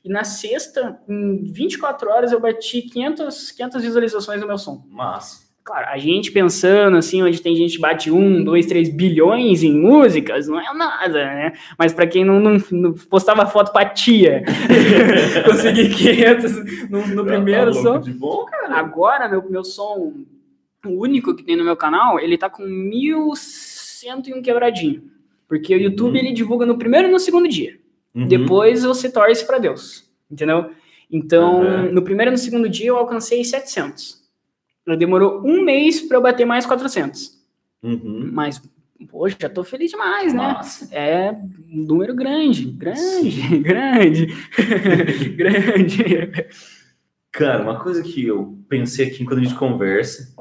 E 0.04 0.08
na 0.08 0.24
sexta, 0.24 0.98
em 1.08 1.44
24 1.52 2.08
horas, 2.10 2.32
eu 2.32 2.40
bati 2.40 2.82
500, 2.82 3.50
500 3.52 3.82
visualizações 3.82 4.40
no 4.40 4.46
meu 4.46 4.56
som. 4.58 4.84
Massa. 4.88 5.50
Claro, 5.62 5.86
a 5.90 5.98
gente 5.98 6.32
pensando 6.32 6.96
assim, 6.96 7.22
onde 7.22 7.40
tem 7.42 7.54
gente 7.54 7.76
que 7.76 7.80
bate 7.82 8.10
1, 8.10 8.42
2, 8.42 8.64
3 8.66 8.88
bilhões 8.88 9.62
em 9.62 9.72
músicas, 9.78 10.48
não 10.48 10.58
é 10.58 10.72
nada, 10.74 11.12
né? 11.24 11.52
Mas 11.78 11.92
para 11.92 12.06
quem 12.06 12.24
não, 12.24 12.40
não- 12.40 12.56
não 12.72 12.92
postava 12.94 13.44
foto 13.46 13.70
pra 13.70 13.84
tia, 13.84 14.42
consegui 15.44 15.90
500 15.90 16.88
no, 16.90 17.06
no 17.08 17.24
primeiro 17.26 17.72
Tá 17.74 17.82
som. 17.82 18.00
De 18.00 18.10
bom, 18.10 18.46
cara. 18.46 18.74
Agora, 18.76 19.28
meu, 19.28 19.48
meu 19.50 19.62
som, 19.62 20.14
o 20.84 20.88
único 20.88 21.36
que 21.36 21.44
tem 21.44 21.56
no 21.56 21.62
meu 21.64 21.76
canal, 21.76 22.18
ele 22.18 22.38
tá 22.38 22.48
com 22.48 22.64
1.101 22.64 24.42
quebradinho. 24.42 25.02
Porque 25.48 25.74
o 25.74 25.78
YouTube, 25.80 26.18
Uhum. 26.18 26.24
ele 26.24 26.32
divulga 26.32 26.64
no 26.64 26.78
primeiro 26.78 27.08
e 27.08 27.10
no 27.10 27.18
segundo 27.18 27.48
dia. 27.48 27.78
Uhum. 28.14 28.26
Depois 28.26 28.82
você 28.82 29.08
torce 29.10 29.44
para 29.46 29.58
Deus, 29.58 30.04
entendeu? 30.30 30.70
Então, 31.10 31.60
Uhum. 31.60 31.92
no 31.92 32.02
primeiro 32.02 32.30
e 32.30 32.32
no 32.32 32.38
segundo 32.38 32.68
dia 32.68 32.88
eu 32.88 32.96
alcancei 32.96 33.44
700. 33.44 34.20
Demorou 34.98 35.42
um 35.44 35.62
mês 35.62 36.00
para 36.00 36.16
eu 36.16 36.22
bater 36.22 36.44
mais 36.44 36.66
400. 36.66 37.38
Uhum. 37.82 38.28
Mas, 38.32 38.60
poxa, 39.08 39.36
já 39.40 39.48
tô 39.48 39.62
feliz 39.62 39.90
demais, 39.90 40.32
né? 40.32 40.42
Massa. 40.42 40.88
É 40.92 41.30
um 41.32 41.84
número 41.84 42.14
grande, 42.14 42.64
grande, 42.64 43.58
grande, 43.60 44.26
grande. 45.36 46.46
Cara, 47.30 47.62
uma 47.62 47.78
coisa 47.78 48.02
que 48.02 48.26
eu 48.26 48.58
pensei 48.68 49.06
aqui 49.06 49.24
quando 49.24 49.38
a 49.38 49.42
gente 49.44 49.54
conversa, 49.54 50.34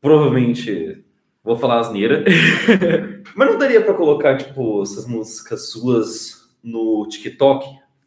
provavelmente 0.00 1.02
vou 1.42 1.56
falar 1.56 1.80
asneira, 1.80 2.24
mas 3.34 3.48
não 3.50 3.58
daria 3.58 3.80
pra 3.80 3.94
colocar, 3.94 4.36
tipo, 4.36 4.82
essas 4.82 5.06
músicas 5.06 5.70
suas 5.70 6.43
no 6.64 7.06
TikTok? 7.08 7.66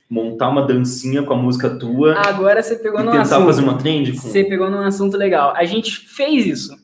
Montar 0.09 0.49
uma 0.49 0.65
dancinha 0.65 1.21
com 1.21 1.33
a 1.33 1.37
música 1.37 1.69
tua 1.69 2.15
Agora 2.17 2.63
você 2.63 2.75
pegou 2.77 3.01
e 3.01 3.03
no 3.03 3.11
tentar 3.11 3.23
assunto. 3.23 3.45
fazer 3.45 3.61
uma 3.61 3.77
trend 3.77 4.13
com... 4.13 4.19
Você 4.27 4.43
pegou 4.45 4.69
num 4.69 4.79
assunto 4.81 5.17
legal. 5.17 5.53
A 5.55 5.65
gente 5.65 5.97
fez 5.97 6.45
isso. 6.45 6.75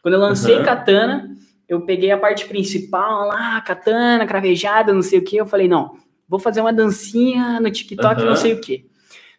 Quando 0.00 0.14
eu 0.14 0.20
lancei 0.20 0.56
Uhum. 0.58 0.64
Katana, 0.64 1.28
eu 1.68 1.80
peguei 1.80 2.10
a 2.12 2.16
parte 2.16 2.46
principal 2.46 3.26
lá, 3.26 3.60
Katana, 3.62 4.24
cravejada, 4.26 4.94
não 4.94 5.02
sei 5.02 5.18
o 5.18 5.22
que. 5.24 5.36
Eu 5.36 5.44
falei, 5.44 5.66
não, 5.66 5.96
vou 6.28 6.38
fazer 6.38 6.60
uma 6.60 6.72
dancinha 6.72 7.60
no 7.60 7.68
TikTok, 7.70 8.20
Uhum. 8.22 8.28
não 8.28 8.36
sei 8.36 8.52
o 8.52 8.60
que. 8.60 8.86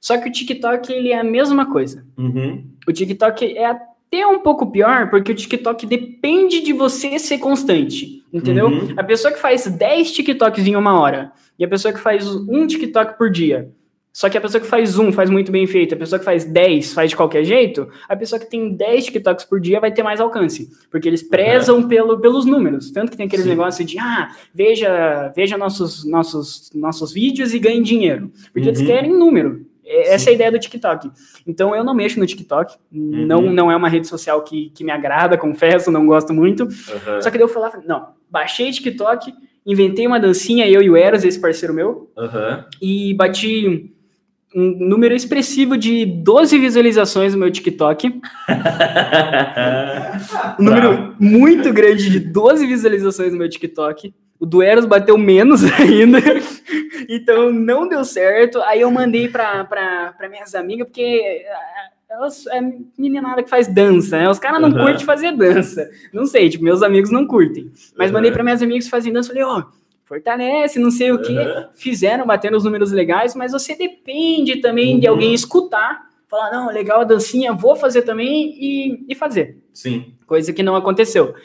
Só 0.01 0.17
que 0.17 0.27
o 0.27 0.31
TikTok, 0.31 0.91
ele 0.91 1.09
é 1.13 1.19
a 1.19 1.23
mesma 1.23 1.65
coisa. 1.71 2.05
Uhum. 2.17 2.65
O 2.87 2.91
TikTok 2.91 3.57
é 3.57 3.65
até 3.65 4.27
um 4.27 4.39
pouco 4.39 4.69
pior, 4.69 5.09
porque 5.09 5.31
o 5.31 5.35
TikTok 5.35 5.85
depende 5.85 6.61
de 6.61 6.73
você 6.73 7.17
ser 7.19 7.37
constante, 7.37 8.18
entendeu? 8.31 8.67
Uhum. 8.67 8.93
A 8.97 9.03
pessoa 9.03 9.33
que 9.33 9.39
faz 9.39 9.65
10 9.67 10.11
TikToks 10.11 10.65
em 10.67 10.75
uma 10.75 10.99
hora 10.99 11.31
e 11.57 11.63
a 11.65 11.67
pessoa 11.67 11.93
que 11.93 11.99
faz 11.99 12.27
um 12.27 12.65
TikTok 12.67 13.17
por 13.17 13.29
dia, 13.29 13.69
só 14.11 14.27
que 14.27 14.37
a 14.37 14.41
pessoa 14.41 14.59
que 14.59 14.67
faz 14.67 14.97
um 14.97 15.11
faz 15.11 15.29
muito 15.29 15.51
bem 15.51 15.65
feito, 15.67 15.93
a 15.93 15.97
pessoa 15.97 16.17
que 16.19 16.25
faz 16.25 16.43
10 16.43 16.93
faz 16.93 17.11
de 17.11 17.15
qualquer 17.15 17.43
jeito, 17.43 17.87
a 18.09 18.15
pessoa 18.15 18.39
que 18.39 18.49
tem 18.49 18.73
10 18.75 19.05
TikToks 19.05 19.45
por 19.45 19.59
dia 19.61 19.79
vai 19.79 19.91
ter 19.91 20.01
mais 20.03 20.19
alcance, 20.19 20.67
porque 20.89 21.07
eles 21.07 21.21
prezam 21.23 21.87
pelo, 21.87 22.19
pelos 22.19 22.43
números. 22.45 22.91
Tanto 22.91 23.11
que 23.11 23.17
tem 23.17 23.27
aqueles 23.27 23.43
Sim. 23.45 23.51
negócios 23.51 23.87
de, 23.89 23.99
ah, 23.99 24.29
veja, 24.53 25.31
veja 25.35 25.57
nossos, 25.57 26.03
nossos, 26.05 26.71
nossos 26.73 27.13
vídeos 27.13 27.53
e 27.53 27.59
ganhe 27.59 27.81
dinheiro. 27.83 28.31
Porque 28.51 28.67
eles 28.67 28.79
Uhum. 28.81 28.85
querem 28.87 29.11
número. 29.13 29.65
É- 29.85 30.13
Essa 30.13 30.25
Sim. 30.25 30.29
é 30.29 30.31
a 30.31 30.35
ideia 30.35 30.51
do 30.51 30.59
TikTok. 30.59 31.11
Então 31.47 31.75
eu 31.75 31.83
não 31.83 31.93
mexo 31.93 32.19
no 32.19 32.25
TikTok. 32.25 32.75
Uhum. 32.91 33.25
Não, 33.25 33.41
não 33.41 33.71
é 33.71 33.75
uma 33.75 33.89
rede 33.89 34.07
social 34.07 34.43
que, 34.43 34.71
que 34.71 34.83
me 34.83 34.91
agrada, 34.91 35.37
confesso, 35.37 35.91
não 35.91 36.05
gosto 36.05 36.33
muito. 36.33 36.63
Uhum. 36.63 37.21
Só 37.21 37.29
que 37.29 37.37
daí 37.37 37.41
eu 37.41 37.47
falei, 37.47 37.71
não, 37.87 38.07
baixei 38.29 38.71
TikTok, 38.71 39.33
inventei 39.65 40.05
uma 40.07 40.19
dancinha, 40.19 40.67
eu 40.67 40.81
e 40.81 40.89
o 40.89 40.97
Eros, 40.97 41.23
esse 41.23 41.39
parceiro 41.39 41.73
meu, 41.73 42.11
Uhum. 42.17 42.63
e 42.81 43.13
bati 43.13 43.93
um 44.55 44.87
número 44.87 45.13
expressivo 45.15 45.77
de 45.77 46.05
12 46.05 46.57
visualizações 46.57 47.33
no 47.33 47.39
meu 47.39 47.51
TikTok. 47.51 48.19
Um 50.59 50.63
número 50.63 51.15
muito 51.19 51.71
grande 51.71 52.09
de 52.09 52.19
12 52.19 52.65
visualizações 52.67 53.31
no 53.31 53.39
meu 53.39 53.49
TikTok. 53.49 54.13
O 54.39 54.45
do 54.45 54.61
Eros 54.61 54.85
bateu 54.85 55.17
menos 55.17 55.63
ainda. 55.79 56.19
então 57.07 57.51
não 57.51 57.87
deu 57.87 58.03
certo. 58.03 58.61
Aí 58.63 58.81
eu 58.81 58.91
mandei 58.91 59.27
pra 59.27 60.13
minhas 60.29 60.55
amigas, 60.55 60.87
porque 60.87 61.45
ah, 61.49 61.89
elas 62.09 62.47
é 62.47 62.59
meninada 62.97 63.43
que 63.43 63.49
faz 63.49 63.67
dança, 63.67 64.17
né? 64.17 64.29
Os 64.29 64.39
caras 64.39 64.59
não 64.61 64.69
Aham. 64.69 64.85
curtem 64.85 65.05
fazer 65.05 65.31
dança. 65.31 65.89
Não 66.11 66.25
sei, 66.25 66.49
tipo, 66.49 66.63
meus 66.63 66.81
amigos 66.81 67.11
não 67.11 67.27
curtem. 67.27 67.71
Mas 67.95 68.07
Uhum. 68.09 68.13
mandei 68.15 68.31
pra 68.31 68.43
minhas 68.43 68.61
amigas 68.61 68.85
que 68.85 68.89
fazem 68.89 69.13
dança, 69.13 69.29
falei, 69.29 69.43
ó, 69.43 69.63
fortalece, 70.05 70.79
não 70.79 70.89
sei 70.89 71.11
o 71.11 71.21
quê. 71.21 71.33
Uhum. 71.37 71.65
Fizeram, 71.75 72.25
batendo 72.25 72.57
os 72.57 72.63
números 72.63 72.91
legais, 72.91 73.35
mas 73.35 73.51
você 73.51 73.75
depende 73.75 74.57
também 74.57 74.99
de 74.99 75.05
Uhum. 75.07 75.13
alguém 75.13 75.33
escutar, 75.35 76.09
falar, 76.27 76.51
não, 76.51 76.71
legal 76.73 77.01
a 77.01 77.03
dancinha, 77.03 77.53
vou 77.53 77.75
fazer 77.75 78.01
também 78.01 78.55
e, 78.59 79.05
e 79.07 79.13
fazer 79.15 79.57
Sim. 79.71 80.13
coisa 80.25 80.51
que 80.51 80.63
não 80.63 80.75
aconteceu. 80.75 81.35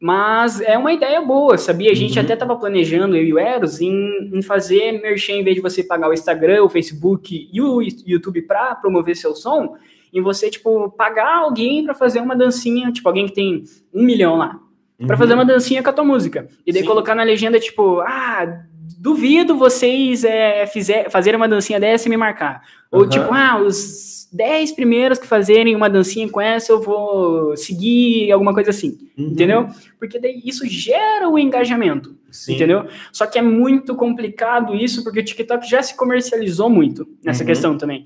Mas 0.00 0.60
é 0.60 0.76
uma 0.76 0.92
ideia 0.92 1.20
boa, 1.22 1.56
sabia? 1.56 1.90
A 1.90 1.94
gente 1.94 2.18
Uhum. 2.18 2.24
até 2.24 2.34
estava 2.34 2.54
planejando, 2.56 3.16
eu 3.16 3.22
e 3.24 3.32
o 3.32 3.38
Eros, 3.38 3.80
em, 3.80 4.30
em 4.32 4.42
fazer 4.42 4.92
merchan, 5.00 5.32
em 5.34 5.44
vez 5.44 5.56
de 5.56 5.62
você 5.62 5.82
pagar 5.82 6.08
o 6.08 6.12
Instagram, 6.12 6.64
o 6.64 6.68
Facebook 6.68 7.48
e 7.52 7.60
o 7.62 7.80
YouTube 8.06 8.42
para 8.42 8.74
promover 8.74 9.16
seu 9.16 9.34
som, 9.34 9.76
em 10.12 10.20
você, 10.22 10.50
tipo, 10.50 10.90
pagar 10.90 11.36
alguém 11.38 11.84
para 11.84 11.94
fazer 11.94 12.20
uma 12.20 12.34
dancinha, 12.36 12.90
tipo, 12.92 13.08
alguém 13.08 13.26
que 13.26 13.34
tem 13.34 13.64
um 13.92 14.02
milhão 14.04 14.36
lá, 14.36 14.58
para 14.98 15.14
Uhum. 15.14 15.18
fazer 15.18 15.34
uma 15.34 15.44
dancinha 15.44 15.82
com 15.82 15.90
a 15.90 15.92
tua 15.92 16.04
música. 16.04 16.48
E 16.66 16.72
daí 16.72 16.82
Sim. 16.82 16.88
colocar 16.88 17.14
na 17.14 17.22
legenda, 17.22 17.58
tipo, 17.60 18.00
ah, 18.00 18.62
duvido 18.98 19.56
vocês 19.56 20.24
é, 20.24 20.66
fizer, 20.66 21.10
fazerem 21.10 21.36
uma 21.36 21.48
dancinha 21.48 21.78
dessa 21.78 22.08
e 22.08 22.10
me 22.10 22.16
marcar. 22.16 22.62
Ou 22.90 23.08
tipo, 23.08 23.26
ah, 23.32 23.60
os 23.60 24.28
10 24.32 24.72
primeiros 24.72 25.18
que 25.18 25.26
fazerem 25.26 25.74
uma 25.76 25.88
dancinha 25.90 26.28
com 26.28 26.40
essa, 26.40 26.72
eu 26.72 26.80
vou 26.80 27.56
seguir, 27.56 28.30
alguma 28.32 28.52
coisa 28.54 28.70
assim. 28.70 28.96
Uhum. 29.16 29.26
Entendeu? 29.28 29.68
Porque 29.98 30.18
daí 30.18 30.40
isso 30.44 30.66
gera 30.66 31.28
o 31.28 31.38
engajamento. 31.38 32.16
Sim. 32.30 32.54
Entendeu? 32.54 32.86
Só 33.12 33.26
que 33.26 33.38
é 33.38 33.42
muito 33.42 33.94
complicado 33.94 34.74
isso, 34.74 35.02
porque 35.04 35.20
o 35.20 35.24
TikTok 35.24 35.68
já 35.68 35.82
se 35.82 35.96
comercializou 35.96 36.68
muito 36.68 37.06
nessa 37.24 37.42
Uhum. 37.42 37.46
questão 37.46 37.78
também. 37.78 38.04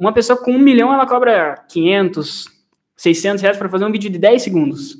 Uma 0.00 0.12
pessoa 0.12 0.36
com 0.42 0.52
um 0.52 0.58
milhão, 0.58 0.92
ela 0.92 1.06
cobra 1.06 1.56
500, 1.68 2.46
600 2.96 3.42
reais 3.42 3.56
para 3.58 3.68
fazer 3.68 3.84
um 3.84 3.92
vídeo 3.92 4.10
de 4.10 4.18
10 4.18 4.42
segundos. 4.42 4.98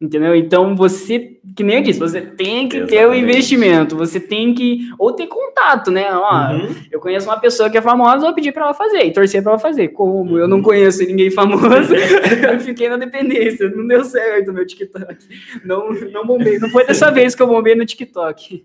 Entendeu? 0.00 0.34
Então 0.34 0.74
você, 0.74 1.38
que 1.56 1.62
nem 1.62 1.76
eu 1.76 1.82
disse, 1.84 2.00
você 2.00 2.20
tem 2.20 2.68
que 2.68 2.80
ter 2.86 3.06
o 3.06 3.14
Exatamente. 3.14 3.22
investimento, 3.22 3.96
você 3.96 4.18
tem 4.18 4.52
que, 4.52 4.80
ou 4.98 5.12
ter 5.12 5.28
contato, 5.28 5.92
né? 5.92 6.06
Ó, 6.12 6.50
Uhum. 6.54 6.74
eu 6.90 6.98
conheço 6.98 7.28
uma 7.28 7.38
pessoa 7.38 7.70
que 7.70 7.78
é 7.78 7.80
famosa, 7.80 8.18
vou 8.18 8.34
pedir 8.34 8.50
pra 8.50 8.64
ela 8.64 8.74
fazer 8.74 9.04
e 9.04 9.12
torcer 9.12 9.40
pra 9.44 9.52
ela 9.52 9.60
fazer. 9.60 9.88
Como 9.90 10.36
eu 10.36 10.48
não 10.48 10.56
Uhum. 10.56 10.62
conheço 10.64 11.04
ninguém 11.06 11.30
famoso, 11.30 11.94
eu 12.52 12.58
fiquei 12.58 12.88
na 12.88 12.96
dependência. 12.96 13.70
Não 13.70 13.86
deu 13.86 14.02
certo 14.04 14.52
meu 14.52 14.66
TikTok. 14.66 15.16
Não, 15.64 15.90
não 16.10 16.26
bombei. 16.26 16.58
Não 16.58 16.68
foi 16.68 16.84
dessa 16.84 17.08
vez 17.12 17.36
que 17.36 17.42
eu 17.42 17.46
bombei 17.46 17.76
no 17.76 17.86
TikTok. 17.86 18.64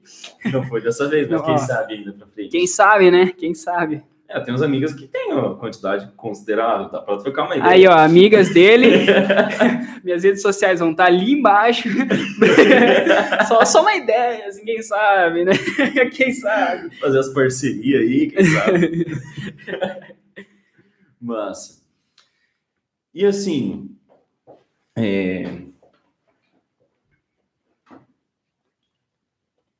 Não 0.51 0.63
foi 0.63 0.81
dessa 0.81 1.07
vez, 1.07 1.29
mas 1.29 1.37
Não, 1.39 1.45
quem 1.45 1.53
ó. 1.53 1.57
sabe 1.59 1.93
ainda 1.93 2.13
pra 2.13 2.25
frente. 2.33 2.49
Quem 2.49 2.65
sabe, 2.65 3.11
né? 3.11 3.31
Quem 3.37 3.53
sabe. 3.53 4.01
É, 4.29 4.41
tem 4.41 4.53
uns 4.53 4.61
amigos 4.61 4.93
que 4.93 5.07
têm 5.07 5.31
uma 5.31 5.55
quantidade 5.55 6.11
considerável, 6.17 6.89
tá? 6.89 7.01
Pra 7.01 7.17
trocar 7.17 7.45
uma 7.45 7.55
ideia. 7.55 7.71
Aí, 7.71 7.87
ó, 7.87 7.93
amigas 7.93 8.49
dele. 8.53 9.05
Minhas 10.03 10.23
redes 10.23 10.41
sociais 10.41 10.81
vão 10.81 10.91
estar 10.91 11.05
ali 11.05 11.31
embaixo. 11.31 11.87
só, 13.47 13.63
só 13.63 13.81
uma 13.81 13.95
ideia, 13.95 14.47
assim, 14.47 14.65
quem 14.65 14.81
sabe, 14.81 15.45
né? 15.45 15.53
quem 16.11 16.33
sabe. 16.33 16.93
Fazer 16.97 17.19
as 17.19 17.29
parcerias 17.29 18.01
aí, 18.01 18.29
quem 18.29 18.45
sabe. 18.45 19.05
Massa. 21.21 21.81
E 23.13 23.25
assim, 23.25 23.95
é... 24.97 25.45
o 27.89 27.95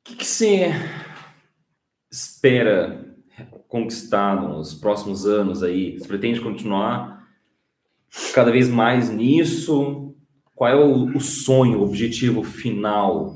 que, 0.05 0.15
que 0.15 0.25
você 0.25 0.71
espera 2.09 3.06
conquistar 3.67 4.41
nos 4.41 4.73
próximos 4.73 5.25
anos 5.25 5.61
aí? 5.63 5.97
Você 5.99 6.07
pretende 6.07 6.39
continuar 6.41 7.27
cada 8.33 8.51
vez 8.51 8.69
mais 8.69 9.09
nisso? 9.09 10.13
Qual 10.55 10.69
é 10.69 10.75
o, 10.75 11.05
o 11.15 11.19
sonho, 11.19 11.79
o 11.79 11.83
objetivo 11.83 12.43
final? 12.43 13.35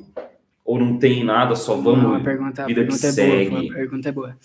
Ou 0.66 0.80
não 0.80 0.98
tem 0.98 1.24
nada, 1.24 1.56
só 1.56 1.76
vamos 1.76 2.04
Não, 2.04 2.16
a 2.16 2.20
pergunta, 2.20 2.64
a 2.64 2.68
vida 2.68 2.82
que 2.82 2.88
pergunta 2.88 3.08
é 3.08 3.12
segue? 3.12 3.50
boa. 3.50 3.62
A 3.62 3.74
pergunta 3.74 4.10
é 4.10 4.12
boa. 4.12 4.38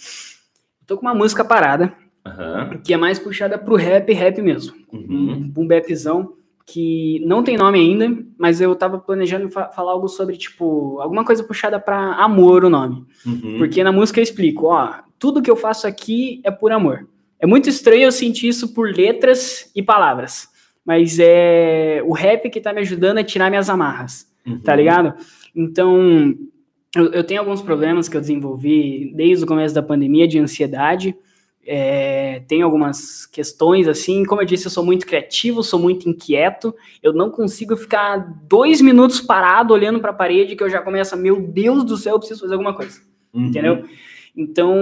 Tô 0.87 0.97
com 0.97 1.03
uma 1.07 1.15
música 1.15 1.45
parada, 1.45 1.93
Aham, 2.25 2.79
que 2.85 2.93
é 2.93 2.97
mais 2.97 3.19
puxada 3.19 3.59
pro 3.59 3.77
rap, 3.77 4.13
rap 4.13 4.41
mesmo. 4.43 4.75
uhum, 4.93 5.33
Um 5.33 5.49
boom 5.49 5.67
bapzão, 5.67 6.35
que 6.65 7.23
não 7.25 7.43
tem 7.45 7.57
nome 7.57 7.79
ainda, 7.79 8.25
mas 8.39 8.61
eu 8.61 8.75
tava 8.75 8.99
planejando 8.99 9.49
fa- 9.51 9.69
falar 9.71 9.93
algo 9.93 10.09
sobre, 10.09 10.37
tipo, 10.37 10.99
alguma 11.01 11.25
coisa 11.25 11.45
puxada 11.45 11.79
pra 11.79 12.15
amor 12.15 12.65
o 12.65 12.71
nome. 12.71 13.05
uhum. 13.25 13.57
Porque 13.59 13.83
na 13.85 13.93
música 13.93 14.19
eu 14.21 14.25
explico, 14.25 14.67
ó, 14.67 14.95
tudo 15.19 15.43
que 15.43 15.51
eu 15.51 15.57
faço 15.57 15.87
aqui 15.87 16.41
é 16.45 16.51
por 16.51 16.73
amor. 16.73 17.07
É 17.39 17.47
muito 17.47 17.69
estranho 17.69 18.05
eu 18.05 18.13
sentir 18.13 18.49
isso 18.49 18.73
por 18.73 18.89
letras 18.95 19.71
e 19.75 19.83
palavras, 19.83 20.49
mas 20.85 21.19
é 21.21 22.03
o 22.05 22.13
rap 22.13 22.49
que 22.51 22.61
tá 22.61 22.73
me 22.73 22.81
ajudando 22.81 23.19
a 23.19 23.25
tirar 23.25 23.51
minhas 23.51 23.69
amarras, 23.69 24.27
Uhum. 24.47 24.61
tá 24.61 24.75
ligado? 24.77 25.15
Então, 25.55 26.35
eu, 26.95 27.07
eu 27.13 27.25
tenho 27.25 27.41
alguns 27.41 27.61
problemas 27.61 28.09
que 28.09 28.17
eu 28.17 28.21
desenvolvi 28.21 29.13
desde 29.15 29.45
o 29.45 29.47
começo 29.47 29.75
da 29.75 29.83
pandemia 29.83 30.27
de 30.29 30.39
ansiedade. 30.39 31.17
É, 31.69 32.43
tem 32.47 32.63
algumas 32.63 33.27
questões 33.27 33.89
assim, 33.89 34.25
como 34.25 34.41
eu 34.41 34.47
disse, 34.47 34.67
eu 34.67 34.71
sou 34.71 34.85
muito 34.85 35.05
criativo, 35.05 35.65
sou 35.65 35.81
muito 35.81 36.09
inquieto. 36.09 36.73
Eu 37.03 37.13
não 37.13 37.29
consigo 37.29 37.77
ficar 37.77 38.19
dois 38.49 38.81
minutos 38.81 39.21
parado 39.21 39.75
olhando 39.75 39.99
para 39.99 40.11
a 40.11 40.15
parede 40.15 40.55
que 40.55 40.63
eu 40.63 40.71
já 40.71 40.81
começo, 40.81 41.15
a, 41.15 41.19
meu 41.19 41.41
Deus 41.43 41.83
do 41.85 41.97
céu, 41.97 42.15
eu 42.15 42.19
preciso 42.21 42.41
fazer 42.43 42.55
alguma 42.55 42.73
coisa 42.75 43.01
Uhum. 43.35 43.47
entendeu? 43.47 43.85
Então, 44.37 44.75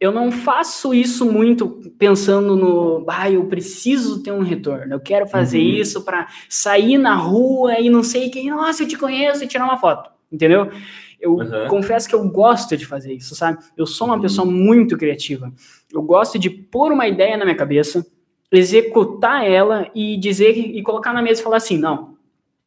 eu 0.00 0.12
não 0.12 0.30
faço 0.30 0.92
isso 0.92 1.24
muito 1.30 1.80
pensando 1.98 2.56
no, 2.56 3.04
ah, 3.08 3.30
eu 3.30 3.46
preciso 3.46 4.22
ter 4.22 4.32
um 4.32 4.42
retorno, 4.42 4.92
eu 4.92 5.00
quero 5.00 5.26
fazer 5.26 5.58
Uhum. 5.60 5.64
isso 5.80 6.04
para 6.04 6.26
sair 6.48 6.98
na 6.98 7.14
rua 7.14 7.80
e 7.80 7.88
não 7.88 8.02
sei 8.02 8.28
quem, 8.28 8.50
nossa, 8.50 8.82
eu 8.82 8.88
te 8.88 8.98
conheço 8.98 9.42
e 9.42 9.46
tirar 9.46 9.64
uma 9.64 9.78
foto, 9.78 10.10
entendeu? 10.30 10.68
Eu 11.20 11.36
Uhum. 11.36 11.68
confesso 11.68 12.06
que 12.06 12.14
eu 12.14 12.28
gosto 12.28 12.76
de 12.76 12.84
fazer 12.84 13.14
isso, 13.14 13.34
sabe? 13.34 13.58
Eu 13.78 13.86
sou 13.86 14.08
uma 14.08 14.16
Uhum. 14.16 14.20
pessoa 14.20 14.46
muito 14.46 14.94
criativa. 14.98 15.50
Eu 15.90 16.02
gosto 16.02 16.38
de 16.38 16.50
pôr 16.50 16.92
uma 16.92 17.08
ideia 17.08 17.36
na 17.38 17.44
minha 17.46 17.56
cabeça, 17.56 18.04
executar 18.52 19.46
ela 19.48 19.88
e 19.94 20.16
dizer 20.18 20.50
e 20.56 20.82
colocar 20.82 21.12
na 21.14 21.22
mesa 21.22 21.40
e 21.40 21.44
falar 21.44 21.56
assim, 21.56 21.78
não, 21.78 22.14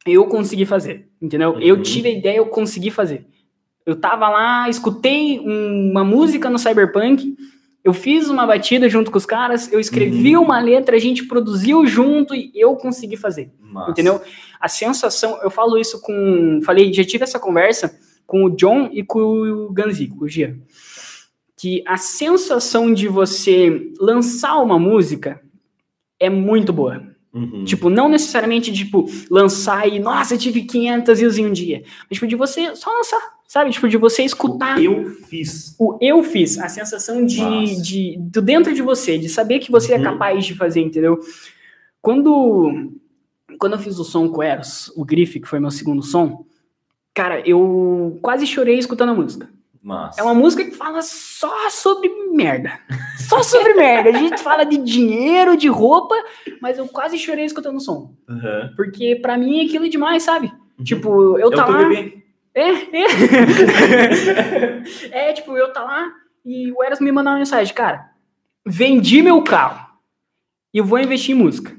eu 0.04 0.26
consegui 0.26 0.66
fazer, 0.66 1.06
entendeu? 1.22 1.60
Eu 1.60 1.76
Uhum. 1.76 1.82
tive 1.82 2.08
a 2.08 2.12
ideia, 2.12 2.38
eu 2.38 2.46
consegui 2.46 2.90
fazer. 2.90 3.26
Eu 3.88 3.96
tava 3.96 4.28
lá, 4.28 4.68
escutei 4.68 5.40
um- 5.40 5.90
uma 5.90 6.04
música 6.04 6.50
no 6.50 6.58
Cyberpunk, 6.58 7.36
eu 7.82 7.92
fiz 7.94 8.28
uma 8.28 8.46
batida 8.46 8.88
junto 8.88 9.10
com 9.10 9.16
os 9.16 9.24
caras, 9.24 9.72
eu 9.72 9.80
escrevi 9.80 10.36
Uhum. 10.36 10.44
uma 10.44 10.60
letra, 10.60 10.94
a 10.96 10.98
gente 10.98 11.24
produziu 11.24 11.86
junto 11.86 12.34
e 12.34 12.50
eu 12.54 12.76
consegui 12.76 13.16
fazer. 13.16 13.50
Massa. 13.60 13.90
Entendeu? 13.92 14.20
A 14.60 14.68
sensação, 14.68 15.38
eu 15.42 15.50
falo 15.50 15.78
isso 15.78 16.00
com. 16.02 16.60
Falei, 16.64 16.92
já 16.92 17.04
tive 17.04 17.24
essa 17.24 17.38
conversa 17.38 17.98
com 18.26 18.44
o 18.44 18.50
John 18.50 18.90
e 18.92 19.02
com 19.02 19.20
o 19.20 19.72
Ganzi, 19.72 20.06
com 20.08 20.24
o 20.24 20.28
Gia. 20.28 20.54
Que 21.56 21.82
a 21.86 21.96
sensação 21.96 22.92
de 22.92 23.08
você 23.08 23.90
lançar 24.00 24.58
uma 24.58 24.78
música 24.78 25.40
é 26.20 26.28
muito 26.28 26.72
boa. 26.72 27.02
Uhum. 27.32 27.64
Tipo, 27.64 27.88
não 27.90 28.08
necessariamente, 28.08 28.72
tipo, 28.72 29.06
lançar 29.30 29.86
e, 29.88 29.98
nossa, 29.98 30.34
eu 30.34 30.38
tive 30.38 30.62
500 30.62 31.18
views 31.20 31.38
em 31.38 31.46
um 31.46 31.52
dia. 31.52 31.82
Mas, 32.08 32.18
tipo, 32.18 32.26
de 32.26 32.36
você 32.36 32.74
só 32.76 32.90
lançar, 32.92 33.20
sabe? 33.48 33.70
Tipo, 33.72 33.88
de 33.88 33.96
você 33.96 34.22
escutar 34.22 34.80
Eu 34.80 35.06
fiz. 35.28 35.74
o 35.80 35.98
eu 36.00 36.22
fiz, 36.22 36.56
a 36.58 36.68
sensação 36.68 37.24
de, 37.26 37.82
de 37.82 38.16
do 38.20 38.40
dentro 38.40 38.72
de 38.72 38.82
você, 38.82 39.18
de 39.18 39.28
saber 39.28 39.58
que 39.58 39.72
você 39.72 39.94
é 39.94 39.96
Uhum. 39.96 40.04
capaz 40.04 40.44
de 40.46 40.54
fazer, 40.54 40.80
entendeu? 40.82 41.18
Quando 42.00 42.92
quando 43.58 43.72
eu 43.72 43.78
fiz 43.78 43.98
o 43.98 44.04
som 44.04 44.28
com 44.28 44.38
o 44.38 44.42
Eros, 44.42 44.92
o 44.94 45.04
Grife, 45.04 45.40
que 45.40 45.48
foi 45.48 45.58
meu 45.58 45.70
segundo 45.72 46.00
som, 46.02 46.44
cara, 47.12 47.40
eu 47.48 48.16
quase 48.22 48.46
chorei 48.46 48.78
escutando 48.78 49.08
a 49.10 49.14
música. 49.14 49.48
Massa. 49.82 50.20
É 50.20 50.22
uma 50.24 50.34
música 50.34 50.64
que 50.64 50.72
fala 50.72 51.00
só 51.02 51.70
sobre 51.70 52.08
merda. 52.32 52.78
Só 53.16 53.42
sobre 53.42 53.74
merda. 53.74 54.10
A 54.10 54.12
gente 54.12 54.40
fala 54.42 54.64
de 54.64 54.76
dinheiro, 54.76 55.56
de 55.56 55.66
roupa, 55.68 56.14
mas 56.60 56.78
eu 56.78 56.86
quase 56.88 57.16
chorei 57.18 57.44
escutando 57.46 57.76
o 57.76 57.80
som. 57.80 58.12
Uhum. 58.28 58.70
Porque 58.76 59.16
pra 59.16 59.38
mim 59.38 59.64
aquilo 59.64 59.86
é 59.86 59.88
demais, 59.88 60.22
sabe? 60.24 60.52
Tipo, 60.84 61.38
eu 61.38 61.50
É 61.50 61.56
tá 61.56 61.62
o 61.62 61.66
teu 61.66 61.74
lá. 61.74 61.88
bebê. 61.88 62.22
É, 62.54 62.70
é. 62.70 63.06
é, 65.30 65.32
tipo, 65.32 65.56
eu 65.56 65.72
tá 65.72 65.82
lá 65.82 66.12
e 66.44 66.72
o 66.72 66.82
Eras 66.82 67.00
me 67.00 67.12
mandar 67.12 67.32
uma 67.32 67.38
mensagem, 67.38 67.74
cara, 67.74 68.10
vendi 68.66 69.22
meu 69.22 69.42
carro 69.42 69.86
e 70.72 70.78
eu 70.78 70.84
vou 70.84 70.98
investir 70.98 71.34
em 71.34 71.38
música. 71.38 71.76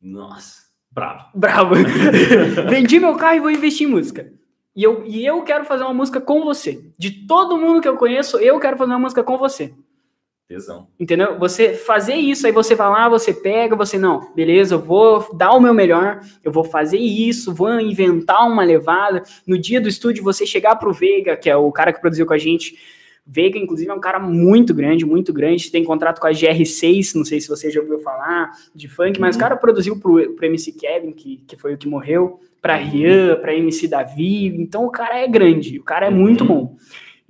Nossa, 0.00 0.62
bravo. 0.90 1.26
Bravo. 1.34 1.74
vendi 2.68 2.98
meu 2.98 3.16
carro 3.16 3.36
e 3.36 3.40
vou 3.40 3.50
investir 3.50 3.86
em 3.86 3.90
música. 3.90 4.32
E 4.74 4.82
eu, 4.82 5.04
e 5.06 5.24
eu 5.24 5.42
quero 5.42 5.64
fazer 5.64 5.84
uma 5.84 5.92
música 5.92 6.20
com 6.20 6.42
você. 6.42 6.90
De 6.98 7.26
todo 7.26 7.58
mundo 7.58 7.80
que 7.80 7.88
eu 7.88 7.96
conheço, 7.96 8.38
eu 8.38 8.58
quero 8.58 8.76
fazer 8.76 8.92
uma 8.92 8.98
música 8.98 9.22
com 9.22 9.36
você. 9.36 9.74
Tesão. 10.52 10.86
Entendeu? 11.00 11.38
Você 11.38 11.74
fazer 11.74 12.14
isso, 12.14 12.46
aí 12.46 12.52
você 12.52 12.74
vai 12.74 12.88
lá, 12.90 13.08
você 13.08 13.32
pega, 13.32 13.74
você, 13.74 13.98
não, 13.98 14.32
beleza, 14.34 14.74
eu 14.74 14.78
vou 14.80 15.34
dar 15.34 15.52
o 15.52 15.60
meu 15.60 15.72
melhor, 15.72 16.20
eu 16.44 16.52
vou 16.52 16.62
fazer 16.64 16.98
isso, 16.98 17.54
vou 17.54 17.80
inventar 17.80 18.46
uma 18.46 18.62
levada. 18.62 19.22
No 19.46 19.58
dia 19.58 19.80
do 19.80 19.88
estúdio, 19.88 20.22
você 20.22 20.44
chegar 20.44 20.76
pro 20.76 20.92
Veiga, 20.92 21.36
que 21.36 21.48
é 21.48 21.56
o 21.56 21.72
cara 21.72 21.92
que 21.92 22.00
produziu 22.00 22.26
com 22.26 22.34
a 22.34 22.38
gente. 22.38 22.76
Veiga, 23.26 23.56
inclusive, 23.58 23.88
é 23.90 23.94
um 23.94 24.00
cara 24.00 24.18
muito 24.18 24.74
grande, 24.74 25.06
muito 25.06 25.32
grande. 25.32 25.70
Tem 25.70 25.84
contrato 25.84 26.20
com 26.20 26.26
a 26.26 26.30
GR6, 26.32 27.14
não 27.14 27.24
sei 27.24 27.40
se 27.40 27.48
você 27.48 27.70
já 27.70 27.80
ouviu 27.80 27.98
falar, 28.00 28.50
de 28.74 28.88
funk, 28.88 29.20
mas 29.20 29.36
o 29.36 29.38
Uhum. 29.38 29.40
cara 29.42 29.56
produziu 29.56 29.98
pro, 29.98 30.34
pro 30.34 30.46
MC 30.46 30.72
Kevin, 30.72 31.12
que, 31.12 31.36
que 31.46 31.56
foi 31.56 31.72
o 31.74 31.78
que 31.78 31.88
morreu, 31.88 32.40
pra 32.60 32.74
Rian, 32.76 33.36
pra 33.36 33.54
MC 33.54 33.86
Davi. 33.88 34.46
Então 34.48 34.84
o 34.84 34.90
cara 34.90 35.18
é 35.18 35.26
grande, 35.28 35.78
o 35.78 35.84
cara 35.84 36.06
é 36.06 36.10
muito 36.10 36.42
Uhum. 36.42 36.48
bom. 36.48 36.76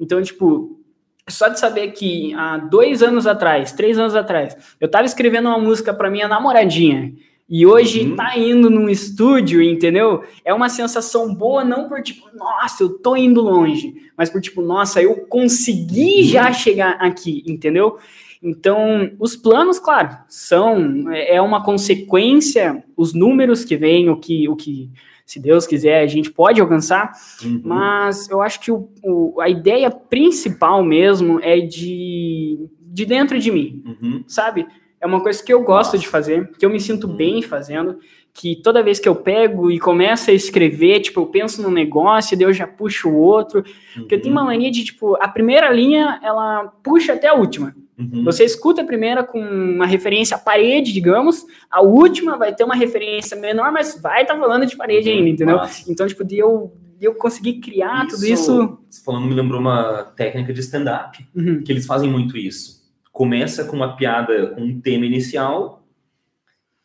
Então, 0.00 0.20
tipo, 0.22 0.81
só 1.28 1.48
de 1.48 1.58
saber 1.58 1.92
que 1.92 2.34
há 2.34 2.58
dois 2.58 3.02
anos 3.02 3.26
atrás, 3.26 3.72
três 3.72 3.98
anos 3.98 4.14
atrás, 4.16 4.56
eu 4.80 4.88
tava 4.90 5.04
escrevendo 5.04 5.48
uma 5.48 5.58
música 5.58 5.94
pra 5.94 6.10
minha 6.10 6.26
namoradinha 6.28 7.12
e 7.48 7.66
hoje 7.66 8.02
Uhum. 8.08 8.16
tá 8.16 8.36
indo 8.36 8.68
num 8.70 8.88
estúdio, 8.88 9.62
entendeu? 9.62 10.22
É 10.44 10.52
uma 10.54 10.68
sensação 10.68 11.34
boa, 11.34 11.64
não 11.64 11.88
por 11.88 12.02
tipo, 12.02 12.26
nossa, 12.34 12.82
eu 12.82 12.90
tô 12.98 13.14
indo 13.16 13.40
longe, 13.40 13.94
mas 14.16 14.30
por 14.30 14.40
tipo, 14.40 14.62
nossa, 14.62 15.02
eu 15.02 15.14
consegui 15.28 16.18
Uhum. 16.18 16.22
já 16.24 16.52
chegar 16.52 16.92
aqui, 17.00 17.42
entendeu? 17.46 17.98
Então, 18.42 19.10
os 19.20 19.36
planos, 19.36 19.78
claro, 19.78 20.16
são 20.28 21.04
é 21.12 21.40
uma 21.40 21.62
consequência, 21.62 22.82
os 22.96 23.14
números 23.14 23.64
que 23.64 23.76
vêm, 23.76 24.08
o 24.10 24.16
que, 24.16 24.48
o 24.48 24.56
que, 24.56 24.90
se 25.32 25.40
Deus 25.40 25.66
quiser, 25.66 26.00
a 26.02 26.06
gente 26.06 26.30
pode 26.30 26.60
alcançar, 26.60 27.12
Uhum. 27.42 27.60
mas 27.64 28.28
eu 28.28 28.42
acho 28.42 28.60
que 28.60 28.70
o, 28.70 28.88
o- 29.02 29.40
a 29.40 29.48
ideia 29.48 29.90
principal 29.90 30.84
mesmo 30.84 31.40
é 31.42 31.58
de, 31.60 32.68
de 32.80 33.06
dentro 33.06 33.38
de 33.38 33.50
mim, 33.50 33.82
Uhum. 33.86 34.24
sabe? 34.26 34.66
É 35.00 35.06
uma 35.06 35.20
coisa 35.20 35.42
que 35.42 35.52
eu 35.52 35.62
gosto 35.62 35.92
Nossa. 35.94 35.98
de 35.98 36.06
fazer, 36.08 36.50
que 36.58 36.64
eu 36.64 36.70
me 36.70 36.78
sinto 36.78 37.06
Uhum. 37.08 37.16
bem 37.16 37.42
fazendo, 37.42 37.98
que 38.34 38.56
toda 38.62 38.82
vez 38.82 38.98
que 39.00 39.08
eu 39.08 39.14
pego 39.16 39.70
e 39.70 39.78
começo 39.78 40.30
a 40.30 40.34
escrever, 40.34 41.00
tipo, 41.00 41.20
eu 41.20 41.26
penso 41.26 41.60
num 41.62 41.70
negócio 41.70 42.34
e 42.34 42.38
daí 42.38 42.46
eu 42.46 42.52
já 42.52 42.66
puxo 42.66 43.08
o 43.08 43.16
outro, 43.16 43.64
porque 43.94 44.14
eu 44.14 44.20
tenho 44.22 44.34
uma 44.34 44.44
mania 44.44 44.70
de, 44.70 44.84
tipo, 44.84 45.16
a 45.20 45.28
primeira 45.28 45.70
linha, 45.72 46.20
ela 46.22 46.66
puxa 46.82 47.14
até 47.14 47.28
a 47.28 47.34
última. 47.34 47.74
Uhum. 48.12 48.24
Você 48.24 48.44
escuta 48.44 48.82
a 48.82 48.84
primeira 48.84 49.22
com 49.22 49.38
uma 49.40 49.86
referência 49.86 50.36
à 50.36 50.38
parede, 50.38 50.92
digamos, 50.92 51.44
a 51.70 51.82
última 51.82 52.36
vai 52.36 52.54
ter 52.54 52.64
uma 52.64 52.74
referência 52.74 53.36
menor, 53.36 53.70
mas 53.72 54.00
vai 54.00 54.22
estar 54.22 54.38
falando 54.38 54.66
de 54.66 54.76
parede 54.76 55.10
ainda, 55.10 55.28
entendeu? 55.28 55.60
Então, 55.88 56.06
tipo, 56.06 56.24
de 56.24 56.38
eu, 56.38 56.72
de 56.98 57.06
eu 57.06 57.14
conseguir 57.14 57.54
criar 57.60 58.06
tudo 58.06 58.24
isso. 58.26 58.78
Você 58.88 59.04
falando 59.04 59.26
me 59.26 59.34
lembrou 59.34 59.60
uma 59.60 60.04
técnica 60.16 60.52
de 60.52 60.60
stand-up, 60.60 61.26
Uhum. 61.34 61.62
que 61.62 61.70
eles 61.72 61.86
fazem 61.86 62.10
muito 62.10 62.36
isso. 62.36 62.82
Começa 63.12 63.64
com 63.64 63.76
uma 63.76 63.94
piada 63.96 64.48
com 64.54 64.62
um 64.62 64.80
tema 64.80 65.04
inicial 65.04 65.81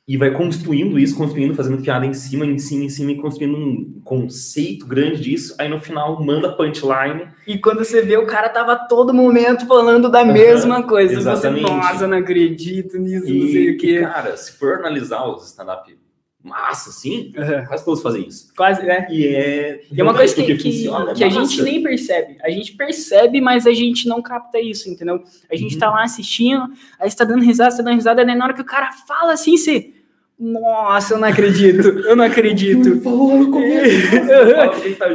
e 0.08 0.16
vai 0.16 0.32
construindo 0.32 0.98
isso, 0.98 1.18
construindo, 1.18 1.54
fazendo 1.54 1.82
piada 1.82 2.06
em 2.06 2.14
cima, 2.14 2.46
em 2.46 2.58
cima, 2.58 2.86
em 2.86 2.90
cima, 2.90 3.12
e 3.12 3.16
construindo 3.18 3.58
um 3.58 4.00
conceito 4.06 4.88
grande 4.88 5.20
disso. 5.22 5.54
Aí 5.60 5.68
no 5.68 5.82
final 5.82 6.24
manda 6.24 6.54
punchline. 6.54 7.28
E 7.46 7.58
quando 7.58 7.80
você 7.84 8.02
vê, 8.02 8.16
o 8.16 8.26
cara 8.26 8.48
tava 8.48 8.76
todo 8.88 9.14
momento 9.14 9.68
falando 9.68 10.10
da 10.10 10.24
mesma 10.24 10.82
coisa. 10.84 11.14
exatamente. 11.14 11.64
Você, 11.64 11.74
nossa, 11.74 12.08
não 12.08 12.18
acredito 12.20 12.98
nisso, 12.98 13.28
não 13.28 13.36
E, 13.36 13.52
sei 13.52 13.70
o 13.72 13.78
quê. 13.78 14.00
cara, 14.02 14.38
se 14.38 14.54
for 14.54 14.76
analisar 14.76 15.26
os 15.28 15.46
stand-up 15.48 15.94
massa, 16.42 16.90
assim. 16.92 17.34
Uhum. 17.38 17.66
Quase 17.68 17.84
todos 17.84 18.02
fazem 18.02 18.26
isso. 18.26 18.54
Quase, 18.56 18.82
né? 18.86 19.06
E 19.12 19.28
é. 19.28 19.82
E 19.92 20.00
é 20.00 20.04
uma 20.04 20.14
coisa 20.14 20.34
que, 20.34 20.44
que, 20.56 20.56
funciona, 20.72 21.14
que 21.14 21.24
a 21.24 21.28
gente 21.30 21.62
nem 21.62 21.84
percebe. 21.84 22.38
A 22.42 22.50
gente 22.50 22.72
percebe, 22.78 23.42
mas 23.42 23.68
a 23.68 23.74
gente 23.74 24.08
não 24.08 24.22
capta 24.22 24.58
isso, 24.58 24.90
entendeu? 24.90 25.22
A 25.52 25.56
gente 25.58 25.74
Uhum. 25.74 25.80
tá 25.80 25.90
lá 25.90 26.04
assistindo, 26.04 26.64
aí 26.98 27.12
você 27.12 27.18
tá 27.18 27.26
dando 27.26 27.44
risada, 27.44 27.72
você 27.72 27.78
tá 27.78 27.84
dando 27.84 27.96
risada, 27.96 28.24
daí 28.24 28.34
na 28.36 28.46
hora 28.46 28.54
que 28.54 28.62
o 28.62 28.66
cara 28.66 28.90
fala 29.06 29.34
assim, 29.34 29.58
você. 29.58 29.92
Nossa, 30.40 31.16
eu 31.16 31.20
não 31.20 31.28
acredito, 31.28 31.88
eu 31.88 32.16
não 32.16 32.24
acredito. 32.24 33.02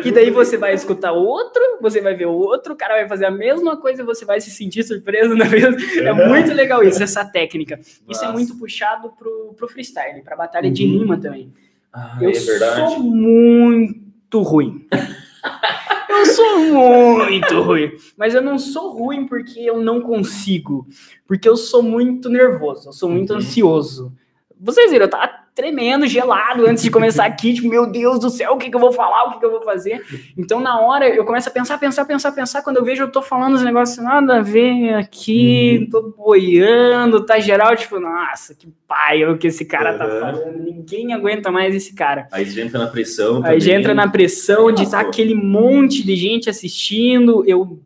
E 0.04 0.10
daí 0.10 0.30
você 0.30 0.56
vai 0.56 0.74
escutar 0.74 1.12
outro, 1.12 1.62
você 1.80 2.00
vai 2.00 2.14
ver 2.14 2.26
o 2.26 2.32
outro, 2.32 2.72
o 2.72 2.76
cara 2.76 2.94
vai 2.94 3.08
fazer 3.08 3.26
a 3.26 3.30
mesma 3.30 3.76
coisa 3.76 4.02
e 4.02 4.04
você 4.04 4.24
vai 4.24 4.40
se 4.40 4.50
sentir 4.50 4.82
surpreso 4.82 5.34
na 5.36 5.44
mesma. 5.44 5.76
É 6.00 6.12
Uhum. 6.12 6.28
muito 6.28 6.52
legal 6.52 6.82
isso, 6.82 7.02
essa 7.02 7.24
técnica. 7.24 7.78
Isso 8.08 8.24
é 8.24 8.26
Massa. 8.26 8.32
muito 8.32 8.56
puxado 8.58 9.10
pro, 9.16 9.54
pro 9.56 9.68
freestyle, 9.68 10.22
pra 10.22 10.34
batalha 10.36 10.70
de 10.70 10.84
Uhum. 10.84 10.98
rima 11.00 11.18
também. 11.18 11.52
Ah, 11.92 12.18
Eu 12.20 12.30
é 12.30 12.34
sou 12.34 13.00
muito 13.00 14.40
ruim. 14.42 14.86
eu 16.08 16.26
sou 16.26 16.58
muito 16.58 17.60
ruim. 17.60 17.92
Mas 18.16 18.34
eu 18.34 18.42
não 18.42 18.58
sou 18.58 18.90
ruim 18.90 19.26
porque 19.26 19.60
eu 19.60 19.80
não 19.80 20.00
consigo. 20.00 20.86
Porque 21.28 21.48
eu 21.48 21.56
sou 21.56 21.82
muito 21.82 22.28
nervoso, 22.28 22.88
eu 22.88 22.92
sou 22.92 23.08
muito 23.08 23.30
Uhum. 23.32 23.38
ansioso. 23.38 24.12
Vocês 24.64 24.90
viram, 24.92 25.06
eu 25.06 25.10
tava 25.10 25.28
tremendo, 25.54 26.06
gelado 26.06 26.64
antes 26.66 26.82
de 26.82 26.90
começar 26.90 27.26
aqui, 27.26 27.52
tipo, 27.52 27.68
meu 27.68 27.90
Deus 27.90 28.18
do 28.20 28.30
céu, 28.30 28.52
o 28.52 28.56
que, 28.56 28.70
que 28.70 28.76
eu 28.76 28.80
vou 28.80 28.92
falar, 28.92 29.24
o 29.24 29.32
que, 29.32 29.38
que 29.40 29.44
eu 29.44 29.50
vou 29.50 29.62
fazer? 29.62 30.00
Então, 30.38 30.60
na 30.60 30.80
hora, 30.80 31.06
eu 31.08 31.24
começo 31.24 31.48
a 31.48 31.52
pensar, 31.52 31.76
pensar, 31.78 32.04
pensar, 32.06 32.32
pensar, 32.32 32.62
quando 32.62 32.78
eu 32.78 32.84
vejo, 32.84 33.02
eu 33.02 33.10
tô 33.10 33.20
falando 33.20 33.54
os 33.54 33.62
negócios 33.62 33.98
nada 34.02 34.38
a 34.38 34.40
ver 34.40 34.94
aqui, 34.94 35.80
Uhum. 35.82 35.90
tô 35.90 36.14
boiando, 36.16 37.26
tá 37.26 37.38
geral, 37.40 37.74
tipo, 37.76 37.98
nossa, 38.00 38.54
que 38.54 38.68
pai 38.88 39.24
o 39.24 39.36
que 39.36 39.48
esse 39.48 39.64
cara 39.64 39.98
tá 39.98 40.06
Uhum. 40.06 40.20
falando, 40.20 40.58
ninguém 40.62 41.12
aguenta 41.12 41.50
mais 41.50 41.74
esse 41.74 41.94
cara. 41.94 42.28
Aí 42.32 42.44
já 42.46 42.62
entra 42.62 42.78
na 42.78 42.86
pressão. 42.86 43.42
Aí 43.44 43.60
já 43.60 43.66
também. 43.66 43.80
entra 43.80 43.94
na 43.94 44.08
pressão 44.08 44.72
de 44.72 44.84
estar 44.84 44.98
Nossa. 44.98 45.08
aquele 45.08 45.34
monte 45.34 46.04
de 46.04 46.14
gente 46.16 46.48
assistindo, 46.48 47.44
eu 47.46 47.78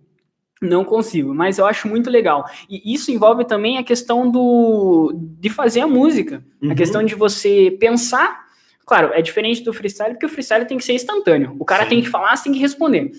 não 0.61 0.85
consigo, 0.85 1.35
mas 1.35 1.59
eu 1.59 1.67
acho 1.67 1.87
muito 1.89 2.09
legal. 2.11 2.45
E 2.69 2.95
isso 2.95 3.11
envolve 3.11 3.45
também 3.45 3.77
a 3.79 3.83
questão 3.85 4.31
do 4.31 5.13
de 5.39 5.51
fazer 5.51 5.81
a 5.81 5.87
música, 5.87 6.43
a 6.63 6.67
Uhum. 6.67 6.75
questão 6.75 7.03
de 7.03 7.15
você 7.15 7.77
pensar. 7.79 8.47
Claro, 8.87 9.13
é 9.13 9.21
diferente 9.21 9.63
do 9.65 9.73
freestyle, 9.73 10.13
porque 10.15 10.27
o 10.27 10.29
freestyle 10.29 10.65
tem 10.65 10.79
que 10.79 10.85
ser 10.85 10.93
instantâneo. 10.95 11.57
O 11.59 11.65
cara 11.65 11.83
Sim. 11.85 11.89
tem 11.91 12.01
que 12.03 12.09
falar, 12.09 12.35
você 12.37 12.45
tem 12.45 12.53
que 12.53 12.59
responder. 12.61 13.11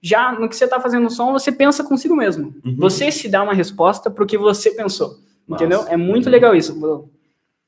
Já 0.00 0.30
no 0.32 0.48
que 0.48 0.54
você 0.54 0.64
está 0.64 0.78
fazendo 0.78 1.06
o 1.06 1.10
som, 1.10 1.32
você 1.32 1.50
pensa 1.50 1.82
consigo 1.82 2.14
mesmo. 2.14 2.54
Uhum. 2.64 2.76
Você 2.78 3.10
se 3.10 3.28
dá 3.28 3.42
uma 3.42 3.54
resposta 3.54 4.10
pro 4.10 4.26
que 4.26 4.36
você 4.38 4.70
pensou. 4.70 5.16
Massa. 5.48 5.64
Entendeu? 5.64 5.84
É 5.88 5.96
muito 5.96 6.26
Uhum. 6.26 6.32
legal 6.32 6.54
isso. 6.54 7.08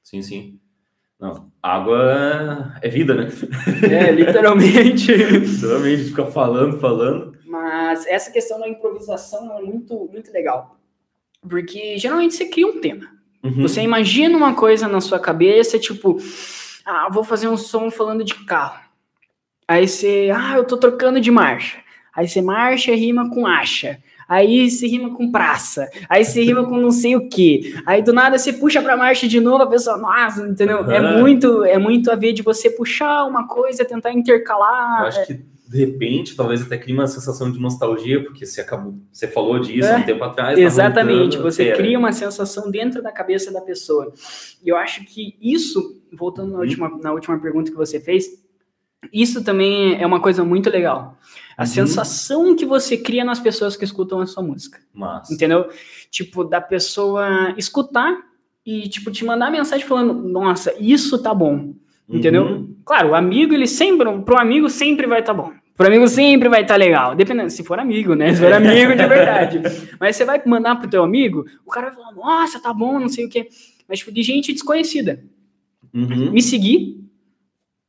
Sim, 0.02 0.22
sim. 0.22 0.58
Não, 1.18 1.50
água 1.60 2.72
é 2.80 2.88
vida, 2.88 3.14
né? 3.14 3.28
É, 3.90 4.12
literalmente. 4.12 5.10
Literalmente, 5.12 6.02
a 6.02 6.04
fica 6.04 6.26
falando, 6.26 6.78
falando. 6.78 7.32
Mas 7.48 8.06
essa 8.06 8.30
questão 8.30 8.60
da 8.60 8.68
improvisação 8.68 9.56
é 9.56 9.62
muito, 9.62 10.08
muito 10.12 10.30
legal. 10.30 10.76
Porque 11.40 11.96
geralmente 11.96 12.34
você 12.34 12.44
cria 12.44 12.66
um 12.66 12.78
tema. 12.78 13.08
Uhum. 13.42 13.62
Você 13.62 13.80
imagina 13.80 14.36
uma 14.36 14.54
coisa 14.54 14.86
na 14.86 15.00
sua 15.00 15.18
cabeça, 15.18 15.78
tipo, 15.78 16.18
ah, 16.84 17.08
vou 17.10 17.24
fazer 17.24 17.48
um 17.48 17.56
som 17.56 17.90
falando 17.90 18.22
de 18.22 18.34
carro. 18.44 18.80
Aí 19.66 19.88
você, 19.88 20.30
ah, 20.34 20.56
eu 20.56 20.64
tô 20.64 20.76
trocando 20.76 21.20
de 21.20 21.30
marcha. 21.30 21.78
Aí 22.14 22.28
você 22.28 22.42
marcha 22.42 22.94
rima 22.94 23.30
com 23.30 23.46
acha. 23.46 23.98
Aí 24.28 24.68
você 24.70 24.86
rima 24.86 25.14
com 25.14 25.32
praça. 25.32 25.88
Aí 26.06 26.22
você 26.24 26.42
rima 26.42 26.66
com 26.66 26.76
não 26.76 26.90
sei 26.90 27.16
o 27.16 27.30
quê. 27.30 27.74
Aí 27.86 28.02
do 28.02 28.12
nada 28.12 28.36
você 28.36 28.52
puxa 28.52 28.82
pra 28.82 28.94
marcha 28.94 29.26
de 29.26 29.40
novo, 29.40 29.62
a 29.62 29.66
pessoa, 29.66 29.96
nossa, 29.96 30.46
entendeu? 30.46 30.90
É 30.90 30.98
Aham. 30.98 31.20
muito, 31.20 31.64
é 31.64 31.78
muito 31.78 32.10
a 32.10 32.14
ver 32.14 32.34
de 32.34 32.42
você 32.42 32.68
puxar 32.68 33.24
uma 33.24 33.48
coisa, 33.48 33.86
tentar 33.86 34.12
intercalar. 34.12 35.00
Eu 35.00 35.06
acho 35.06 35.26
que 35.26 35.57
de 35.68 35.76
repente, 35.84 36.34
talvez 36.34 36.62
até 36.62 36.78
crie 36.78 36.94
uma 36.94 37.06
sensação 37.06 37.52
de 37.52 37.58
nostalgia, 37.60 38.24
porque 38.24 38.46
você 38.46 38.60
acabou, 38.62 38.94
você 39.12 39.28
falou 39.28 39.58
disso 39.58 39.88
É, 39.88 39.98
um 39.98 40.02
tempo 40.02 40.24
atrás. 40.24 40.54
tá 40.56 40.60
Exatamente, 40.62 41.36
voltando, 41.36 41.42
você 41.42 41.64
pera. 41.66 41.76
cria 41.76 41.98
uma 41.98 42.12
sensação 42.12 42.70
dentro 42.70 43.02
da 43.02 43.12
cabeça 43.12 43.52
da 43.52 43.60
pessoa. 43.60 44.12
E 44.64 44.68
eu 44.68 44.76
acho 44.76 45.04
que 45.04 45.36
isso, 45.42 46.00
voltando 46.12 46.48
na 46.52 46.54
Uhum. 46.54 46.60
última, 46.64 46.98
na 46.98 47.12
última 47.12 47.38
pergunta 47.38 47.70
que 47.70 47.76
você 47.76 48.00
fez, 48.00 48.26
isso 49.12 49.44
também 49.44 50.00
é 50.00 50.06
uma 50.06 50.20
coisa 50.20 50.42
muito 50.42 50.70
legal. 50.70 51.18
A 51.56 51.62
Uhum. 51.62 51.66
sensação 51.66 52.56
que 52.56 52.64
você 52.64 52.96
cria 52.96 53.24
nas 53.24 53.38
pessoas 53.38 53.76
que 53.76 53.84
escutam 53.84 54.20
a 54.20 54.26
sua 54.26 54.42
música. 54.42 54.78
Massa. 54.94 55.32
Entendeu? 55.34 55.68
Tipo, 56.10 56.44
da 56.44 56.60
pessoa 56.62 57.54
escutar 57.58 58.16
e, 58.64 58.88
tipo, 58.88 59.10
te 59.10 59.24
mandar 59.24 59.50
mensagem 59.50 59.86
falando, 59.86 60.14
nossa, 60.14 60.74
isso 60.80 61.18
tá 61.22 61.34
bom. 61.34 61.74
Entendeu? 62.08 62.44
Uhum. 62.44 62.76
Claro, 62.84 63.10
o 63.10 63.14
amigo, 63.14 63.52
ele 63.52 63.66
sempre, 63.66 64.10
pro 64.22 64.38
amigo 64.38 64.70
sempre 64.70 65.06
vai 65.06 65.20
estar 65.20 65.34
bom. 65.34 65.52
Pro 65.76 65.86
amigo 65.86 66.08
sempre 66.08 66.48
vai 66.48 66.62
estar 66.62 66.76
legal. 66.76 67.14
Dependendo, 67.14 67.50
se 67.50 67.62
for 67.62 67.78
amigo, 67.78 68.14
né? 68.14 68.34
Se 68.34 68.40
for 68.40 68.52
amigo 68.52 68.96
de 68.96 69.06
verdade. 69.06 69.62
Mas 70.00 70.16
você 70.16 70.24
vai 70.24 70.42
mandar 70.44 70.76
pro 70.76 70.88
teu 70.88 71.04
amigo, 71.04 71.44
o 71.64 71.70
cara 71.70 71.90
vai 71.90 71.96
falar, 71.96 72.12
nossa, 72.12 72.58
tá 72.58 72.72
bom, 72.72 72.98
não 72.98 73.08
sei 73.08 73.26
o 73.26 73.28
quê. 73.28 73.48
Mas, 73.86 74.00
tipo, 74.00 74.10
de 74.10 74.22
gente 74.22 74.52
desconhecida. 74.52 75.22
Uhum. 75.94 76.32
Me 76.32 76.42
seguir, 76.42 76.98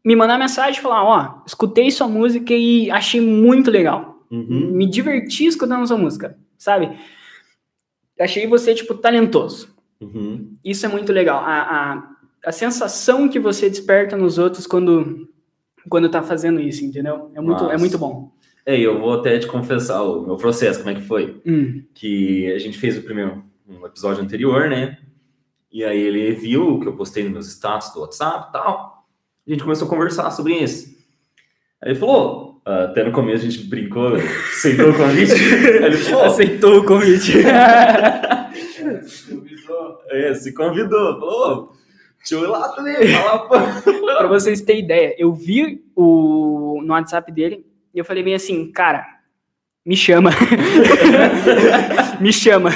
me 0.05 0.15
mandar 0.15 0.37
mensagem 0.37 0.79
e 0.79 0.83
falar, 0.83 1.03
ó, 1.03 1.43
escutei 1.45 1.89
sua 1.89 2.07
música 2.07 2.53
e 2.53 2.91
achei 2.91 3.21
muito 3.21 3.71
legal. 3.71 4.23
Uhum. 4.29 4.71
Me 4.71 4.85
diverti 4.85 5.45
escutando 5.45 5.87
sua 5.87 5.97
música, 5.97 6.37
sabe? 6.57 6.97
Achei 8.19 8.45
você, 8.45 8.75
tipo, 8.75 8.93
talentoso. 8.93 9.75
Uhum. 9.99 10.53
Isso 10.63 10.85
é 10.85 10.89
muito 10.89 11.11
legal. 11.11 11.43
A, 11.43 11.61
a, 11.61 12.09
a 12.49 12.51
sensação 12.51 13.29
que 13.29 13.39
você 13.39 13.69
desperta 13.69 14.17
nos 14.17 14.39
outros 14.39 14.65
quando, 14.65 15.29
quando 15.87 16.09
tá 16.09 16.23
fazendo 16.23 16.59
isso, 16.59 16.83
entendeu? 16.83 17.31
É 17.35 17.39
muito, 17.39 17.59
é 17.59 17.67
Nossa. 17.67 17.77
muito 17.77 17.97
bom. 17.99 18.31
É, 18.65 18.75
eu 18.75 18.99
vou 18.99 19.13
até 19.13 19.37
te 19.37 19.45
confessar 19.45 20.01
o 20.01 20.25
meu 20.25 20.35
processo, 20.35 20.79
como 20.79 20.89
é 20.89 20.95
que 20.95 21.05
foi. 21.05 21.39
Hum, 21.45 21.83
Que 21.93 22.51
a 22.51 22.57
gente 22.57 22.79
fez 22.79 22.97
o 22.97 23.03
primeiro 23.03 23.43
um 23.67 23.85
episódio 23.85 24.23
anterior, 24.23 24.67
né? 24.67 24.97
E 25.71 25.83
aí 25.83 25.99
ele 26.01 26.31
viu 26.31 26.69
o 26.69 26.79
que 26.79 26.87
eu 26.87 26.95
postei 26.95 27.21
nos 27.21 27.31
meus 27.33 27.47
status 27.49 27.93
do 27.93 28.01
WhatsApp 28.01 28.47
e 28.49 28.51
tal. 28.51 29.05
A 29.47 29.51
gente 29.51 29.61
começou 29.61 29.85
a 29.85 29.89
conversar 29.89 30.31
sobre 30.31 30.55
isso. 30.55 30.89
Aí 31.79 31.91
ele 31.91 31.99
falou, 31.99 32.63
ah, 32.65 32.85
até 32.85 33.03
no 33.03 33.11
começo 33.11 33.45
a 33.45 33.49
gente 33.49 33.63
brincou, 33.67 34.15
aceitou 34.15 34.89
o 34.89 34.97
convite. 34.97 35.33
Aí 35.83 35.85
ele 35.85 35.97
falou, 35.97 36.25
aceitou 36.25 36.79
o 36.79 36.83
convite. 36.83 37.33
É, 40.11 40.33
se 40.33 40.51
convidou. 40.53 41.19
Falou, 41.19 41.71
deixa 42.19 42.35
eu 42.35 42.43
ir 42.43 42.47
lá 42.47 42.69
também, 42.69 43.07
falar, 43.07 43.39
pô. 43.39 43.55
pra 44.17 44.27
vocês 44.27 44.61
terem 44.61 44.83
ideia, 44.83 45.15
eu 45.17 45.33
vi 45.33 45.83
o, 45.95 46.81
no 46.83 46.93
WhatsApp 46.93 47.31
dele 47.31 47.65
e 47.93 47.99
eu 47.99 48.05
falei 48.05 48.23
bem 48.23 48.35
assim, 48.35 48.71
cara, 48.71 49.05
me 49.85 49.95
chama. 49.95 50.31
me 52.21 52.31
chama. 52.31 52.69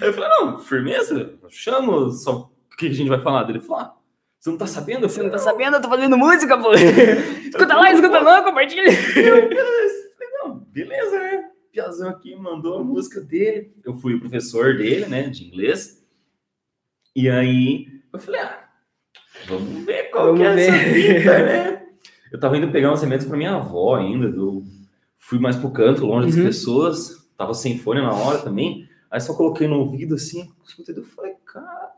Aí 0.00 0.08
eu 0.08 0.12
falei, 0.12 0.28
não, 0.30 0.58
firmeza, 0.58 1.34
chamo, 1.48 2.10
só 2.10 2.50
o 2.72 2.76
que 2.76 2.86
a 2.86 2.92
gente 2.92 3.08
vai 3.08 3.20
falar? 3.20 3.48
Ele 3.48 3.60
falou, 3.60 3.82
ah, 3.82 3.94
você 4.38 4.50
não 4.50 4.58
tá 4.58 4.66
sabendo? 4.66 5.08
Você 5.08 5.22
não 5.22 5.30
tá 5.30 5.38
sabendo? 5.38 5.76
Eu 5.76 5.80
tô 5.80 5.88
fazendo 5.88 6.18
música, 6.18 6.58
pô. 6.58 6.72
escuta 6.74 7.76
lá, 7.76 7.92
escuta 7.92 8.20
lá, 8.20 8.42
compartilha. 8.42 8.90
Não, 10.38 10.58
beleza, 10.58 11.18
né? 11.18 11.48
Piazão 11.70 12.10
aqui 12.10 12.34
mandou 12.36 12.78
a 12.78 12.84
música 12.84 13.20
dele. 13.20 13.72
Eu 13.84 13.94
fui 13.94 14.14
o 14.14 14.20
professor 14.20 14.76
dele, 14.76 15.06
né, 15.06 15.22
de 15.28 15.44
inglês. 15.46 16.04
E 17.14 17.30
aí 17.30 17.86
eu 18.12 18.18
falei, 18.18 18.40
ah, 18.40 18.61
vamos 19.46 19.84
ver 19.84 20.10
qual 20.10 20.26
Vamos 20.26 20.40
que 20.40 20.46
é 20.46 20.66
essa 20.66 20.72
ver. 20.72 21.18
fita, 21.18 21.38
né? 21.38 21.82
Eu 22.32 22.40
tava 22.40 22.56
indo 22.56 22.70
pegar 22.72 22.92
uns 22.92 23.02
remédios 23.02 23.28
pra 23.28 23.36
minha 23.36 23.54
avó 23.56 23.96
ainda. 23.96 24.26
Eu 24.26 24.62
fui 25.18 25.38
mais 25.38 25.56
pro 25.56 25.70
canto, 25.70 26.06
longe 26.06 26.28
das 26.28 26.36
Uhum. 26.36 26.44
pessoas. 26.44 27.26
Tava 27.36 27.52
sem 27.54 27.78
fone 27.78 28.00
na 28.00 28.12
hora 28.12 28.38
também. 28.38 28.88
Aí 29.10 29.20
só 29.20 29.34
coloquei 29.34 29.68
no 29.68 29.78
ouvido 29.80 30.14
assim, 30.14 30.48
escutei, 30.66 30.96
eu 30.96 31.04
falei, 31.04 31.34
cara, 31.44 31.90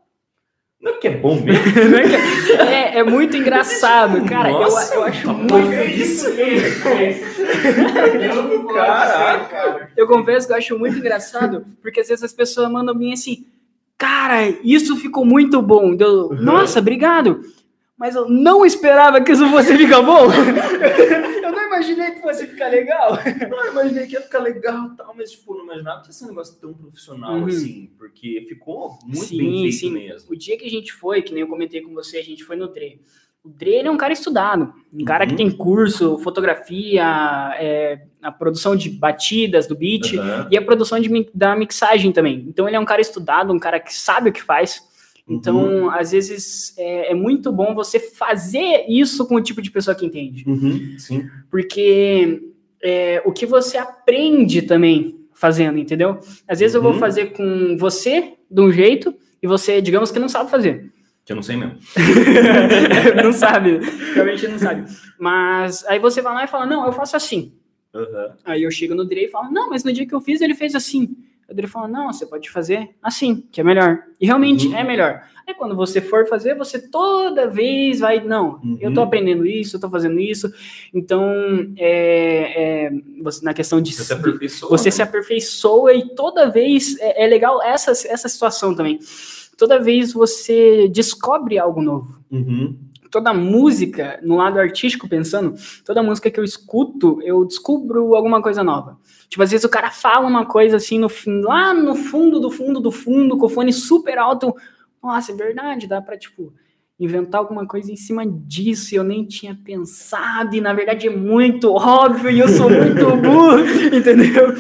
não 0.81 0.93
é 0.93 0.97
que 0.97 1.07
é 1.07 1.17
bom 1.17 1.41
mesmo? 1.41 1.63
é, 2.69 2.99
é 2.99 3.03
muito 3.05 3.37
engraçado, 3.37 4.25
cara. 4.25 4.51
eu- 4.51 4.59
Nossa, 4.61 4.95
eu, 4.97 5.05
acho 5.05 5.25
tá 5.25 5.33
muito. 5.33 5.55
é 5.57 5.85
isso? 5.87 6.27
Caraca. 8.75 9.45
cara. 9.49 9.91
Eu 9.97 10.07
confesso 10.07 10.47
que 10.47 10.53
eu 10.53 10.57
acho 10.57 10.79
muito 10.79 10.99
engraçado, 10.99 11.65
porque 11.83 12.01
às 12.01 12.09
vezes 12.09 12.25
as 12.25 12.33
pessoas 12.33 12.71
mandam 12.71 12.95
bem 12.97 13.13
assim, 13.13 13.47
cara, 13.99 14.49
isso 14.63 14.97
ficou 14.97 15.25
muito 15.25 15.61
bom. 15.63 15.95
Eu, 15.99 16.29
Uhum. 16.29 16.43
Nossa, 16.43 16.79
obrigado. 16.81 17.41
Mas 17.97 18.17
eu 18.17 18.29
não 18.29 18.67
esperava 18.67 19.21
que 19.21 19.31
isso 19.33 19.49
fosse 19.49 19.77
ficar 19.79 20.03
bom. 20.03 20.27
eu 21.43 21.53
não 21.53 21.67
imaginei 21.67 22.11
que 22.11 22.21
fosse 22.23 22.47
ficar 22.47 22.69
legal. 22.69 23.17
Não, 23.49 23.65
eu 23.67 23.73
imaginei 23.73 24.07
que 24.07 24.15
ia 24.15 24.21
ficar 24.21 24.41
legal 24.41 24.91
e 24.93 24.97
tal, 24.97 25.15
mas 25.17 25.31
tipo, 25.31 25.55
não 25.55 25.65
imaginava 25.65 26.01
que 26.03 26.09
ia 26.09 26.13
ser 26.13 26.25
um 26.25 26.29
negócio 26.29 26.61
tão 26.61 26.75
profissional 26.75 27.35
Uhum. 27.37 27.47
assim, 27.47 27.91
porque 27.97 28.45
ficou 28.49 28.99
muito 29.05 29.25
Sim, 29.27 29.39
bem 29.39 29.63
feito 29.63 29.77
sim. 29.79 29.91
mesmo. 29.93 30.33
O 30.33 30.37
dia 30.37 30.57
que 30.59 30.67
a 30.67 30.71
gente 30.71 30.93
foi, 30.93 31.23
que 31.23 31.33
nem 31.33 31.43
eu 31.43 31.49
comentei 31.49 31.83
com 31.83 31.95
você, 31.95 32.19
a 32.19 32.23
gente 32.25 32.43
foi 32.45 32.57
no 32.57 32.67
Dre. 32.69 33.01
O 33.45 33.49
Dre 33.51 33.81
é 33.81 33.91
um 33.91 33.97
cara 33.97 34.13
estudado, 34.13 34.73
um 34.93 35.05
cara 35.05 35.27
que 35.27 35.33
Uhum. 35.33 35.37
tem 35.37 35.51
curso, 35.51 36.17
fotografia, 36.19 37.05
é, 37.59 38.01
a 38.23 38.33
produção 38.33 38.75
de 38.75 38.89
batidas 38.89 39.67
do 39.67 39.77
beat. 39.77 40.15
Aham. 40.17 40.49
e 40.51 40.57
a 40.57 40.63
produção 40.63 40.99
de 40.99 41.31
da 41.35 41.55
mixagem 41.55 42.11
também. 42.11 42.45
Então 42.49 42.67
ele 42.67 42.77
é 42.77 42.81
um 42.81 42.85
cara 42.87 43.03
estudado, 43.03 43.53
um 43.53 43.59
cara 43.59 43.79
que 43.79 43.95
sabe 43.95 44.31
o 44.31 44.33
que 44.33 44.43
faz. 44.43 44.81
Então, 45.29 45.57
Uhum. 45.85 45.91
às 45.91 46.13
vezes, 46.13 46.75
é, 46.79 47.13
é 47.13 47.15
muito 47.15 47.51
bom 47.53 47.75
você 47.75 47.99
fazer 47.99 48.85
isso 48.89 49.27
com 49.27 49.37
o 49.37 49.41
tipo 49.43 49.61
de 49.63 49.71
pessoa 49.71 49.95
que 49.95 50.05
entende. 50.07 50.45
Uhum, 50.47 50.95
sim. 50.99 51.29
Porque 51.51 52.43
é, 52.83 53.23
o 53.25 53.33
que 53.33 53.47
você 53.47 53.77
aprende 53.79 54.63
também 54.63 55.19
fazendo, 55.35 55.79
entendeu? 55.79 56.19
Às 56.49 56.61
vezes 56.61 56.75
eu 56.75 56.83
vou 56.83 56.93
Uhum. 56.93 56.99
fazer 56.99 57.33
com 57.33 57.77
você 57.79 58.35
de 58.51 58.61
um 58.61 58.71
jeito 58.71 59.15
e 59.43 59.47
você, 59.47 59.81
digamos 59.83 60.11
que 60.11 60.19
não 60.19 60.29
sabe 60.29 60.51
fazer. 60.51 60.93
Que 61.25 61.33
eu 61.33 61.37
não 61.37 61.43
sei 61.43 61.57
mesmo. 61.57 61.79
não 63.23 63.33
sabe, 63.33 63.79
realmente 64.15 64.47
não 64.49 64.59
sabe. 64.59 64.85
Mas 65.19 65.85
aí 65.87 65.99
você 65.99 66.21
vai 66.21 66.35
lá 66.35 66.45
e 66.45 66.49
fala, 66.49 66.67
não, 66.67 66.85
eu 66.87 66.93
faço 66.93 67.17
assim. 67.17 67.53
Uhum. 67.95 68.31
Aí 68.45 68.63
eu 68.63 68.71
chego 68.71 68.95
no 68.95 69.05
Dre 69.05 69.25
e 69.27 69.29
falo, 69.31 69.51
não, 69.51 69.71
mas 69.71 69.85
no 69.85 69.93
dia 69.93 70.07
que 70.07 70.15
eu 70.15 70.21
fiz 70.21 70.41
ele 70.41 70.55
fez 70.55 70.75
assim. 70.75 71.17
O 71.49 71.55
Dre 71.55 71.67
fala, 71.67 71.87
não, 71.89 72.13
você 72.13 72.27
pode 72.27 72.51
fazer 72.51 72.91
assim, 73.03 73.45
que 73.53 73.61
é 73.61 73.65
melhor. 73.65 74.01
E 74.21 74.27
realmente 74.27 74.67
Uhum. 74.67 74.77
é 74.77 74.85
melhor. 74.85 75.23
Aí 75.47 75.55
quando 75.55 75.77
você 75.77 76.01
for 76.01 76.27
fazer, 76.27 76.55
você 76.57 76.79
toda 76.91 77.47
vez 77.49 78.01
vai, 78.01 78.19
não, 78.25 78.61
eu 78.81 78.93
tô 78.93 79.01
Uhum. 79.01 79.07
aprendendo 79.07 79.47
isso, 79.47 79.77
eu 79.77 79.81
tô 79.81 79.89
fazendo 79.91 80.19
isso. 80.19 80.51
Então, 80.93 81.23
é, 81.77 82.87
é, 82.87 82.91
você, 83.23 83.45
na 83.45 83.53
questão 83.55 83.81
de 83.81 83.93
Você 83.95 84.05
se 84.05 84.13
aperfeiçoa. 84.15 84.69
você 84.71 84.87
né? 84.87 84.91
se 84.91 85.03
aperfeiçoa 85.03 85.93
e 85.95 86.15
toda 86.15 86.51
vez 86.51 86.99
é, 86.99 87.25
é 87.25 87.27
legal 87.27 87.63
essa, 87.63 87.91
essa 87.93 88.29
situação 88.29 88.75
também. 88.75 88.99
Toda 89.57 89.81
vez 89.81 90.13
você 90.13 90.89
descobre 90.89 91.59
algo 91.59 91.83
novo. 91.83 92.21
Uhum. 92.31 92.79
Toda 93.11 93.33
música, 93.33 94.19
no 94.23 94.37
lado 94.37 94.59
artístico 94.59 95.09
pensando, 95.09 95.55
toda 95.85 96.03
música 96.03 96.31
que 96.31 96.41
eu 96.41 96.45
escuto, 96.45 97.21
eu 97.23 97.45
descubro 97.45 98.15
alguma 98.15 98.43
coisa 98.43 98.65
nova. 98.65 98.99
Tipo, 99.29 99.43
às 99.43 99.51
vezes 99.51 99.65
o 99.65 99.69
cara 99.69 99.91
fala 99.91 100.27
uma 100.27 100.47
coisa 100.47 100.77
assim, 100.77 100.99
no, 100.99 101.09
lá 101.43 101.73
no 101.73 101.95
fundo 101.95 102.41
do 102.41 102.51
fundo 102.51 102.81
do 102.81 102.91
fundo, 102.91 103.37
com 103.37 103.47
o 103.47 103.49
fone 103.49 103.73
super 103.73 104.19
alto. 104.19 104.55
Nossa, 105.03 105.31
é 105.31 105.35
verdade, 105.35 105.87
dá 105.87 106.03
pra, 106.03 106.19
tipo, 106.19 106.53
inventar 106.99 107.41
alguma 107.41 107.67
coisa 107.67 107.93
em 107.93 107.97
cima 107.97 108.25
disso 108.27 108.95
e 108.95 108.97
eu 108.97 109.05
nem 109.05 109.25
tinha 109.25 109.59
pensado, 109.65 110.55
e 110.55 110.61
na 110.61 110.73
verdade 110.73 111.09
é 111.09 111.17
muito 111.17 111.73
óbvio 111.73 112.31
e 112.31 112.39
eu 112.39 112.49
sou 112.49 112.71
muito 112.71 113.05
burro, 113.21 113.61
entendeu? 113.93 114.55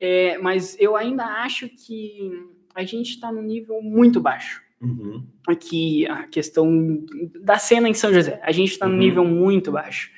É, 0.00 0.38
mas 0.38 0.76
eu 0.78 0.96
ainda 0.96 1.24
acho 1.24 1.68
que 1.68 2.30
a 2.76 2.84
gente 2.84 3.10
está 3.10 3.32
num 3.32 3.42
nível 3.42 3.80
muito 3.82 4.20
baixo. 4.20 4.60
Uhum. 4.80 5.24
Aqui, 5.48 6.06
a 6.06 6.24
questão 6.24 7.04
da 7.40 7.56
cena 7.58 7.88
em 7.88 7.94
São 7.94 8.12
José, 8.12 8.38
a 8.42 8.52
gente 8.52 8.72
está 8.72 8.86
num 8.86 8.92
Uhum. 8.92 8.98
nível 8.98 9.24
muito 9.24 9.72
baixo. 9.72 10.10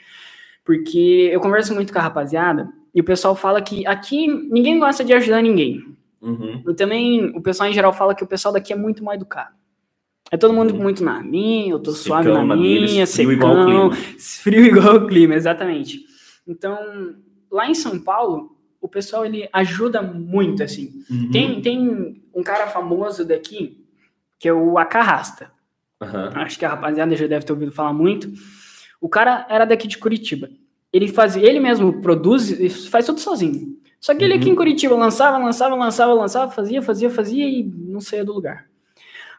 Porque 0.64 1.30
eu 1.32 1.40
converso 1.40 1.74
muito 1.74 1.92
com 1.92 1.98
a 1.98 2.02
rapaziada 2.02 2.68
e 2.94 3.00
o 3.00 3.04
pessoal 3.04 3.34
fala 3.34 3.62
que 3.62 3.86
aqui 3.86 4.26
ninguém 4.26 4.78
gosta 4.78 5.04
de 5.04 5.12
ajudar 5.14 5.40
ninguém. 5.42 5.82
Uhum. 6.20 6.62
E 6.68 6.74
também 6.74 7.26
o 7.36 7.40
pessoal 7.40 7.68
em 7.70 7.72
geral 7.72 7.92
fala 7.92 8.14
que 8.14 8.24
o 8.24 8.26
pessoal 8.26 8.52
daqui 8.52 8.72
é 8.72 8.76
muito 8.76 9.02
mal 9.04 9.14
educado. 9.14 9.56
É 10.30 10.36
todo 10.36 10.52
mundo 10.52 10.74
Uhum. 10.74 10.82
muito 10.82 11.02
na 11.02 11.22
minha, 11.22 11.70
eu 11.70 11.78
tô 11.78 11.92
Secão 11.92 12.22
suave 12.22 12.32
na 12.46 12.56
minha, 12.56 13.06
frio 13.06 13.32
igual 13.32 13.52
o 13.52 13.64
secão, 13.64 13.90
clima. 13.90 13.96
frio 14.42 14.64
igual 14.66 14.96
o 14.96 15.06
clima, 15.06 15.34
exatamente. 15.34 16.00
Então, 16.46 16.76
lá 17.50 17.70
em 17.70 17.74
São 17.74 17.98
Paulo, 17.98 18.57
o 18.80 18.88
pessoal 18.88 19.24
ele 19.24 19.48
ajuda 19.52 20.00
muito, 20.02 20.62
assim. 20.62 21.02
Uhum. 21.10 21.30
Tem, 21.30 21.60
tem 21.62 22.22
um 22.34 22.42
cara 22.42 22.66
famoso 22.68 23.24
daqui, 23.24 23.84
que 24.38 24.48
é 24.48 24.52
o 24.52 24.78
Acarrasta. 24.78 25.50
Aham. 26.00 26.30
Acho 26.36 26.58
que 26.58 26.64
a 26.64 26.68
rapaziada 26.68 27.16
já 27.16 27.26
deve 27.26 27.44
ter 27.44 27.52
ouvido 27.52 27.72
falar 27.72 27.92
muito. 27.92 28.32
O 29.00 29.08
cara 29.08 29.46
era 29.48 29.64
daqui 29.64 29.88
de 29.88 29.98
Curitiba. 29.98 30.48
Ele 30.92 31.08
fazia, 31.08 31.44
ele 31.46 31.60
mesmo 31.60 32.00
produz 32.00 32.50
e 32.50 32.68
faz 32.70 33.04
tudo 33.06 33.20
sozinho. 33.20 33.76
Só 34.00 34.14
que 34.14 34.22
ele 34.24 34.34
aqui 34.34 34.46
Uhum. 34.46 34.52
em 34.52 34.56
Curitiba 34.56 34.94
lançava, 34.94 35.36
lançava, 35.38 35.74
lançava, 35.74 36.14
lançava, 36.14 36.50
fazia, 36.52 36.80
fazia, 36.80 37.10
fazia 37.10 37.46
e 37.48 37.64
não 37.64 38.00
saía 38.00 38.24
do 38.24 38.32
lugar. 38.32 38.66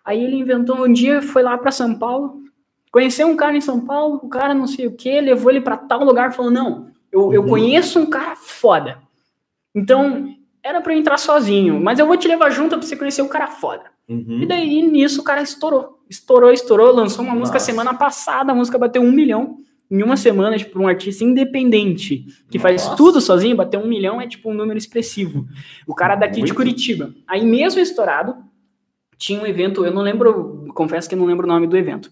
Aí 0.03 0.21
ele 0.23 0.35
inventou 0.35 0.85
um 0.85 0.91
dia, 0.91 1.21
foi 1.21 1.41
lá 1.43 1.57
para 1.57 1.71
São 1.71 1.95
Paulo, 1.97 2.43
conheceu 2.91 3.27
um 3.27 3.35
cara 3.37 3.55
em 3.55 3.61
São 3.61 3.79
Paulo, 3.79 4.19
o 4.21 4.27
cara 4.27 4.53
não 4.53 4.67
sei 4.67 4.85
o 4.87 4.91
que, 4.95 5.21
levou 5.21 5.49
ele 5.49 5.61
para 5.61 5.77
tal 5.77 6.03
lugar, 6.03 6.33
falou: 6.33 6.51
Não, 6.51 6.89
eu, 7.11 7.31
eu 7.33 7.41
Uhum. 7.41 7.47
conheço 7.47 7.99
um 7.99 8.05
cara 8.09 8.35
foda. 8.35 8.99
Então, 9.75 10.35
era 10.63 10.81
para 10.81 10.93
eu 10.93 10.99
entrar 10.99 11.17
sozinho, 11.17 11.79
mas 11.79 11.99
eu 11.99 12.07
vou 12.07 12.17
te 12.17 12.27
levar 12.27 12.49
junto 12.49 12.77
pra 12.77 12.85
você 12.85 12.95
conhecer 12.95 13.21
um 13.21 13.27
cara 13.27 13.47
foda. 13.47 13.83
Uhum. 14.07 14.41
E 14.41 14.45
daí, 14.45 14.81
nisso, 14.81 15.21
o 15.21 15.23
cara 15.23 15.41
estourou. 15.41 15.99
Estourou, 16.09 16.51
estourou, 16.51 16.93
lançou 16.93 17.23
uma 17.23 17.35
música 17.35 17.55
Nossa. 17.55 17.65
semana 17.65 17.93
passada, 17.93 18.51
a 18.51 18.55
música 18.55 18.77
bateu 18.77 19.01
um 19.01 19.11
milhão 19.11 19.57
em 19.91 20.03
uma 20.03 20.17
semana, 20.17 20.57
tipo, 20.57 20.79
um 20.79 20.87
artista 20.87 21.23
independente, 21.23 22.25
que 22.49 22.59
faz 22.59 22.83
Nossa. 22.83 22.95
tudo 22.95 23.19
sozinho, 23.19 23.55
bater 23.55 23.77
um 23.77 23.87
milhão 23.87 24.21
é, 24.21 24.27
tipo, 24.27 24.49
um 24.49 24.53
número 24.53 24.77
expressivo. 24.77 25.47
O 25.87 25.95
cara 25.95 26.15
daqui 26.15 26.35
de 26.35 26.41
Muito. 26.41 26.55
Curitiba. 26.55 27.13
Aí, 27.27 27.43
mesmo 27.43 27.81
estourado, 27.81 28.35
tinha 29.19 29.39
um 29.41 29.45
evento, 29.45 29.85
eu 29.85 29.91
não 29.93 30.01
lembro, 30.01 30.65
confesso 30.73 31.07
que 31.09 31.15
não 31.15 31.25
lembro 31.25 31.45
o 31.45 31.49
nome 31.49 31.67
do 31.67 31.75
evento, 31.77 32.09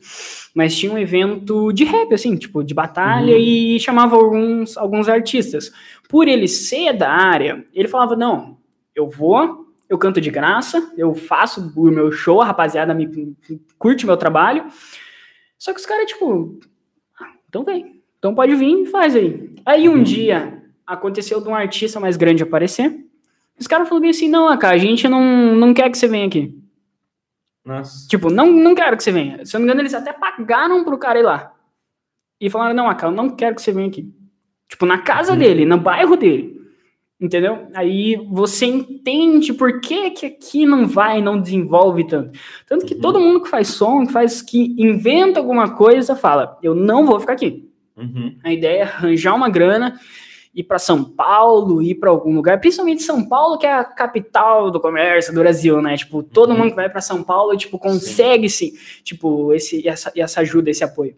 mas 0.54 0.76
tinha 0.78 0.92
um 0.92 0.98
evento 0.98 1.72
de 1.72 1.86
rap, 1.86 2.14
assim, 2.14 2.36
tipo, 2.36 2.62
de 2.64 2.74
batalha, 2.74 3.34
Uhum. 3.34 3.40
e 3.42 3.80
chamava 3.80 4.16
alguns, 4.18 4.78
alguns 4.78 5.08
artistas. 5.08 5.72
Por 6.10 6.28
ele 6.28 6.48
ser 6.50 6.92
da 6.94 7.10
área, 7.10 7.66
ele 7.74 7.88
falava, 7.88 8.16
não, 8.16 8.58
eu 8.94 9.10
vou, 9.10 9.66
eu 9.90 9.98
canto 9.98 10.20
de 10.20 10.30
graça, 10.30 10.92
eu 10.98 11.16
faço 11.16 11.72
o 11.78 11.84
meu 11.90 12.12
show, 12.12 12.42
a 12.42 12.46
rapaziada 12.46 12.94
me 12.94 13.36
curte 13.80 14.06
meu 14.06 14.18
trabalho. 14.18 14.66
Só 15.58 15.74
que 15.74 15.80
os 15.80 15.86
caras, 15.86 16.08
tipo, 16.08 16.60
ah, 17.20 17.32
então 17.48 17.64
vem. 17.64 18.02
Então 18.20 18.36
pode 18.36 18.54
vir 18.56 18.82
e 18.82 18.86
faz 18.86 19.16
aí. 19.16 19.50
Aí 19.66 19.88
um 19.88 19.94
Uhum. 19.94 20.04
dia 20.04 20.62
aconteceu 20.86 21.40
de 21.40 21.48
um 21.48 21.56
artista 21.56 22.00
mais 22.02 22.18
grande 22.18 22.44
aparecer. 22.44 23.00
Os 23.60 23.66
caras 23.66 23.88
falaram 23.88 24.10
assim: 24.10 24.28
não, 24.28 24.50
AK, 24.50 24.64
a 24.66 24.78
gente 24.78 25.08
não, 25.08 25.56
não 25.56 25.74
quer 25.74 25.90
que 25.90 25.98
você 25.98 26.08
venha 26.08 26.28
aqui. 26.28 26.54
Nossa. 27.68 28.08
Tipo, 28.08 28.30
não, 28.32 28.50
não 28.50 28.74
quero 28.74 28.96
que 28.96 29.04
você 29.04 29.12
venha. 29.12 29.46
Se 29.46 29.56
eu 29.56 29.60
não 29.60 29.66
me 29.66 29.72
engano, 29.72 29.82
eles 29.82 29.94
até 29.94 30.14
pagaram 30.14 30.86
pro 30.86 30.98
cara 30.98 31.20
ir 31.20 31.24
lá. 31.24 31.52
E 32.40 32.50
falaram: 32.50 32.74
não, 32.74 32.90
eu 32.90 33.12
não 33.12 33.30
quero 33.36 33.56
que 33.56 33.62
você 33.62 33.74
venha 33.74 33.90
aqui. 33.90 34.10
Tipo, 34.70 34.86
na 34.86 35.00
casa 35.00 35.34
Uhum. 35.34 35.40
dele, 35.40 35.66
no 35.66 35.78
bairro 35.78 36.16
dele. 36.16 36.56
Entendeu? 37.20 37.68
Aí 37.74 38.16
você 38.30 38.68
entende 38.68 39.52
por 39.52 39.82
que, 39.82 40.12
que 40.12 40.26
aqui 40.28 40.66
não 40.66 40.88
vai, 40.88 41.20
não 41.22 41.42
desenvolve 41.42 42.06
tanto. 42.08 42.40
Tanto 42.68 42.86
que 42.86 42.94
Uhum. 42.94 43.02
todo 43.02 43.20
mundo 43.20 43.42
que 43.42 43.50
faz 43.50 43.70
som, 43.70 44.06
que 44.06 44.14
faz, 44.14 44.42
que 44.42 44.76
inventa 44.78 45.40
alguma 45.40 45.76
coisa, 45.76 46.16
fala: 46.16 46.58
eu 46.64 46.74
não 46.74 47.06
vou 47.06 47.20
ficar 47.20 47.34
aqui. 47.34 47.68
Uhum. 47.98 48.38
A 48.44 48.54
ideia 48.54 48.80
é 48.80 48.84
arranjar 48.84 49.34
uma 49.36 49.50
grana, 49.50 50.00
ir 50.58 50.64
para 50.64 50.80
São 50.80 51.04
Paulo, 51.04 51.84
ir 51.84 51.96
para 51.96 52.10
algum 52.10 52.34
lugar, 52.36 52.60
principalmente 52.60 53.04
São 53.04 53.24
Paulo, 53.28 53.60
que 53.60 53.68
é 53.68 53.72
a 53.74 53.84
capital 53.84 54.72
do 54.72 54.80
comércio 54.80 55.32
do 55.32 55.40
Brasil, 55.40 55.80
né? 55.84 55.96
Tipo, 55.96 56.24
todo 56.24 56.50
Uhum. 56.52 56.58
mundo 56.58 56.70
que 56.72 56.76
vai 56.76 56.90
para 56.90 57.00
São 57.00 57.22
Paulo, 57.22 57.56
tipo, 57.56 57.78
consegue 57.78 58.50
sim, 58.50 58.72
tipo, 59.04 59.54
esse 59.54 59.88
essa, 59.88 60.12
essa 60.16 60.42
ajuda, 60.42 60.72
esse 60.72 60.84
apoio. 60.84 61.14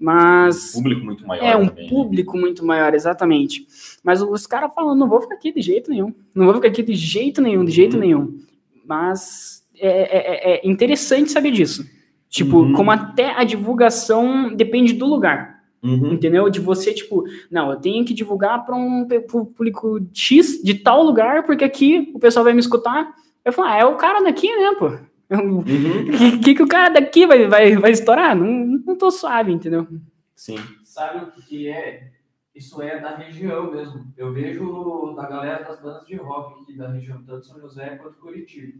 Mas 0.00 0.74
Um 0.74 0.78
público 0.82 1.04
muito 1.04 1.26
maior 1.26 1.44
é 1.44 1.56
um 1.56 1.66
também. 1.66 1.84
né? 1.84 1.90
público 1.90 2.38
muito 2.38 2.64
maior, 2.64 2.94
exatamente. 2.94 3.66
Mas 4.02 4.22
os 4.22 4.46
caras 4.46 4.72
falam, 4.72 4.94
não 4.94 5.08
vou 5.08 5.20
ficar 5.20 5.34
aqui 5.34 5.52
de 5.52 5.60
jeito 5.60 5.90
nenhum. 5.90 6.14
Não 6.34 6.46
vou 6.46 6.54
ficar 6.54 6.68
aqui 6.68 6.82
de 6.82 6.94
jeito 6.94 7.42
nenhum, 7.42 7.64
de 7.64 7.72
jeito 7.72 7.94
Uhum. 7.94 8.00
nenhum. 8.00 8.38
Mas 8.86 9.62
é, 9.78 9.88
é- 9.88 10.54
é 10.64 10.68
interessante 10.68 11.30
saber 11.30 11.50
disso. 11.50 11.84
Tipo, 12.28 12.58
Uhum. 12.58 12.72
como 12.72 12.90
até 12.90 13.32
a 13.32 13.44
divulgação 13.44 14.54
depende 14.54 14.92
do 14.92 15.04
lugar. 15.06 15.57
Uhum. 15.82 16.12
Entendeu? 16.12 16.48
De 16.50 16.60
você, 16.60 16.92
tipo, 16.92 17.24
não, 17.50 17.70
eu 17.70 17.76
tenho 17.78 18.04
que 18.04 18.12
divulgar 18.14 18.64
para 18.64 18.74
um 18.74 19.06
público 19.28 20.00
X 20.12 20.60
de 20.62 20.74
tal 20.74 21.02
lugar, 21.02 21.44
porque 21.44 21.64
aqui 21.64 22.10
o 22.14 22.18
pessoal 22.18 22.44
vai 22.44 22.52
me 22.52 22.60
escutar. 22.60 23.14
Eu 23.44 23.52
falo, 23.52 23.68
ah, 23.68 23.76
é 23.76 23.84
o 23.84 23.96
cara 23.96 24.22
daqui, 24.22 24.48
né, 24.48 24.74
pô? 24.78 24.90
O 25.30 25.36
Uhum. 25.58 26.40
que, 26.42 26.54
que, 26.54 26.62
o 26.62 26.66
cara 26.66 26.88
daqui 26.88 27.26
vai, 27.26 27.46
vai, 27.46 27.76
vai 27.76 27.90
estourar? 27.90 28.34
Não, 28.34 28.46
não 28.86 28.96
tô 28.96 29.10
suave, 29.10 29.52
entendeu? 29.52 29.86
Sim. 30.34 30.56
Sabe 30.82 31.22
o 31.22 31.30
que 31.32 31.42
que 31.42 31.68
é? 31.68 32.10
Isso 32.54 32.80
é 32.80 32.98
da 32.98 33.14
região 33.14 33.70
mesmo. 33.70 34.06
Eu 34.16 34.32
vejo 34.32 35.12
da 35.14 35.28
galera 35.28 35.64
das 35.64 35.80
bandas 35.82 36.06
de 36.06 36.16
rock 36.16 36.62
aqui 36.62 36.76
da 36.78 36.88
região, 36.90 37.22
tanto 37.26 37.44
São 37.46 37.60
José 37.60 37.96
quanto 38.02 38.18
Curitiba. 38.18 38.78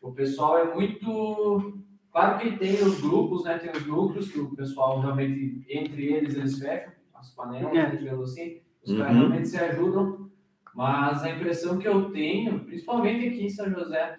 O 0.00 0.12
pessoal 0.12 0.56
é 0.58 0.72
muito. 0.72 1.78
Claro 2.12 2.38
que 2.38 2.56
tem 2.58 2.74
os 2.82 3.00
grupos, 3.00 3.44
né? 3.44 3.58
Tem 3.58 3.70
os 3.70 3.86
núcleos 3.86 4.30
que 4.30 4.40
o 4.40 4.54
pessoal 4.56 5.00
realmente, 5.00 5.64
entre 5.68 6.06
eles, 6.12 6.34
eles 6.34 6.58
fecham 6.58 6.92
as 7.14 7.30
panelas, 7.34 7.72
É. 7.72 7.74
né, 7.90 7.96
digamos 7.96 8.30
assim. 8.32 8.60
Os 8.84 8.92
caras 8.96 9.12
Uhum. 9.14 9.18
realmente 9.20 9.48
se 9.48 9.56
ajudam. 9.58 10.28
Mas 10.74 11.22
a 11.24 11.30
impressão 11.30 11.78
que 11.78 11.88
eu 11.88 12.10
tenho, 12.12 12.60
principalmente 12.60 13.26
aqui 13.28 13.44
em 13.46 13.50
São 13.50 13.68
José, 13.70 14.16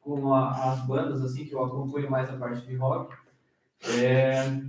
com 0.00 0.32
a- 0.32 0.72
as 0.72 0.86
bandas 0.86 1.22
assim 1.24 1.44
que 1.44 1.52
eu 1.52 1.64
acompanho 1.64 2.10
mais 2.10 2.30
a 2.30 2.36
parte 2.36 2.64
de 2.66 2.76
rock, 2.76 3.14
é, 3.96 4.60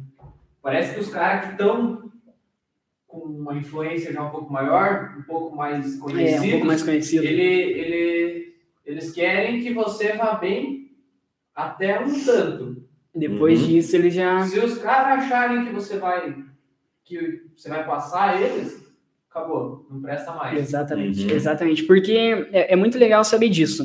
parece 0.62 0.94
que 0.96 1.00
os 1.00 1.10
caras 1.10 1.46
que 1.46 1.52
estão 1.52 2.10
com 3.08 3.20
uma 3.20 3.56
influência 3.58 4.12
já 4.14 4.24
um 4.24 4.30
pouco 4.32 4.52
maior, 4.52 5.16
um 5.18 5.24
pouco 5.24 5.56
mais 5.56 5.96
É, 5.98 6.00
conhecidos, 6.00 6.46
um 6.48 6.52
pouco 6.52 6.66
mais 6.66 6.84
conhecido. 6.84 7.24
ele, 7.26 7.42
ele, 7.44 8.56
eles 8.86 9.12
querem 9.12 9.62
que 9.62 9.74
você 9.74 10.14
vá 10.14 10.34
bem 10.36 10.79
até 11.66 12.00
um 12.00 12.24
tanto. 12.24 12.84
Depois 13.14 13.62
Uhum. 13.62 13.68
disso, 13.68 13.96
ele 13.96 14.10
já. 14.10 14.40
Se 14.46 14.60
os 14.60 14.78
caras 14.78 15.24
acharem 15.26 15.66
que 15.66 15.74
você 15.74 15.98
vai 15.98 16.36
que 17.04 17.42
você 17.58 17.68
vai 17.68 17.84
passar 17.86 18.40
eles, 18.40 18.86
acabou, 19.30 19.88
não 19.90 20.00
presta 20.00 20.32
mais. 20.34 20.60
Exatamente, 20.60 21.24
Uhum. 21.26 21.32
exatamente. 21.32 21.84
Porque 21.84 22.48
é, 22.52 22.74
é 22.74 22.76
muito 22.76 22.98
legal 23.00 23.24
saber 23.24 23.50
disso. 23.50 23.84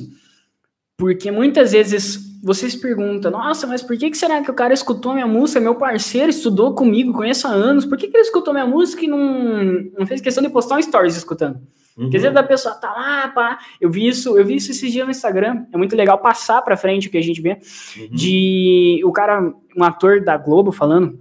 Porque 0.97 1.31
muitas 1.31 1.73
vezes 1.73 2.19
você 2.43 2.69
se 2.69 2.79
pergunta, 2.79 3.31
nossa, 3.31 3.67
mas 3.67 3.83
por 3.83 3.97
que, 3.97 4.11
que 4.11 4.17
será 4.19 4.43
que 4.43 4.51
o 4.51 4.55
cara 4.55 4.75
escutou 4.75 5.15
minha 5.15 5.27
música? 5.27 5.59
Meu 5.59 5.75
parceiro 5.75 6.29
estudou 6.29 6.75
comigo, 6.75 7.15
conheço 7.15 7.49
há 7.49 7.51
anos, 7.51 7.87
por 7.87 7.97
que, 7.97 8.09
que 8.09 8.17
ele 8.17 8.23
escutou 8.25 8.53
minha 8.53 8.67
música 8.67 9.03
e 9.03 9.09
não, 9.09 9.73
não 9.99 10.07
fez 10.07 10.21
questão 10.21 10.43
de 10.45 10.51
postar 10.51 10.77
um 10.77 10.83
stories 10.83 11.17
escutando? 11.17 11.59
Uhum. 11.97 12.11
Quer 12.11 12.17
dizer, 12.19 12.33
da 12.33 12.43
pessoa 12.43 12.75
tá 12.75 12.93
lá, 12.93 13.29
pá. 13.29 13.59
Eu 13.81 13.91
vi 13.91 14.09
isso, 14.09 14.37
eu 14.37 14.45
vi 14.45 14.57
isso 14.57 14.71
esses 14.71 14.91
dias 14.91 15.05
no 15.05 15.11
Instagram. 15.11 15.65
É 15.73 15.77
muito 15.77 15.95
legal 15.95 16.19
passar 16.19 16.61
pra 16.63 16.77
frente 16.77 17.09
o 17.09 17.11
que 17.11 17.19
a 17.19 17.23
gente 17.23 17.41
vê. 17.41 17.59
Uhum. 17.97 18.09
De 18.11 19.01
o 19.05 19.13
cara, 19.13 19.53
um 19.77 19.85
ator 19.85 20.23
da 20.23 20.37
Globo 20.37 20.73
falando, 20.73 21.21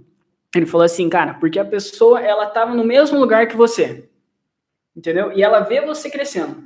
ele 0.54 0.66
falou 0.66 0.84
assim, 0.84 1.08
cara, 1.08 1.34
porque 1.34 1.58
a 1.58 1.64
pessoa 1.64 2.20
ela 2.20 2.46
tava 2.46 2.74
no 2.74 2.84
mesmo 2.84 3.18
lugar 3.18 3.46
que 3.46 3.56
você. 3.56 4.08
Entendeu? 4.96 5.32
E 5.32 5.42
ela 5.42 5.60
vê 5.60 5.80
você 5.80 6.10
crescendo. 6.10 6.64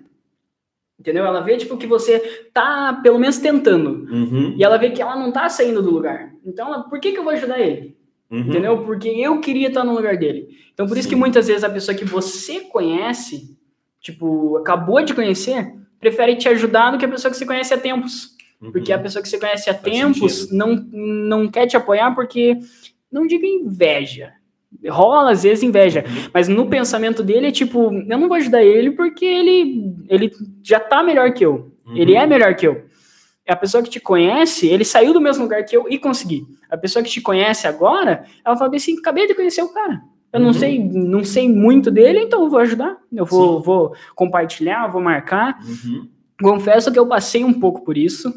Entendeu? 0.98 1.24
Ela 1.24 1.40
vê 1.40 1.56
tipo 1.56 1.76
que 1.76 1.86
você 1.86 2.18
tá 2.52 3.00
pelo 3.02 3.18
menos 3.18 3.38
tentando. 3.38 4.11
Uhum. 4.11 4.54
E 4.56 4.64
ela 4.64 4.76
vê 4.78 4.90
que 4.90 5.00
ela 5.00 5.16
não 5.16 5.30
tá 5.30 5.48
saindo 5.48 5.80
do 5.80 5.90
lugar. 5.90 6.32
Então, 6.44 6.66
ela, 6.66 6.82
por 6.84 6.98
que 6.98 7.12
que 7.12 7.18
eu 7.18 7.24
vou 7.24 7.32
ajudar 7.32 7.61
ele? 7.61 7.96
Uhum. 8.30 8.40
Entendeu? 8.40 8.84
Porque 8.84 9.09
eu 9.09 9.40
queria 9.40 9.68
estar 9.68 9.84
no 9.84 9.94
lugar 9.94 10.16
dele. 10.16 10.48
Então, 10.74 10.86
por 10.86 10.96
isso 10.96 11.09
Sim. 11.09 11.14
que 11.14 11.20
muitas 11.20 11.46
vezes 11.46 11.62
a 11.62 11.70
pessoa 11.70 11.96
que 11.96 12.04
você 12.04 12.61
conhece, 12.61 13.56
tipo, 14.12 14.56
acabou 14.56 15.02
de 15.02 15.14
conhecer, 15.14 15.72
prefere 16.00 16.36
te 16.36 16.48
ajudar 16.48 16.90
do 16.90 16.98
que 16.98 17.04
a 17.04 17.09
pessoa 17.09 17.30
que 17.30 17.36
você 17.36 17.46
conhece 17.46 17.74
há 17.74 17.78
tempos. 17.78 18.36
Uhum. 18.61 18.72
Porque 18.72 18.92
a 18.92 18.98
pessoa 18.98 19.22
que 19.22 19.28
você 19.28 19.38
conhece 19.38 19.70
há 19.70 19.74
Faz 19.74 19.84
tempos 19.84 20.50
não, 20.50 20.74
não 20.74 21.48
quer 21.48 21.66
te 21.66 21.76
apoiar 21.76 22.14
porque, 22.14 22.59
não 23.11 23.26
digo 23.26 23.44
inveja, 23.44 24.32
rola 24.88 25.32
às 25.32 25.42
vezes 25.42 25.62
inveja, 25.62 26.04
Uhum. 26.06 26.30
mas 26.32 26.48
no 26.48 26.68
pensamento 26.68 27.22
dele 27.22 27.48
é 27.48 27.52
tipo, 27.52 27.92
eu 27.92 28.18
não 28.18 28.28
vou 28.28 28.36
ajudar 28.36 28.62
ele 28.62 28.92
porque 28.92 29.24
ele, 29.24 29.94
ele 30.09 30.32
já 30.62 30.80
tá 30.80 31.02
melhor 31.02 31.32
que 31.32 31.44
eu. 31.44 31.72
Uhum. 31.86 31.96
Ele 31.96 32.14
é 32.14 32.26
melhor 32.26 32.54
que 32.54 32.66
eu. 32.66 32.84
A 33.46 33.56
pessoa 33.56 33.82
que 33.82 33.88
te 33.88 33.98
conhece, 34.00 34.68
ele 34.68 34.84
saiu 34.84 35.12
do 35.12 35.20
mesmo 35.20 35.44
lugar 35.44 35.64
que 35.64 35.74
eu 35.74 35.86
e 35.88 35.98
consegui. 35.98 36.46
A 36.70 36.76
pessoa 36.76 37.02
que 37.02 37.09
te 37.11 37.20
conhece 37.20 37.66
agora, 37.66 38.24
ela 38.44 38.56
fala 38.56 38.76
assim, 38.76 38.98
acabei 38.98 39.26
de 39.26 39.34
conhecer 39.34 39.62
o 39.62 39.72
cara. 39.72 40.02
Eu 40.33 40.41
não 40.41 40.49
Uhum. 40.49 40.53
sei, 40.53 40.79
não 40.85 41.24
sei 41.24 41.49
muito 41.49 41.91
dele, 41.91 42.18
então 42.20 42.43
eu 42.45 42.51
vou 42.51 42.59
ajudar. 42.61 42.97
Eu 43.12 43.24
vou, 43.24 43.62
vou 43.62 43.95
compartilhar, 44.14 44.87
vou 44.89 45.01
marcar. 45.01 45.59
Uhum. 45.64 46.09
Confesso 46.43 46.93
que 46.93 46.99
eu 46.99 47.07
passei 47.07 47.43
um 47.45 47.53
pouco 47.59 47.83
por 47.85 47.97
isso, 47.99 48.33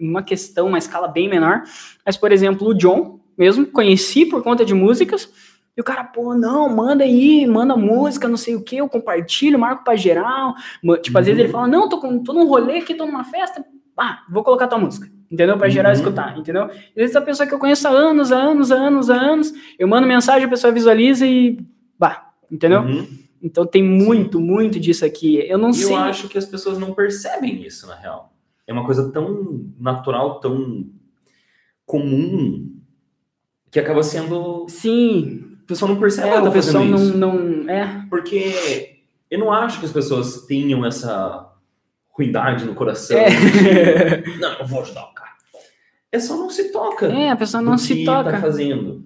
uma 0.00 0.22
questão, 0.22 0.66
uma 0.68 0.78
escala 0.78 1.06
bem 1.08 1.28
menor. 1.28 1.62
Mas, 2.04 2.16
por 2.16 2.32
exemplo, 2.32 2.68
o 2.68 2.74
John, 2.74 3.20
mesmo, 3.36 3.66
conheci 3.66 4.26
por 4.26 4.42
conta 4.42 4.64
de 4.64 4.74
músicas. 4.74 5.30
E 5.76 5.80
o 5.80 5.84
cara, 5.84 6.04
pô, 6.04 6.34
não, 6.34 6.68
manda 6.74 7.02
aí, 7.04 7.46
manda 7.46 7.76
música, 7.76 8.28
não 8.28 8.36
sei 8.36 8.54
o 8.54 8.62
que, 8.62 8.76
eu 8.76 8.88
compartilho, 8.88 9.58
marco 9.58 9.84
pra 9.84 9.96
geral. 9.96 10.54
Tipo, 11.02 11.18
às 11.18 11.26
vezes 11.26 11.38
Uhum. 11.38 11.44
ele 11.44 11.52
fala, 11.52 11.66
não, 11.66 11.88
tô, 11.88 11.98
com, 11.98 12.22
tô 12.22 12.32
num 12.32 12.46
rolê 12.46 12.78
aqui, 12.78 12.94
tô 12.94 13.04
numa 13.06 13.24
festa, 13.24 13.64
ah, 13.98 14.20
vou 14.30 14.42
colocar 14.44 14.66
tua 14.68 14.78
música, 14.78 15.08
entendeu? 15.34 15.58
Pra 15.58 15.68
geral 15.68 15.92
Uhum. 15.92 15.98
escutar, 15.98 16.38
entendeu? 16.38 16.64
Às 16.64 16.94
vezes 16.94 17.16
a 17.16 17.20
pessoa 17.20 17.46
que 17.46 17.52
eu 17.54 17.58
conheço 17.58 17.86
há 17.86 17.90
anos, 17.90 18.30
há 18.32 18.36
anos, 18.38 18.70
há 18.72 18.76
anos, 18.76 19.10
há 19.10 19.16
anos, 19.16 19.52
eu 19.78 19.86
mando 19.88 20.06
mensagem, 20.06 20.44
a 20.46 20.48
pessoa 20.48 20.72
visualiza 20.72 21.26
e, 21.26 21.58
bah, 21.98 22.30
entendeu? 22.50 22.80
Uhum. 22.80 23.06
Então 23.42 23.66
tem 23.66 23.82
muito, 23.82 24.40
muito 24.40 24.80
disso 24.80 25.04
aqui. 25.04 25.36
Eu 25.46 25.58
não 25.58 25.70
E 25.70 25.74
sei. 25.74 25.92
eu 25.92 25.96
acho 25.98 26.28
que 26.28 26.38
as 26.38 26.46
pessoas 26.46 26.78
não 26.78 26.94
percebem 26.94 27.62
isso, 27.66 27.86
na 27.86 27.94
real. 27.96 28.32
É 28.66 28.72
uma 28.72 28.86
coisa 28.86 29.10
tão 29.12 29.66
natural, 29.78 30.40
tão 30.40 30.86
comum, 31.84 32.74
que 33.70 33.78
acaba 33.78 34.02
sendo. 34.02 34.66
Sim, 34.68 35.56
A 35.62 35.66
pessoa 35.66 35.90
não 35.90 35.98
percebe 36.00 36.28
é, 36.28 36.50
pessoal 36.50 36.52
fazendo 36.84 36.84
não, 36.90 36.96
isso. 36.96 37.16
não. 37.18 37.68
É, 37.70 38.06
Porque 38.08 39.00
eu 39.30 39.38
não 39.38 39.52
acho 39.52 39.80
que 39.80 39.84
as 39.86 39.92
pessoas 39.92 40.46
tenham 40.46 40.84
essa 40.86 41.50
ruindade 42.16 42.64
no 42.64 42.74
coração. 42.74 43.18
É. 43.18 44.22
não, 44.38 44.52
eu 44.60 44.66
vou 44.66 44.80
ajudar. 44.82 45.12
É 46.14 46.20
só 46.20 46.36
não 46.36 46.48
se 46.48 46.70
toca. 46.70 47.06
é, 47.06 47.30
a 47.30 47.36
pessoa 47.36 47.62
não 47.62 47.76
se 47.76 47.94
que 47.94 48.04
toca. 48.04 48.30
tá 48.30 48.40
fazendo. 48.40 49.04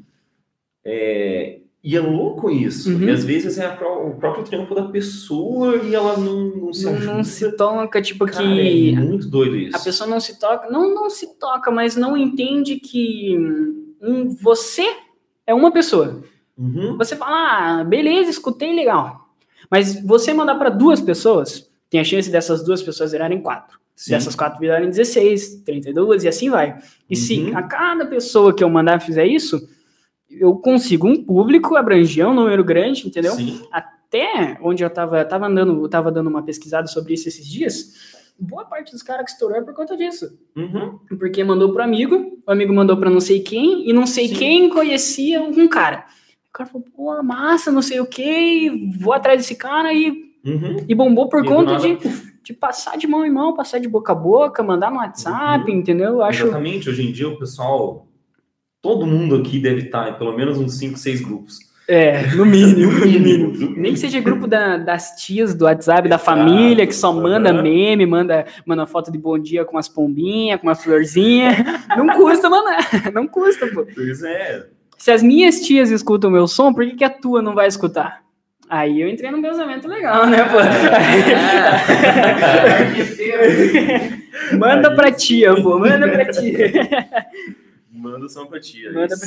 É, 0.85 1.61
E 1.83 1.97
é 1.97 2.01
louco 2.01 2.51
isso. 2.51 2.91
Uhum. 2.93 3.05
E 3.05 3.11
às 3.11 3.25
vezes 3.25 3.57
é 3.59 3.67
o 3.69 4.11
próprio 4.15 4.45
trampo 4.45 4.75
da 4.75 4.83
pessoa 4.89 5.77
e 5.77 5.95
ela 5.95 6.17
não, 6.19 6.45
não 6.57 6.73
se 6.73 6.85
Não, 6.85 6.95
ajuda. 6.95 7.15
não 7.15 7.25
se 7.25 7.53
toca, 7.57 8.03
tipo, 8.03 8.27
Cara, 8.27 8.43
que 8.45 8.95
é 8.95 9.01
muito 9.01 9.29
doido 9.29 9.57
isso. 9.57 9.77
a 9.77 9.81
pessoa 9.81 10.09
não 10.11 10.21
se 10.21 10.39
toca, 10.39 10.69
não, 10.71 10.93
não 10.95 11.09
se 11.09 11.39
toca, 11.39 11.71
mas 11.71 11.97
não 11.97 12.17
entende 12.17 12.77
que 12.77 13.37
um, 14.03 14.29
você 14.41 14.87
é 15.47 15.55
uma 15.55 15.71
pessoa. 15.71 16.23
Uhum. 16.59 16.97
Você 16.99 17.15
fala, 17.17 17.81
ah, 17.81 17.85
beleza, 17.85 18.29
escutei, 18.31 18.75
legal. 18.75 19.29
Mas 19.71 20.03
você 20.05 20.35
mandar 20.35 20.57
para 20.57 20.71
duas 20.71 21.01
pessoas, 21.01 21.71
tem 21.89 22.01
a 22.01 22.05
chance 22.05 22.29
dessas 22.31 22.65
duas 22.65 22.83
pessoas 22.83 23.13
virarem 23.13 23.41
quatro. 23.41 23.79
Sim. 23.99 24.13
Dessas 24.13 24.37
quatro 24.37 24.61
virarem 24.61 24.89
16, 24.89 25.63
32 25.65 26.23
e 26.23 26.29
assim 26.29 26.49
vai. 26.49 26.79
E 27.11 27.17
se 27.17 27.41
Uhum. 27.41 27.59
a 27.59 27.65
cada 27.65 28.07
pessoa 28.07 28.55
que 28.55 28.63
eu 28.63 28.71
mandar 28.71 29.01
fizer 29.01 29.27
isso, 29.27 29.69
eu 30.31 30.55
consigo 30.55 31.09
um 31.09 31.21
público, 31.25 31.75
abranger 31.75 32.29
um 32.29 32.33
número 32.33 32.63
grande, 32.63 33.09
entendeu? 33.09 33.33
Sim. 33.33 33.61
Até 33.73 34.57
onde 34.63 34.85
eu 34.85 34.89
tava, 34.91 35.25
tava 35.25 35.47
andando, 35.49 35.83
eu 35.83 35.89
tava 35.89 36.13
dando 36.13 36.29
uma 36.31 36.45
pesquisada 36.45 36.87
sobre 36.87 37.15
isso 37.15 37.27
esses 37.29 37.45
dias, 37.45 37.93
boa 38.39 38.65
parte 38.65 38.93
dos 38.93 39.03
caras 39.03 39.25
que 39.25 39.33
estourou 39.33 39.57
é 39.59 39.63
por 39.63 39.75
conta 39.75 39.97
disso. 39.97 40.31
Uhum. 40.55 41.01
Porque 41.19 41.43
mandou 41.43 41.73
pro 41.73 41.83
amigo, 41.83 42.39
o 42.47 42.51
amigo 42.53 42.73
mandou 42.73 42.97
pra 42.97 43.11
não 43.11 43.21
sei 43.21 43.41
quem, 43.41 43.91
e 43.91 43.93
não 43.93 44.07
sei 44.07 44.29
Sim. 44.29 44.35
quem 44.37 44.69
conhecia 44.69 45.43
um 45.43 45.67
cara. 45.67 46.05
O 46.49 46.53
cara 46.53 46.71
falou, 46.71 46.87
pô, 46.97 47.21
massa, 47.25 47.73
não 47.73 47.83
sei 47.83 47.99
o 47.99 48.07
que, 48.07 48.93
vou 49.01 49.13
atrás 49.13 49.41
desse 49.41 49.57
cara 49.57 49.93
e, 49.93 50.29
Uhum. 50.47 50.85
e 50.89 50.95
bombou 50.95 51.29
por 51.29 51.45
E 51.45 51.49
conta 51.49 51.77
de, 51.77 51.99
de 52.49 52.55
passar 52.55 52.97
de 52.97 53.07
mão 53.07 53.27
em 53.27 53.31
mão, 53.31 53.55
passar 53.55 53.79
de 53.79 53.87
boca 53.87 54.13
a 54.13 54.15
boca, 54.15 54.63
mandar 54.63 54.91
no 54.91 54.97
WhatsApp, 54.97 55.71
entendeu? 55.71 56.15
Eu 56.15 56.23
acho. 56.23 56.45
Exatamente. 56.45 56.89
Hoje 56.89 57.07
em 57.07 57.13
dia 57.13 57.29
o 57.29 57.39
pessoal, 57.39 58.07
todo 58.81 59.07
mundo 59.07 59.37
aqui 59.37 59.59
deve 59.59 59.83
estar 59.83 60.09
em 60.09 60.15
pelo 60.15 60.35
menos 60.35 60.57
uns 60.57 60.79
5, 60.79 60.99
6 60.99 61.21
grupos. 61.21 61.59
É, 61.87 62.27
no 62.35 62.47
mínimo, 62.47 62.91
no 63.01 63.07
mínimo. 63.07 63.75
Nem 63.77 63.93
que 63.93 63.99
seja 63.99 64.19
grupo 64.21 64.47
da- 64.47 64.79
das 64.79 65.11
tias 65.23 65.55
do 65.55 65.67
WhatsApp, 65.67 66.09
da 66.09 66.17
família, 66.17 66.87
que 66.87 66.95
só 66.95 67.13
manda 67.13 67.53
meme, 67.53 68.07
manda, 68.07 68.47
manda 68.65 68.87
foto 68.87 69.13
de 69.13 69.19
bom 69.19 69.39
dia 69.39 69.67
com 69.67 69.73
umas 69.77 69.89
pombinhas, 69.89 70.59
com 70.59 70.69
uma 70.69 70.75
florzinha. 70.75 71.51
Não 71.99 72.07
custa 72.17 72.49
mandar, 72.49 72.79
não 73.13 73.27
custa, 73.29 73.67
pô. 73.67 73.87
Pois 73.95 74.23
é. 74.23 74.67
Se 74.97 75.11
as 75.11 75.23
minhas 75.23 75.61
tias 75.61 75.91
escutam 75.91 76.31
o 76.31 76.33
meu 76.33 76.49
som, 76.49 76.73
por 76.73 76.87
que, 76.87 76.95
que 76.97 77.05
a 77.05 77.11
tua 77.11 77.43
não 77.43 77.55
vai 77.55 77.69
escutar? 77.69 78.23
Aí 78.71 79.01
eu 79.01 79.09
entrei 79.09 79.31
num 79.31 79.41
casamento 79.41 79.89
legal, 79.89 80.27
né, 80.27 80.45
pô? 80.45 80.59
Manda 84.57 84.95
pra 84.95 85.11
tia, 85.11 85.55
pô, 85.63 85.79
manda 85.79 86.09
pra 86.09 86.27
tia. 86.27 86.71
Manda 87.91 88.29
só 88.29 88.45
pra 88.47 88.61
tia. 88.61 88.93
Manda 88.93 89.15
isso. 89.15 89.27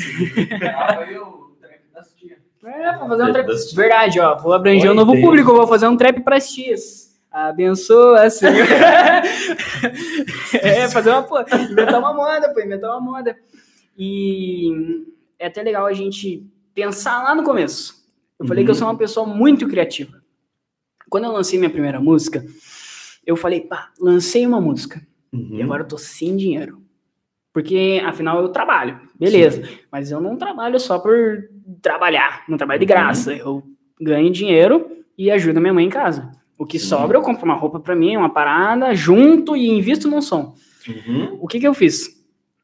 Grava 0.60 1.02
aí 1.02 1.18
o 1.18 1.52
trap 1.60 1.82
das 1.94 2.14
tias. 2.14 2.38
É, 2.64 2.98
vou 2.98 3.08
fazer 3.08 3.24
um 3.24 3.34
trap. 3.34 3.48
Verdade, 3.76 4.20
ó, 4.20 4.38
vou 4.38 4.54
abranger 4.54 4.84
Olha 4.84 4.92
um 4.92 4.96
novo 4.96 5.12
ideia. 5.12 5.26
público, 5.26 5.54
vou 5.54 5.68
fazer 5.68 5.88
um 5.88 5.98
trap 5.98 6.22
pras 6.22 6.52
tias. 6.52 7.12
Abençoa, 7.32 8.30
Senhor. 8.30 8.68
é, 10.62 10.88
fazer 10.90 11.12
uma, 11.12 11.24
pô, 11.24 11.40
inventar 11.40 12.00
uma 12.00 12.14
moda, 12.14 12.54
pô, 12.54 12.60
inventar 12.60 12.92
uma 12.92 13.02
moda. 13.02 13.36
E 13.98 15.06
é 15.40 15.48
até 15.48 15.62
legal 15.62 15.86
a 15.86 15.94
gente 15.94 16.46
pensar 16.74 17.24
lá 17.24 17.36
no 17.36 17.44
começo. 17.44 18.01
Eu 18.42 18.48
falei 18.48 18.64
Uhum. 18.64 18.66
que 18.66 18.72
eu 18.72 18.76
sou 18.76 18.88
uma 18.88 18.98
pessoa 18.98 19.26
muito 19.28 19.68
criativa. 19.68 20.22
Quando 21.10 21.26
eu 21.26 21.32
lancei 21.32 21.60
minha 21.60 21.70
primeira 21.70 22.00
música, 22.00 22.44
eu 23.26 23.36
falei, 23.36 23.62
pá, 23.62 23.90
lancei 24.00 24.46
uma 24.46 24.60
música. 24.60 25.02
Uhum. 25.32 25.50
E 25.58 25.62
agora 25.62 25.84
eu 25.84 25.88
tô 25.88 25.98
sem 25.98 26.36
dinheiro. 26.36 26.82
Porque, 27.54 28.02
afinal, 28.06 28.42
eu 28.42 28.50
trabalho. 28.50 29.00
Beleza. 29.20 29.62
Mas 29.92 30.10
eu 30.10 30.22
não 30.22 30.38
trabalho 30.38 30.80
só 30.80 30.98
por 31.00 31.44
trabalhar. 31.82 32.44
Não 32.48 32.58
trabalho 32.58 32.80
de 32.80 32.86
Uhum. 32.86 32.88
graça. 32.88 33.34
Eu 33.34 33.62
ganho 34.00 34.32
dinheiro 34.32 34.90
e 35.18 35.30
ajudo 35.30 35.58
a 35.58 35.62
minha 35.62 35.74
mãe 35.74 35.86
em 35.86 35.90
casa. 35.90 36.32
O 36.58 36.66
que 36.66 36.80
Sim. 36.80 36.88
sobra, 36.88 37.18
eu 37.18 37.22
compro 37.22 37.44
uma 37.46 37.56
roupa 37.56 37.80
pra 37.80 37.96
mim, 37.96 38.16
uma 38.16 38.30
parada, 38.34 38.94
junto 38.96 39.56
e 39.56 39.68
invisto 39.68 40.08
num 40.08 40.22
som. 40.22 40.56
Uhum. 40.88 41.38
O 41.42 41.48
que 41.48 41.60
que 41.60 41.68
eu 41.68 41.74
fiz? 41.74 42.20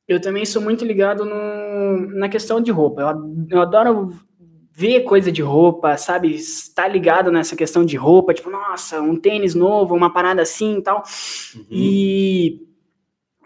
Eu 0.07 0.21
também 0.21 0.45
sou 0.45 0.61
muito 0.61 0.85
ligado 0.85 1.25
no, 1.25 2.07
na 2.17 2.29
questão 2.29 2.61
de 2.61 2.71
roupa. 2.71 3.01
Eu, 3.01 3.47
eu 3.57 3.61
adoro 3.61 4.13
ver 4.77 5.01
coisa 5.01 5.31
de 5.31 5.41
roupa, 5.41 5.97
sabe? 5.97 6.35
Estar 6.35 6.87
ligado 6.87 7.31
nessa 7.31 7.55
questão 7.55 7.83
de 7.83 7.97
roupa. 7.97 8.31
Tipo, 8.31 8.51
nossa, 8.51 9.01
um 9.01 9.15
tênis 9.15 9.55
novo, 9.55 9.95
uma 9.95 10.13
parada 10.13 10.43
assim 10.43 10.77
e 10.77 10.81
tal. 10.83 11.01
Uhum. 11.55 11.65
E 11.71 12.61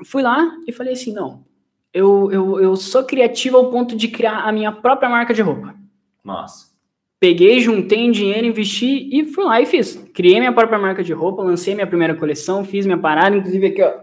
fui 0.03 0.21
lá 0.21 0.51
e 0.67 0.73
falei 0.73 0.91
assim: 0.91 1.13
não, 1.13 1.45
eu, 1.93 2.29
eu, 2.33 2.59
eu 2.59 2.75
sou 2.75 3.05
criativo 3.05 3.55
ao 3.55 3.71
ponto 3.71 3.95
de 3.95 4.09
criar 4.09 4.39
a 4.39 4.51
minha 4.51 4.73
própria 4.73 5.09
marca 5.09 5.33
de 5.33 5.41
roupa. 5.41 5.73
Massa. 6.21 6.69
Peguei, 7.17 7.61
juntei 7.61 8.11
dinheiro, 8.11 8.47
investi 8.47 9.09
e 9.13 9.23
fui 9.25 9.45
lá 9.45 9.61
e 9.61 9.65
fiz. 9.65 9.95
Criei 10.13 10.37
minha 10.37 10.51
própria 10.51 10.79
marca 10.79 11.01
de 11.01 11.13
roupa, 11.13 11.43
lancei 11.43 11.73
minha 11.75 11.87
primeira 11.87 12.15
coleção, 12.15 12.65
fiz 12.65 12.85
minha 12.85 12.97
parada, 12.97 13.37
inclusive 13.37 13.67
aqui, 13.67 13.81
ó. 13.81 13.93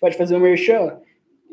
Pode 0.00 0.16
fazer 0.16 0.36
o 0.36 0.40
merchan, 0.40 0.78
ó. 0.78 1.01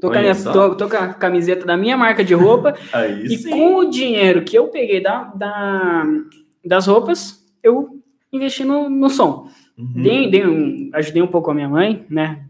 Tô 0.02 0.08
a 0.08 0.20
minha- 0.22 0.36
tô- 0.54 0.76
tô 0.76 0.89
com 0.89 0.95
a 0.97 1.14
camiseta 1.14 1.66
da 1.66 1.76
minha 1.76 1.97
marca 1.97 2.24
de 2.24 2.34
roupa 2.34 2.74
e 3.24 3.38
sim. 3.38 3.50
com 3.50 3.76
o 3.78 3.89
dinheiro 3.89 4.43
que 4.43 4.58
eu 4.58 4.68
peguei 4.70 5.02
da, 5.02 5.24
da- 5.36 6.06
das 6.66 6.88
roupas, 6.88 7.43
eu 7.64 8.00
investi 8.32 8.64
no, 8.64 8.89
no 8.89 9.10
som. 9.10 9.50
Uhum. 9.78 10.02
Dei, 10.02 10.30
dei 10.30 10.45
um, 10.45 10.89
ajudei 10.93 11.22
um 11.22 11.28
pouco 11.28 11.50
a 11.52 11.54
minha 11.54 11.70
mãe, 11.70 12.06
né? 12.10 12.45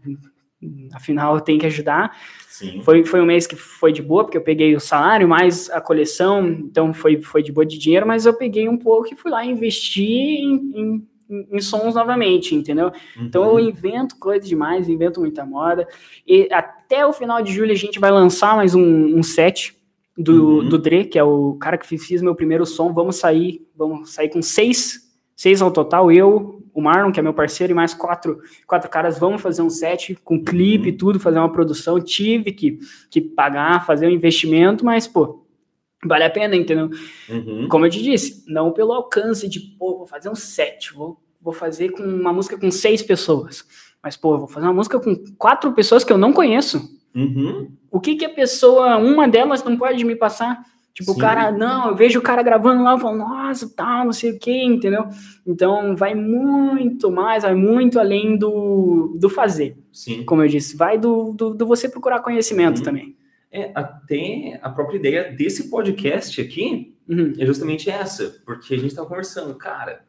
Afinal, 0.92 1.40
tem 1.40 1.58
que 1.58 1.64
ajudar. 1.66 2.14
Sim. 2.48 2.82
Foi, 2.82 3.04
foi 3.04 3.20
um 3.20 3.26
mês 3.26 3.46
que 3.46 3.56
foi 3.56 3.92
de 3.92 4.02
boa, 4.02 4.24
porque 4.24 4.36
eu 4.36 4.42
peguei 4.42 4.74
o 4.76 4.80
salário 4.80 5.26
mais 5.26 5.70
a 5.70 5.80
coleção, 5.80 6.46
então 6.46 6.92
foi, 6.92 7.20
foi 7.22 7.42
de 7.42 7.50
boa 7.50 7.64
de 7.64 7.78
dinheiro, 7.78 8.06
mas 8.06 8.26
eu 8.26 8.34
peguei 8.34 8.68
um 8.68 8.76
pouco 8.76 9.08
e 9.12 9.16
fui 9.16 9.30
lá 9.30 9.42
investir 9.44 10.04
em, 10.06 11.06
em, 11.30 11.46
em 11.52 11.60
sons 11.60 11.94
novamente, 11.94 12.54
entendeu? 12.54 12.92
Então 13.18 13.44
eu 13.44 13.52
Uhum. 13.54 13.60
invento 13.60 14.16
coisa 14.18 14.46
demais, 14.46 14.88
invento 14.88 15.20
muita 15.20 15.46
moda. 15.46 15.88
E 16.26 16.46
até 16.90 17.06
o 17.06 17.12
final 17.12 17.40
de 17.40 17.52
julho 17.52 17.70
a 17.70 17.76
gente 17.76 18.00
vai 18.00 18.10
lançar 18.10 18.56
mais 18.56 18.74
um, 18.74 19.16
um 19.16 19.22
set 19.22 19.76
do, 20.18 20.58
Uhum. 20.58 20.68
do 20.68 20.76
Dre, 20.76 21.04
que 21.04 21.16
é 21.16 21.22
o 21.22 21.54
cara 21.54 21.78
que 21.78 21.86
fiz, 21.86 22.20
meu 22.20 22.34
primeiro 22.34 22.66
som. 22.66 22.92
Vamos 22.92 23.14
sair, 23.14 23.64
vamos 23.76 24.12
sair 24.12 24.28
com 24.28 24.42
seis, 24.42 25.08
seis 25.36 25.62
ao 25.62 25.70
total. 25.70 26.10
Eu, 26.10 26.64
o 26.74 26.82
Marlon, 26.82 27.12
que 27.12 27.20
é 27.20 27.22
meu 27.22 27.32
parceiro, 27.32 27.72
e 27.72 27.76
mais 27.76 27.94
quatro, 27.94 28.40
quatro 28.66 28.90
caras. 28.90 29.20
Vamos 29.20 29.40
fazer 29.40 29.62
um 29.62 29.70
set 29.70 30.16
com 30.24 30.42
clipe 30.42 30.88
e 30.88 30.92
tudo, 30.92 31.20
fazer 31.20 31.38
uma 31.38 31.52
produção. 31.52 32.00
Tive 32.00 32.50
que, 32.50 32.80
que 33.08 33.20
pagar, 33.20 33.86
fazer 33.86 34.08
um 34.08 34.10
investimento, 34.10 34.84
mas, 34.84 35.06
pô, 35.06 35.46
vale 36.04 36.24
a 36.24 36.30
pena, 36.30 36.56
entendeu? 36.56 36.90
Uhum. 37.28 37.68
Como 37.68 37.86
eu 37.86 37.90
te 37.90 38.02
disse, 38.02 38.42
não 38.48 38.72
pelo 38.72 38.92
alcance 38.92 39.48
de, 39.48 39.60
pô, 39.60 39.96
vou 39.98 40.06
fazer 40.08 40.28
um 40.28 40.34
set, 40.34 40.92
vou, 40.92 41.22
vou 41.40 41.52
fazer 41.52 41.90
com 41.90 42.02
uma 42.02 42.32
música 42.32 42.58
com 42.58 42.68
seis 42.68 43.00
pessoas. 43.00 43.64
Mas, 44.02 44.16
pô, 44.16 44.34
eu 44.34 44.38
vou 44.38 44.48
fazer 44.48 44.66
uma 44.66 44.72
música 44.72 44.98
com 44.98 45.14
quatro 45.36 45.72
pessoas 45.72 46.02
que 46.04 46.12
eu 46.12 46.18
não 46.18 46.32
conheço. 46.32 46.98
Uhum. 47.14 47.70
O 47.90 48.00
que 48.00 48.16
que 48.16 48.24
a 48.24 48.30
pessoa, 48.30 48.96
uma 48.96 49.28
delas 49.28 49.62
não 49.64 49.76
pode 49.76 50.04
me 50.04 50.14
passar? 50.16 50.62
Tipo, 50.94 51.12
Sim. 51.12 51.18
o 51.18 51.20
cara, 51.20 51.52
não, 51.52 51.88
eu 51.90 51.94
vejo 51.94 52.18
o 52.18 52.22
cara 52.22 52.42
gravando 52.42 52.82
lá, 52.82 52.92
eu 52.92 52.98
falo, 52.98 53.16
nossa, 53.16 53.70
tal, 53.74 54.04
não 54.06 54.12
sei 54.12 54.32
o 54.32 54.38
que, 54.38 54.64
entendeu? 54.64 55.06
Então, 55.46 55.94
vai 55.96 56.14
muito 56.14 57.10
mais, 57.10 57.42
vai 57.44 57.54
muito 57.54 57.98
além 58.00 58.36
do, 58.36 59.16
do 59.18 59.28
fazer, 59.28 59.76
Sim. 59.92 60.24
como 60.24 60.42
eu 60.42 60.48
disse. 60.48 60.76
Vai 60.76 60.98
do, 60.98 61.32
do, 61.32 61.54
do 61.54 61.66
você 61.66 61.88
procurar 61.88 62.20
conhecimento 62.20 62.78
Uhum. 62.78 62.84
também. 62.84 63.16
É, 63.52 63.70
até 63.74 64.58
a 64.62 64.70
própria 64.70 64.96
ideia 64.96 65.32
desse 65.32 65.68
podcast 65.70 66.40
aqui 66.40 66.94
Uhum. 67.08 67.32
é 67.38 67.44
justamente 67.44 67.90
essa, 67.90 68.36
porque 68.46 68.74
a 68.74 68.78
gente 68.78 68.94
tava 68.94 69.08
conversando, 69.08 69.52
cara. 69.56 70.00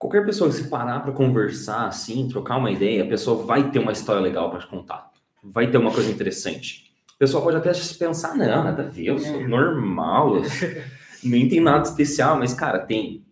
Qualquer 0.00 0.24
pessoa 0.24 0.48
que 0.48 0.56
se 0.56 0.64
parar 0.64 1.00
para 1.00 1.12
conversar 1.12 1.86
assim, 1.86 2.26
trocar 2.26 2.56
uma 2.56 2.70
ideia, 2.70 3.04
a 3.04 3.06
pessoa 3.06 3.44
vai 3.44 3.70
ter 3.70 3.78
uma 3.78 3.92
história 3.92 4.22
legal 4.22 4.48
para 4.50 4.60
te 4.60 4.66
contar. 4.66 5.10
Vai 5.44 5.70
ter 5.70 5.76
uma 5.76 5.92
coisa 5.92 6.10
interessante. 6.10 6.90
O 7.14 7.18
pessoal 7.18 7.42
pode 7.44 7.58
até 7.58 7.70
pensar, 7.98 8.34
não, 8.34 8.64
nada 8.64 8.82
a 8.82 8.86
ver, 8.86 9.08
eu 9.08 9.18
sou 9.18 9.42
É. 9.42 9.46
normal, 9.46 10.36
eu 10.38 10.42
nem 11.22 11.46
tem 11.50 11.60
nada 11.60 11.82
especial, 11.82 12.38
mas 12.38 12.54
cara, 12.54 12.78
tem 12.78 13.22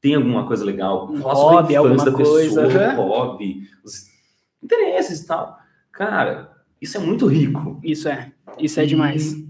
tem 0.00 0.14
alguma 0.14 0.46
coisa 0.46 0.64
legal. 0.64 1.12
Falar 1.16 1.34
sobre 1.34 1.74
a 1.76 1.80
infância 1.80 2.10
da 2.12 2.16
pessoa, 2.16 2.36
coisa, 2.38 2.60
o 2.62 2.70
aham. 2.70 2.94
hobby, 2.94 3.68
os 3.84 4.04
interesses 4.62 5.22
e 5.22 5.26
tal. 5.26 5.58
Cara, 5.90 6.52
isso 6.80 6.96
é 6.96 7.00
muito 7.00 7.26
rico. 7.26 7.80
Isso 7.82 8.08
é, 8.08 8.30
isso 8.60 8.78
é 8.78 8.86
demais. 8.86 9.32
E 9.32 9.48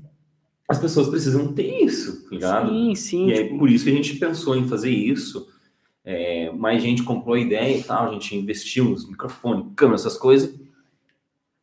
As 0.67 0.79
pessoas 0.79 1.09
precisam 1.11 1.53
ter 1.53 1.83
isso, 1.85 2.23
tá 2.25 2.29
ligado? 2.31 2.69
Sim, 2.71 2.95
sim. 2.95 3.27
E 3.29 3.33
é 3.35 3.43
tipo, 3.45 3.59
por 3.59 3.69
isso 3.69 3.85
que 3.85 3.91
a 3.91 3.95
gente 3.95 4.17
pensou 4.17 4.57
em 4.57 4.67
fazer 4.67 4.89
isso. 4.91 5.47
É, 6.09 6.53
mais 6.53 6.81
gente 6.81 7.03
comprou 7.03 7.35
a 7.35 7.41
ideia 7.41 7.77
e 7.77 7.83
tal, 7.83 8.09
a 8.09 8.13
gente 8.13 8.37
investiu 8.37 8.85
nos 8.85 9.09
microfones, 9.09 9.67
câmera, 9.75 9.97
essas 9.97 10.17
coisas, 10.17 10.55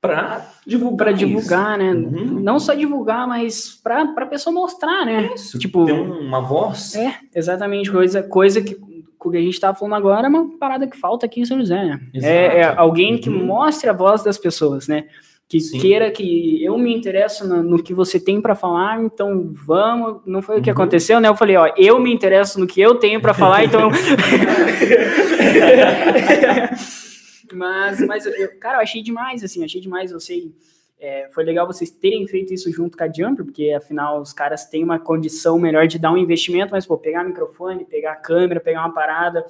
para 0.02 0.46
divulgar. 0.68 1.08
para 1.08 1.12
divulgar, 1.14 1.78
né? 1.78 1.92
Uhum. 1.94 2.42
Não 2.42 2.60
só 2.60 2.74
divulgar, 2.74 3.26
mas 3.26 3.70
para 3.82 4.02
a 4.04 4.26
pessoa 4.26 4.54
mostrar, 4.54 5.06
né? 5.06 5.32
Isso, 5.34 5.58
tipo- 5.58 5.86
ter 5.86 5.94
um- 5.94 6.20
uma 6.20 6.42
voz. 6.42 6.94
É, 6.96 7.16
exatamente, 7.34 7.90
coisa, 7.90 8.22
coisa 8.22 8.62
que 8.62 8.78
o 9.26 9.32
que 9.32 9.38
a 9.38 9.42
gente 9.42 9.54
estava 9.54 9.74
falando 9.78 9.94
agora 9.96 10.28
é 10.28 10.30
uma 10.30 10.58
parada 10.58 10.86
que 10.86 10.98
falta 10.98 11.26
aqui 11.26 11.40
em 11.40 11.46
São 11.46 11.58
José, 11.58 11.82
né? 11.86 12.02
É, 12.16 12.58
é 12.60 12.64
alguém 12.76 13.18
que 13.18 13.30
Uhum. 13.30 13.46
mostre 13.46 13.90
a 13.90 13.94
voz 13.94 14.22
das 14.22 14.38
pessoas, 14.38 14.90
né? 14.90 15.06
Que 15.50 15.60
Sim. 15.60 15.78
queira 15.80 16.10
que 16.10 16.64
eu 16.64 16.78
me 16.80 16.96
interesso 16.96 17.48
no, 17.48 17.62
no 17.62 17.84
que 17.84 17.94
você 17.94 18.20
tem 18.20 18.42
para 18.42 18.56
falar, 18.56 19.04
então 19.04 19.52
vamos. 19.54 20.22
Não 20.26 20.42
foi 20.42 20.60
o 20.60 20.64
que 20.64 20.70
Uhum. 20.70 20.74
aconteceu, 20.74 21.20
né? 21.20 21.28
Eu 21.28 21.36
falei, 21.36 21.56
ó, 21.58 21.72
eu 21.78 22.00
me 22.00 22.12
interesso 22.12 22.60
no 22.60 22.66
que 22.66 22.82
eu 22.82 22.96
tenho 22.96 23.22
para 23.22 23.34
falar, 23.36 23.64
então. 23.64 23.92
mas, 27.54 28.00
mas 28.08 28.26
eu, 28.26 28.58
cara, 28.60 28.78
eu 28.78 28.82
achei 28.82 29.02
demais, 29.04 29.44
assim, 29.44 29.64
achei 29.64 29.82
demais. 29.82 30.12
Eu 30.12 30.20
sei, 30.20 30.52
é, 31.00 31.30
foi 31.34 31.44
legal 31.44 31.68
vocês 31.68 31.92
terem 31.92 32.26
feito 32.28 32.54
isso 32.54 32.72
junto 32.72 32.98
com 32.98 33.04
a 33.04 33.12
Jumper, 33.12 33.46
porque 33.46 33.72
afinal 33.72 34.22
os 34.22 34.34
caras 34.34 34.66
têm 34.66 34.84
uma 34.84 35.00
condição 35.00 35.60
melhor 35.60 35.88
de 35.88 36.00
dar 36.00 36.12
um 36.12 36.18
investimento, 36.18 36.72
mas 36.72 36.86
pô, 36.86 36.98
pegar 36.98 37.24
microfone, 37.24 37.86
pegar 37.86 38.14
a 38.14 38.16
câmera, 38.16 38.60
pegar 38.60 38.82
uma 38.82 38.94
parada 38.94 39.46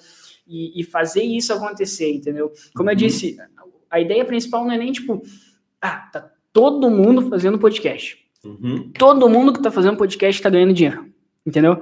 e, 0.48 0.80
e 0.80 0.84
fazer 0.84 1.24
isso 1.24 1.54
acontecer, 1.54 2.12
entendeu? 2.12 2.52
Como 2.76 2.90
eu 2.90 2.94
Uhum. 2.94 2.98
disse, 2.98 3.38
a 3.90 4.00
ideia 4.00 4.26
principal 4.26 4.66
não 4.66 4.72
é 4.74 4.78
nem 4.78 4.92
tipo, 4.92 5.22
ah, 5.84 6.10
tá 6.12 6.32
todo 6.52 6.90
mundo 6.90 7.30
fazendo 7.30 7.60
podcast. 7.60 8.18
Uhum. 8.46 8.92
Todo 8.98 9.30
mundo 9.30 9.54
que 9.54 9.62
tá 9.62 9.70
fazendo 9.72 9.98
podcast 9.98 10.42
tá 10.42 10.50
ganhando 10.50 10.74
dinheiro, 10.74 11.06
entendeu? 11.46 11.82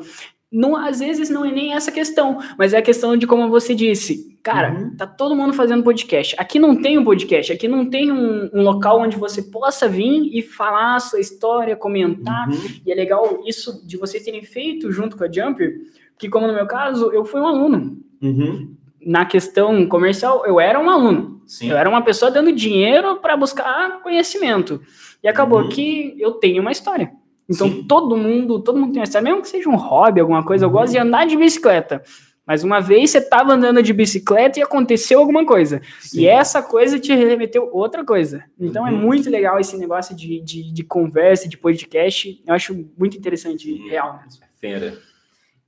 Não, 0.51 0.75
às 0.75 0.99
vezes 0.99 1.29
não 1.29 1.45
é 1.45 1.51
nem 1.51 1.73
essa 1.73 1.91
questão, 1.93 2.39
mas 2.57 2.73
é 2.73 2.77
a 2.77 2.81
questão 2.81 3.15
de 3.15 3.25
como 3.25 3.47
você 3.49 3.73
disse, 3.73 4.37
cara, 4.43 4.73
Uhum. 4.73 4.95
tá 4.97 5.07
todo 5.07 5.33
mundo 5.35 5.53
fazendo 5.53 5.81
podcast. 5.81 6.35
Aqui 6.37 6.59
não 6.59 6.75
tem 6.81 6.97
um 6.97 7.05
podcast, 7.05 7.53
aqui 7.53 7.69
não 7.69 7.89
tem 7.89 8.11
um, 8.11 8.49
um 8.53 8.61
local 8.61 8.99
onde 8.99 9.15
você 9.15 9.43
possa 9.43 9.87
vir 9.87 10.29
e 10.35 10.41
falar 10.41 10.95
a 10.95 10.99
sua 10.99 11.21
história, 11.21 11.75
comentar. 11.77 12.49
Uhum. 12.49 12.57
E 12.85 12.91
é 12.91 12.95
legal 12.95 13.41
isso 13.47 13.85
de 13.87 13.95
vocês 13.95 14.23
terem 14.25 14.43
feito 14.43 14.91
junto 14.91 15.15
com 15.15 15.23
a 15.23 15.31
Jumper, 15.31 15.73
que 16.19 16.27
como 16.27 16.47
no 16.47 16.53
meu 16.53 16.67
caso, 16.67 17.11
eu 17.13 17.23
fui 17.23 17.39
um 17.39 17.47
aluno. 17.47 17.97
Uhum. 18.21 18.75
Na 19.05 19.25
questão 19.25 19.87
comercial, 19.87 20.45
eu 20.45 20.59
era 20.59 20.79
um 20.79 20.89
aluno. 20.89 21.41
Sim. 21.47 21.69
Eu 21.71 21.77
era 21.77 21.89
uma 21.89 22.01
pessoa 22.03 22.29
dando 22.29 22.51
dinheiro 22.51 23.17
para 23.17 23.35
buscar 23.35 24.01
conhecimento. 24.01 24.81
E 25.23 25.27
acabou 25.27 25.61
Uhum. 25.63 25.69
que 25.69 26.15
eu 26.19 26.33
tenho 26.33 26.61
uma 26.61 26.71
história. 26.71 27.11
Então 27.49 27.67
Sim. 27.67 27.83
todo 27.87 28.15
mundo, 28.15 28.59
todo 28.59 28.77
mundo 28.79 28.91
tem 28.93 28.99
uma 29.01 29.05
história, 29.05 29.23
mesmo 29.25 29.41
que 29.41 29.49
seja 29.49 29.69
um 29.69 29.75
hobby, 29.75 30.21
alguma 30.21 30.43
coisa. 30.45 30.65
Eu 30.65 30.69
Uhum. 30.69 30.73
gosto 30.75 30.91
de 30.93 30.99
andar 30.99 31.25
de 31.25 31.35
bicicleta. 31.35 32.03
Mas 32.45 32.63
uma 32.63 32.79
vez 32.79 33.11
você 33.11 33.19
estava 33.19 33.53
andando 33.53 33.81
de 33.83 33.93
bicicleta 33.93 34.59
e 34.59 34.61
aconteceu 34.63 35.19
alguma 35.19 35.45
coisa. 35.45 35.81
Sim. 35.99 36.21
E 36.21 36.27
essa 36.27 36.61
coisa 36.61 36.99
te 36.99 37.13
remeteu 37.13 37.69
outra 37.71 38.03
coisa. 38.03 38.43
Então 38.59 38.85
é 38.87 38.91
Uhum. 38.91 38.97
muito 38.97 39.29
legal 39.29 39.59
esse 39.59 39.77
negócio 39.77 40.15
de, 40.15 40.39
de, 40.41 40.71
de 40.73 40.83
conversa, 40.83 41.47
de 41.47 41.57
podcast. 41.57 42.41
Eu 42.45 42.53
acho 42.53 42.85
muito 42.97 43.15
interessante, 43.17 43.63
Sim. 43.63 43.87
real 43.89 44.19
mesmo. 44.23 44.41
Fera. 44.59 44.97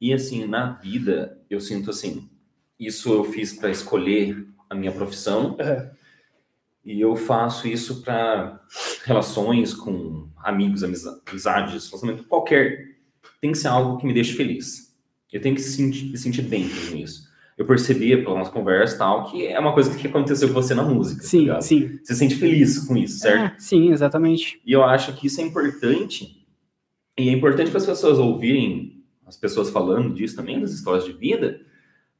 E 0.01 0.11
assim, 0.13 0.45
na 0.45 0.73
vida, 0.83 1.37
eu 1.49 1.59
sinto 1.59 1.89
assim, 1.91 2.27
isso 2.79 3.11
eu 3.13 3.23
fiz 3.23 3.53
para 3.53 3.69
escolher 3.69 4.45
a 4.69 4.75
minha 4.75 4.91
profissão 4.91 5.55
e 6.85 6.99
eu 6.99 7.15
faço 7.15 7.67
isso 7.67 8.01
para 8.01 8.59
relações 9.05 9.73
com 9.73 10.27
amigos, 10.37 10.83
amiza- 10.83 11.21
amizades, 11.25 11.87
relacionamento 11.89 12.27
qualquer. 12.27 12.97
Tem 13.39 13.51
que 13.51 13.57
ser 13.57 13.67
algo 13.69 13.97
que 13.97 14.05
me 14.05 14.13
deixe 14.13 14.33
feliz. 14.33 14.93
Eu 15.31 15.41
tenho 15.41 15.55
que 15.55 15.61
se 15.61 15.71
sentir, 15.71 16.05
me 16.11 16.17
sentir 16.17 16.41
bem 16.43 16.67
com 16.69 16.95
isso. 16.97 17.31
Eu 17.57 17.65
percebia 17.65 18.17
pela 18.21 18.37
nossa 18.37 18.51
conversa 18.51 18.97
tal 18.97 19.29
que 19.29 19.45
é 19.47 19.59
uma 19.59 19.73
coisa 19.73 19.95
que 19.95 20.07
aconteceu 20.07 20.47
com 20.47 20.53
você 20.55 20.73
na 20.73 20.83
música. 20.83 21.21
tá 21.21 21.27
Sim, 21.27 21.39
ligado? 21.41 21.61
sim. 21.61 21.99
Você 22.03 22.13
se 22.13 22.19
sente 22.19 22.35
feliz 22.35 22.79
com 22.79 22.97
isso, 22.97 23.19
certo? 23.19 23.55
É, 23.55 23.59
sim, 23.59 23.91
exatamente. 23.91 24.59
E 24.65 24.71
eu 24.73 24.83
acho 24.83 25.13
que 25.13 25.27
isso 25.27 25.39
é 25.39 25.43
importante. 25.43 26.45
E 27.17 27.29
é 27.29 27.31
importante 27.31 27.69
para 27.69 27.77
as 27.79 27.85
pessoas 27.85 28.17
ouvirem 28.17 29.03
as 29.25 29.37
pessoas 29.37 29.69
falando 29.69 30.13
disso 30.13 30.35
também, 30.35 30.59
das 30.59 30.71
histórias 30.71 31.05
de 31.05 31.13
vida, 31.13 31.61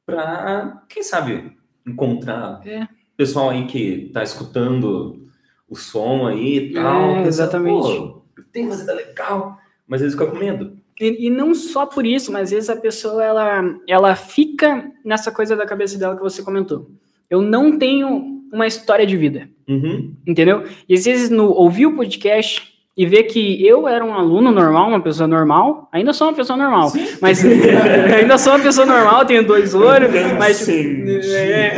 para, 0.06 0.84
quem 0.90 1.04
sabe, 1.04 1.52
encontrar 1.86 2.62
É. 2.66 2.88
pessoal 3.18 3.50
aí 3.50 3.66
que 3.66 4.10
tá 4.14 4.24
escutando 4.24 5.22
o 5.70 5.76
som 5.76 6.28
aí 6.28 6.58
e 6.70 6.74
tal. 6.74 7.02
É, 7.18 7.28
exatamente. 7.28 7.82
Pô, 7.98 8.22
tem 8.52 8.68
coisa 8.68 8.94
legal, 8.94 9.58
mas 9.88 10.02
eles 10.02 10.14
ficam 10.14 10.30
com 10.32 10.38
medo. 10.38 10.78
E, 11.00 11.28
e 11.28 11.30
não 11.30 11.56
só 11.56 11.86
por 11.86 12.06
isso, 12.06 12.32
mas 12.32 12.44
às 12.44 12.52
vezes 12.52 12.70
a 12.70 12.76
pessoa 12.76 13.24
ela, 13.24 13.64
ela 13.88 14.16
fica 14.16 14.92
nessa 15.04 15.32
coisa 15.32 15.56
da 15.56 15.66
cabeça 15.66 15.98
dela 15.98 16.16
que 16.16 16.22
você 16.22 16.44
comentou. 16.44 16.90
Eu 17.30 17.42
não 17.42 17.78
tenho 17.80 18.42
uma 18.52 18.68
história 18.68 19.06
de 19.06 19.18
vida, 19.18 19.50
Uhum. 19.68 20.14
entendeu? 20.28 20.64
E 20.88 20.94
às 20.94 21.06
vezes 21.06 21.30
no 21.32 21.46
ouvir 21.50 21.88
o 21.88 21.96
podcast 21.96 22.73
e 22.96 23.08
ver 23.08 23.24
que 23.24 23.66
eu 23.66 23.88
era 23.88 24.06
um 24.06 24.14
aluno 24.14 24.52
normal, 24.52 24.88
uma 24.88 25.02
pessoa 25.02 25.28
normal, 25.28 25.90
ainda 25.92 26.14
sou 26.14 26.28
uma 26.28 26.34
pessoa 26.36 26.56
normal, 26.56 26.90
Sim. 26.90 27.18
mas 27.20 27.44
ainda 28.16 28.38
sou 28.38 28.54
uma 28.54 28.64
pessoa 28.64 28.86
normal, 28.86 29.26
tenho 29.26 29.46
dois 29.46 29.74
olhos, 29.74 30.12
mas 30.38 30.58
Sim. 30.58 31.04
é, 31.34 31.74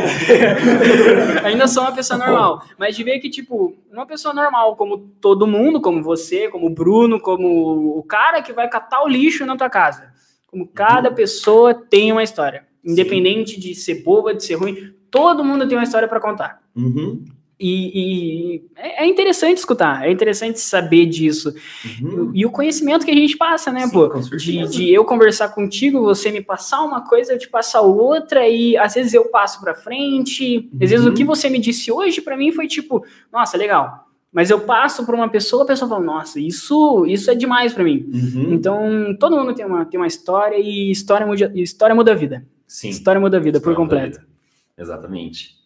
ainda 1.42 1.66
sou 1.66 1.84
uma 1.84 1.92
pessoa 1.92 2.18
normal, 2.18 2.62
mas 2.78 2.94
de 2.94 3.02
ver 3.02 3.18
que 3.18 3.30
tipo 3.30 3.74
uma 3.90 4.04
pessoa 4.04 4.34
normal, 4.34 4.76
como 4.76 4.98
todo 4.98 5.46
mundo, 5.46 5.80
como 5.80 6.02
você, 6.02 6.48
como 6.48 6.66
o 6.66 6.70
Bruno, 6.70 7.18
como 7.18 7.98
o 7.98 8.02
cara 8.02 8.42
que 8.42 8.52
vai 8.52 8.68
catar 8.68 9.02
o 9.02 9.08
lixo 9.08 9.46
na 9.46 9.56
tua 9.56 9.70
casa, 9.70 10.12
como 10.48 10.68
cada 10.68 11.10
pessoa 11.10 11.72
tem 11.72 12.12
uma 12.12 12.22
história, 12.22 12.64
independente 12.84 13.58
de 13.58 13.74
ser 13.74 14.02
boa, 14.02 14.34
de 14.34 14.44
ser 14.44 14.56
ruim, 14.56 14.92
todo 15.10 15.42
mundo 15.42 15.66
tem 15.66 15.78
uma 15.78 15.84
história 15.84 16.06
para 16.06 16.20
contar. 16.20 16.60
Uhum. 16.76 17.24
E, 17.58 18.58
e 18.58 18.64
é, 18.76 19.04
é 19.04 19.06
interessante 19.06 19.56
escutar, 19.56 20.06
é 20.06 20.10
interessante 20.12 20.60
saber 20.60 21.06
disso. 21.06 21.54
Uhum. 22.02 22.30
E 22.34 22.44
o 22.44 22.50
conhecimento 22.50 23.06
que 23.06 23.10
a 23.10 23.14
gente 23.14 23.34
passa, 23.36 23.72
né, 23.72 23.86
Sim, 23.86 23.92
pô? 23.92 24.08
De, 24.08 24.68
de 24.68 24.92
eu 24.92 25.04
conversar 25.06 25.48
contigo, 25.48 26.02
você 26.02 26.30
me 26.30 26.42
passar 26.42 26.82
uma 26.82 27.00
coisa, 27.08 27.32
eu 27.32 27.38
te 27.38 27.48
passar 27.48 27.80
outra, 27.80 28.46
e 28.46 28.76
às 28.76 28.92
vezes 28.94 29.14
eu 29.14 29.30
passo 29.30 29.58
pra 29.60 29.74
frente. 29.74 30.68
Às 30.74 30.90
vezes 30.90 31.06
Uhum. 31.06 31.12
o 31.12 31.14
que 31.14 31.24
você 31.24 31.48
me 31.48 31.58
disse 31.58 31.90
hoje 31.90 32.20
pra 32.20 32.36
mim 32.36 32.52
foi 32.52 32.66
tipo, 32.66 33.02
nossa, 33.32 33.56
legal. 33.56 34.04
Mas 34.30 34.50
eu 34.50 34.60
passo 34.60 35.06
pra 35.06 35.16
uma 35.16 35.30
pessoa, 35.30 35.62
a 35.62 35.66
pessoa 35.66 35.88
fala, 35.88 36.04
nossa, 36.04 36.38
isso, 36.38 37.06
isso 37.06 37.30
é 37.30 37.34
demais 37.34 37.72
pra 37.72 37.82
mim. 37.82 38.06
Uhum. 38.12 38.52
Então, 38.52 39.16
todo 39.18 39.34
mundo 39.34 39.54
tem 39.54 39.64
uma, 39.64 39.86
tem 39.86 39.98
uma 39.98 40.06
história 40.06 40.56
e 40.58 40.90
história 40.90 41.26
muda, 41.26 41.50
história 41.54 41.94
muda 41.94 42.12
a 42.12 42.14
vida. 42.14 42.46
Sim. 42.66 42.90
História 42.90 43.18
muda 43.18 43.38
a 43.38 43.40
vida 43.40 43.60
por 43.60 43.70
História 43.70 43.76
da 43.76 43.82
completo. 43.82 44.18
vida. 44.20 44.28
Exatamente. 44.76 45.56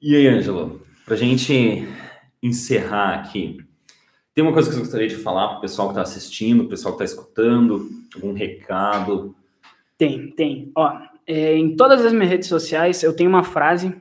E 0.00 0.14
aí, 0.16 0.26
Ângelo, 0.26 0.80
para 1.06 1.14
a 1.14 1.16
gente 1.16 1.86
encerrar 2.42 3.14
aqui, 3.14 3.58
tem 4.34 4.44
uma 4.44 4.52
coisa 4.52 4.68
que 4.68 4.74
eu 4.74 4.80
gostaria 4.80 5.08
de 5.08 5.16
falar 5.16 5.48
para 5.48 5.58
o 5.58 5.60
pessoal 5.60 5.88
que 5.88 5.92
está 5.92 6.02
assistindo, 6.02 6.64
o 6.64 6.68
pessoal 6.68 6.96
que 6.96 7.02
está 7.02 7.16
escutando, 7.16 7.88
algum 8.14 8.34
recado? 8.34 9.34
Tem, 9.96 10.30
tem. 10.32 10.70
Ó, 10.74 10.98
é, 11.26 11.56
em 11.56 11.74
todas 11.74 12.04
as 12.04 12.12
minhas 12.12 12.28
redes 12.28 12.48
sociais 12.48 13.02
eu 13.02 13.14
tenho 13.14 13.30
uma 13.30 13.44
frase, 13.44 13.94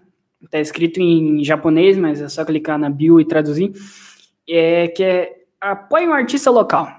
tá 0.49 0.59
escrito 0.59 0.99
em 0.99 1.43
japonês, 1.43 1.95
mas 1.95 2.19
é 2.19 2.27
só 2.27 2.43
clicar 2.43 2.77
na 2.77 2.89
bio 2.89 3.19
e 3.21 3.25
traduzir, 3.25 3.71
é, 4.49 4.87
que 4.87 5.03
é 5.03 5.35
apoie 5.61 6.07
um 6.07 6.13
artista 6.13 6.49
local. 6.49 6.89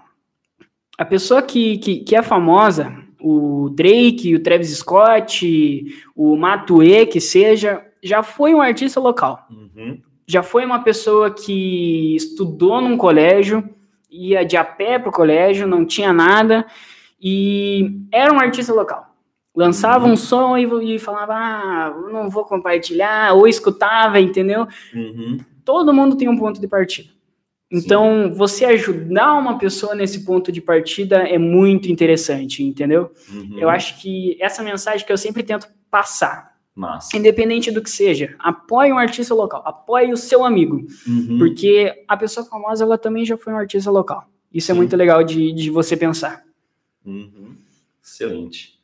A 0.97 1.05
pessoa 1.05 1.43
que, 1.43 1.79
que, 1.79 1.99
que 1.99 2.17
é 2.17 2.23
famosa, 2.23 2.97
o 3.21 3.69
Drake, 3.71 4.35
o 4.35 4.43
Travis 4.43 4.79
Scott, 4.79 5.85
o 6.15 6.37
Matue, 6.37 7.07
que 7.07 7.21
seja, 7.21 7.85
já 8.07 8.23
foi 8.23 8.55
um 8.55 8.61
artista 8.61 9.01
local. 9.01 9.47
Uhum. 9.51 10.01
já 10.27 10.43
foi 10.43 10.65
uma 10.65 10.83
pessoa 10.83 11.31
que 11.31 12.17
estudou 12.17 12.81
num 12.81 12.97
colégio, 12.97 13.69
ia 14.11 14.45
de 14.45 14.57
a 14.57 14.65
pé 14.65 14.99
pro 14.99 15.13
colégio, 15.13 15.67
não 15.67 15.85
tinha 15.85 16.13
nada, 16.13 16.67
e 17.21 18.01
era 18.13 18.33
um 18.33 18.41
artista 18.41 18.73
local. 18.73 19.15
Lançava 19.55 20.07
um 20.07 20.17
som 20.17 20.57
e, 20.57 20.95
e 20.95 20.99
falava, 20.99 21.35
ah, 21.35 21.91
não 22.13 22.29
vou 22.29 22.45
compartilhar, 22.45 23.35
ou 23.35 23.49
escutava, 23.49 24.21
entendeu? 24.21 24.67
Uhum. 24.95 25.39
Todo 25.65 25.95
mundo 25.95 26.17
tem 26.17 26.29
um 26.29 26.37
ponto 26.37 26.61
de 26.61 26.69
partida. 26.69 27.09
Então, 27.71 28.33
você 28.33 28.65
ajudar 28.65 29.35
uma 29.35 29.59
pessoa 29.59 29.95
nesse 29.95 30.25
ponto 30.25 30.53
de 30.53 30.61
partida 30.61 31.19
é 31.29 31.37
muito 31.39 31.91
interessante, 31.91 32.63
entendeu? 32.63 33.11
Uhum. 33.33 33.59
Eu 33.59 33.69
acho 33.69 34.01
que 34.01 34.37
essa 34.41 34.63
mensagem 34.63 35.05
que 35.05 35.13
eu 35.13 35.19
sempre 35.19 35.43
tento 35.43 35.67
passar, 35.91 36.56
Massa. 36.77 37.17
independente 37.17 37.71
do 37.71 37.81
que 37.83 37.89
seja, 37.89 38.35
apoie 38.39 38.93
um 38.93 38.99
artista 38.99 39.35
local, 39.35 39.63
apoie 39.65 40.13
o 40.13 40.17
seu 40.17 40.45
amigo, 40.45 40.87
Uhum. 41.09 41.39
porque 41.39 42.05
a 42.07 42.17
pessoa 42.17 42.45
famosa, 42.45 42.85
ela 42.85 42.99
também 42.99 43.25
já 43.25 43.37
foi 43.39 43.53
um 43.53 43.57
artista 43.57 43.91
local. 43.91 44.29
Isso 44.53 44.71
é 44.71 44.75
Sim. 44.75 44.81
muito 44.81 44.95
legal 44.95 45.25
de, 45.25 45.53
de 45.53 45.71
você 45.71 45.97
pensar. 45.97 46.43
Uhum. 47.05 47.57
Excelente. 48.05 48.79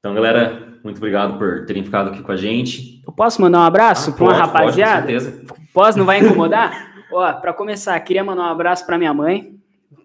Então, 0.00 0.14
galera, 0.14 0.78
muito 0.82 0.98
obrigado 0.98 1.38
por 1.38 1.64
terem 1.66 1.84
ficado 1.84 2.10
aqui 2.10 2.22
com 2.22 2.32
a 2.32 2.36
gente. 2.36 3.02
Eu 3.06 3.12
posso 3.12 3.40
mandar 3.40 3.60
um 3.60 3.62
abraço 3.62 4.10
Ah, 4.10 4.12
para 4.14 4.24
uma 4.24 4.30
pode, 4.32 4.40
pode, 4.42 4.52
com 4.52 4.58
rapaziada? 4.58 5.06
certeza. 5.06 5.44
Posso? 5.72 5.98
Não 5.98 6.04
vai 6.04 6.20
incomodar? 6.20 7.04
Ó, 7.12 7.32
para 7.34 7.52
começar, 7.52 7.98
queria 8.00 8.24
mandar 8.24 8.42
um 8.44 8.50
abraço 8.52 8.84
para 8.84 8.98
minha 8.98 9.14
mãe. 9.14 9.54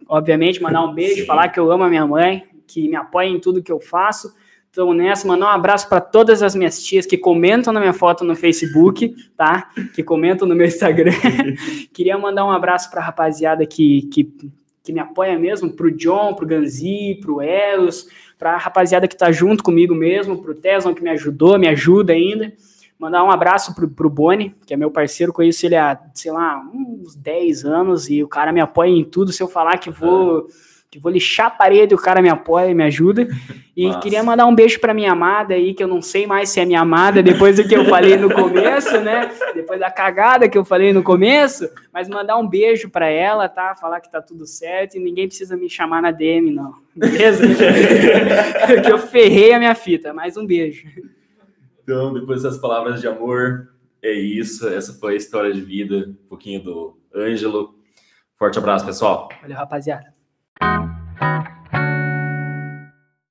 Obviamente, 0.07 0.61
mandar 0.61 0.83
um 0.83 0.93
beijo, 0.93 1.21
Sim. 1.21 1.25
falar 1.25 1.49
que 1.49 1.59
eu 1.59 1.71
amo 1.71 1.83
a 1.83 1.89
minha 1.89 2.05
mãe, 2.05 2.45
que 2.67 2.87
me 2.87 2.95
apoia 2.95 3.27
em 3.27 3.39
tudo 3.39 3.61
que 3.63 3.71
eu 3.71 3.79
faço. 3.79 4.33
Então, 4.79 4.93
nessa, 4.93 5.27
mandar 5.27 5.47
um 5.47 5.49
abraço 5.49 5.89
para 5.89 5.99
todas 5.99 6.41
as 6.41 6.55
minhas 6.55 6.81
tias 6.81 7.05
que 7.05 7.17
comentam 7.17 7.73
na 7.73 7.81
minha 7.81 7.91
foto 7.91 8.23
no 8.23 8.33
Facebook, 8.33 9.13
tá? 9.35 9.69
Que 9.93 10.01
comentam 10.01 10.47
no 10.47 10.55
meu 10.55 10.65
Instagram. 10.65 11.11
Queria 11.91 12.17
mandar 12.17 12.45
um 12.45 12.49
abraço 12.49 12.89
para 12.89 13.01
a 13.01 13.03
rapaziada 13.03 13.65
que, 13.65 14.03
que, 14.03 14.31
que 14.81 14.93
me 14.93 15.01
apoia 15.01 15.37
mesmo, 15.37 15.69
pro 15.69 15.91
John, 15.91 16.33
pro 16.33 16.47
Ganzi, 16.47 17.19
pro 17.19 17.41
Eros, 17.41 18.07
pra 18.37 18.55
rapaziada 18.55 19.05
que 19.05 19.17
tá 19.17 19.33
junto 19.33 19.65
comigo 19.65 19.93
mesmo, 19.93 20.41
pro 20.41 20.55
Tesson 20.55 20.95
que 20.95 21.03
me 21.03 21.09
ajudou, 21.09 21.59
me 21.59 21.67
ajuda 21.67 22.13
ainda. 22.13 22.53
Mandar 22.97 23.25
um 23.25 23.31
abraço 23.31 23.75
pro, 23.75 23.89
pro 23.89 24.09
Boni, 24.09 24.55
que 24.65 24.73
é 24.73 24.77
meu 24.77 24.89
parceiro, 24.89 25.33
conheço 25.33 25.65
ele 25.65 25.75
há, 25.75 25.99
sei 26.13 26.31
lá, 26.31 26.57
uns 26.73 27.17
10 27.17 27.65
anos, 27.65 28.09
e 28.09 28.23
o 28.23 28.29
cara 28.29 28.53
me 28.53 28.61
apoia 28.61 28.91
em 28.91 29.03
tudo. 29.03 29.33
Se 29.33 29.43
eu 29.43 29.49
falar 29.49 29.77
que 29.77 29.89
vou, 29.89 30.47
que 30.91 30.97
vou 30.97 31.11
lixar 31.11 31.47
a 31.47 31.51
parede, 31.51 31.93
o 31.93 31.97
cara 31.97 32.19
me 32.19 32.29
apoia 32.29 32.71
e 32.71 32.73
me 32.73 32.83
ajuda. 32.83 33.27
E 33.77 33.87
Massa. 33.87 33.99
queria 33.99 34.23
mandar 34.23 34.47
um 34.47 34.55
beijo 34.55 34.79
pra 34.79 34.93
minha 34.93 35.11
amada 35.11 35.53
aí, 35.53 35.73
que 35.75 35.83
eu 35.83 35.87
não 35.87 36.01
sei 36.01 36.25
mais 36.25 36.49
se 36.49 36.59
é 36.59 36.65
minha 36.65 36.81
amada 36.81 37.21
depois 37.21 37.57
do 37.57 37.67
que 37.67 37.75
eu 37.75 37.85
falei 37.85 38.17
no 38.17 38.33
começo, 38.33 38.99
né? 38.99 39.31
Depois 39.53 39.79
da 39.79 39.91
cagada 39.91 40.49
que 40.49 40.57
eu 40.57 40.65
falei 40.65 40.91
no 40.91 41.03
começo, 41.03 41.69
mas 41.93 42.09
mandar 42.09 42.37
um 42.37 42.47
beijo 42.47 42.89
pra 42.89 43.07
ela, 43.07 43.47
tá? 43.47 43.75
Falar 43.75 44.01
que 44.01 44.11
tá 44.11 44.19
tudo 44.19 44.47
certo 44.47 44.97
e 44.97 44.99
ninguém 44.99 45.27
precisa 45.27 45.55
me 45.55 45.69
chamar 45.69 46.01
na 46.01 46.09
DM, 46.09 46.51
não. 46.51 46.73
Beleza? 46.95 47.43
que 48.83 48.91
eu 48.91 48.97
ferrei 48.97 49.53
a 49.53 49.59
minha 49.59 49.75
fita, 49.75 50.11
mas 50.11 50.37
um 50.37 50.45
beijo. 50.45 50.87
Então, 51.83 52.13
depois 52.13 52.41
dessas 52.41 52.59
palavras 52.59 52.99
de 52.99 53.07
amor, 53.07 53.69
é 54.01 54.11
isso. 54.11 54.67
Essa 54.67 54.91
foi 54.93 55.13
a 55.13 55.17
história 55.17 55.53
de 55.53 55.61
vida, 55.61 56.09
um 56.09 56.27
pouquinho 56.27 56.63
do 56.63 56.97
Ângelo. 57.15 57.75
Forte 58.37 58.57
abraço, 58.57 58.85
pessoal. 58.85 59.29
Valeu, 59.41 59.55
rapaziada. 59.55 60.18
Música 60.61 61.58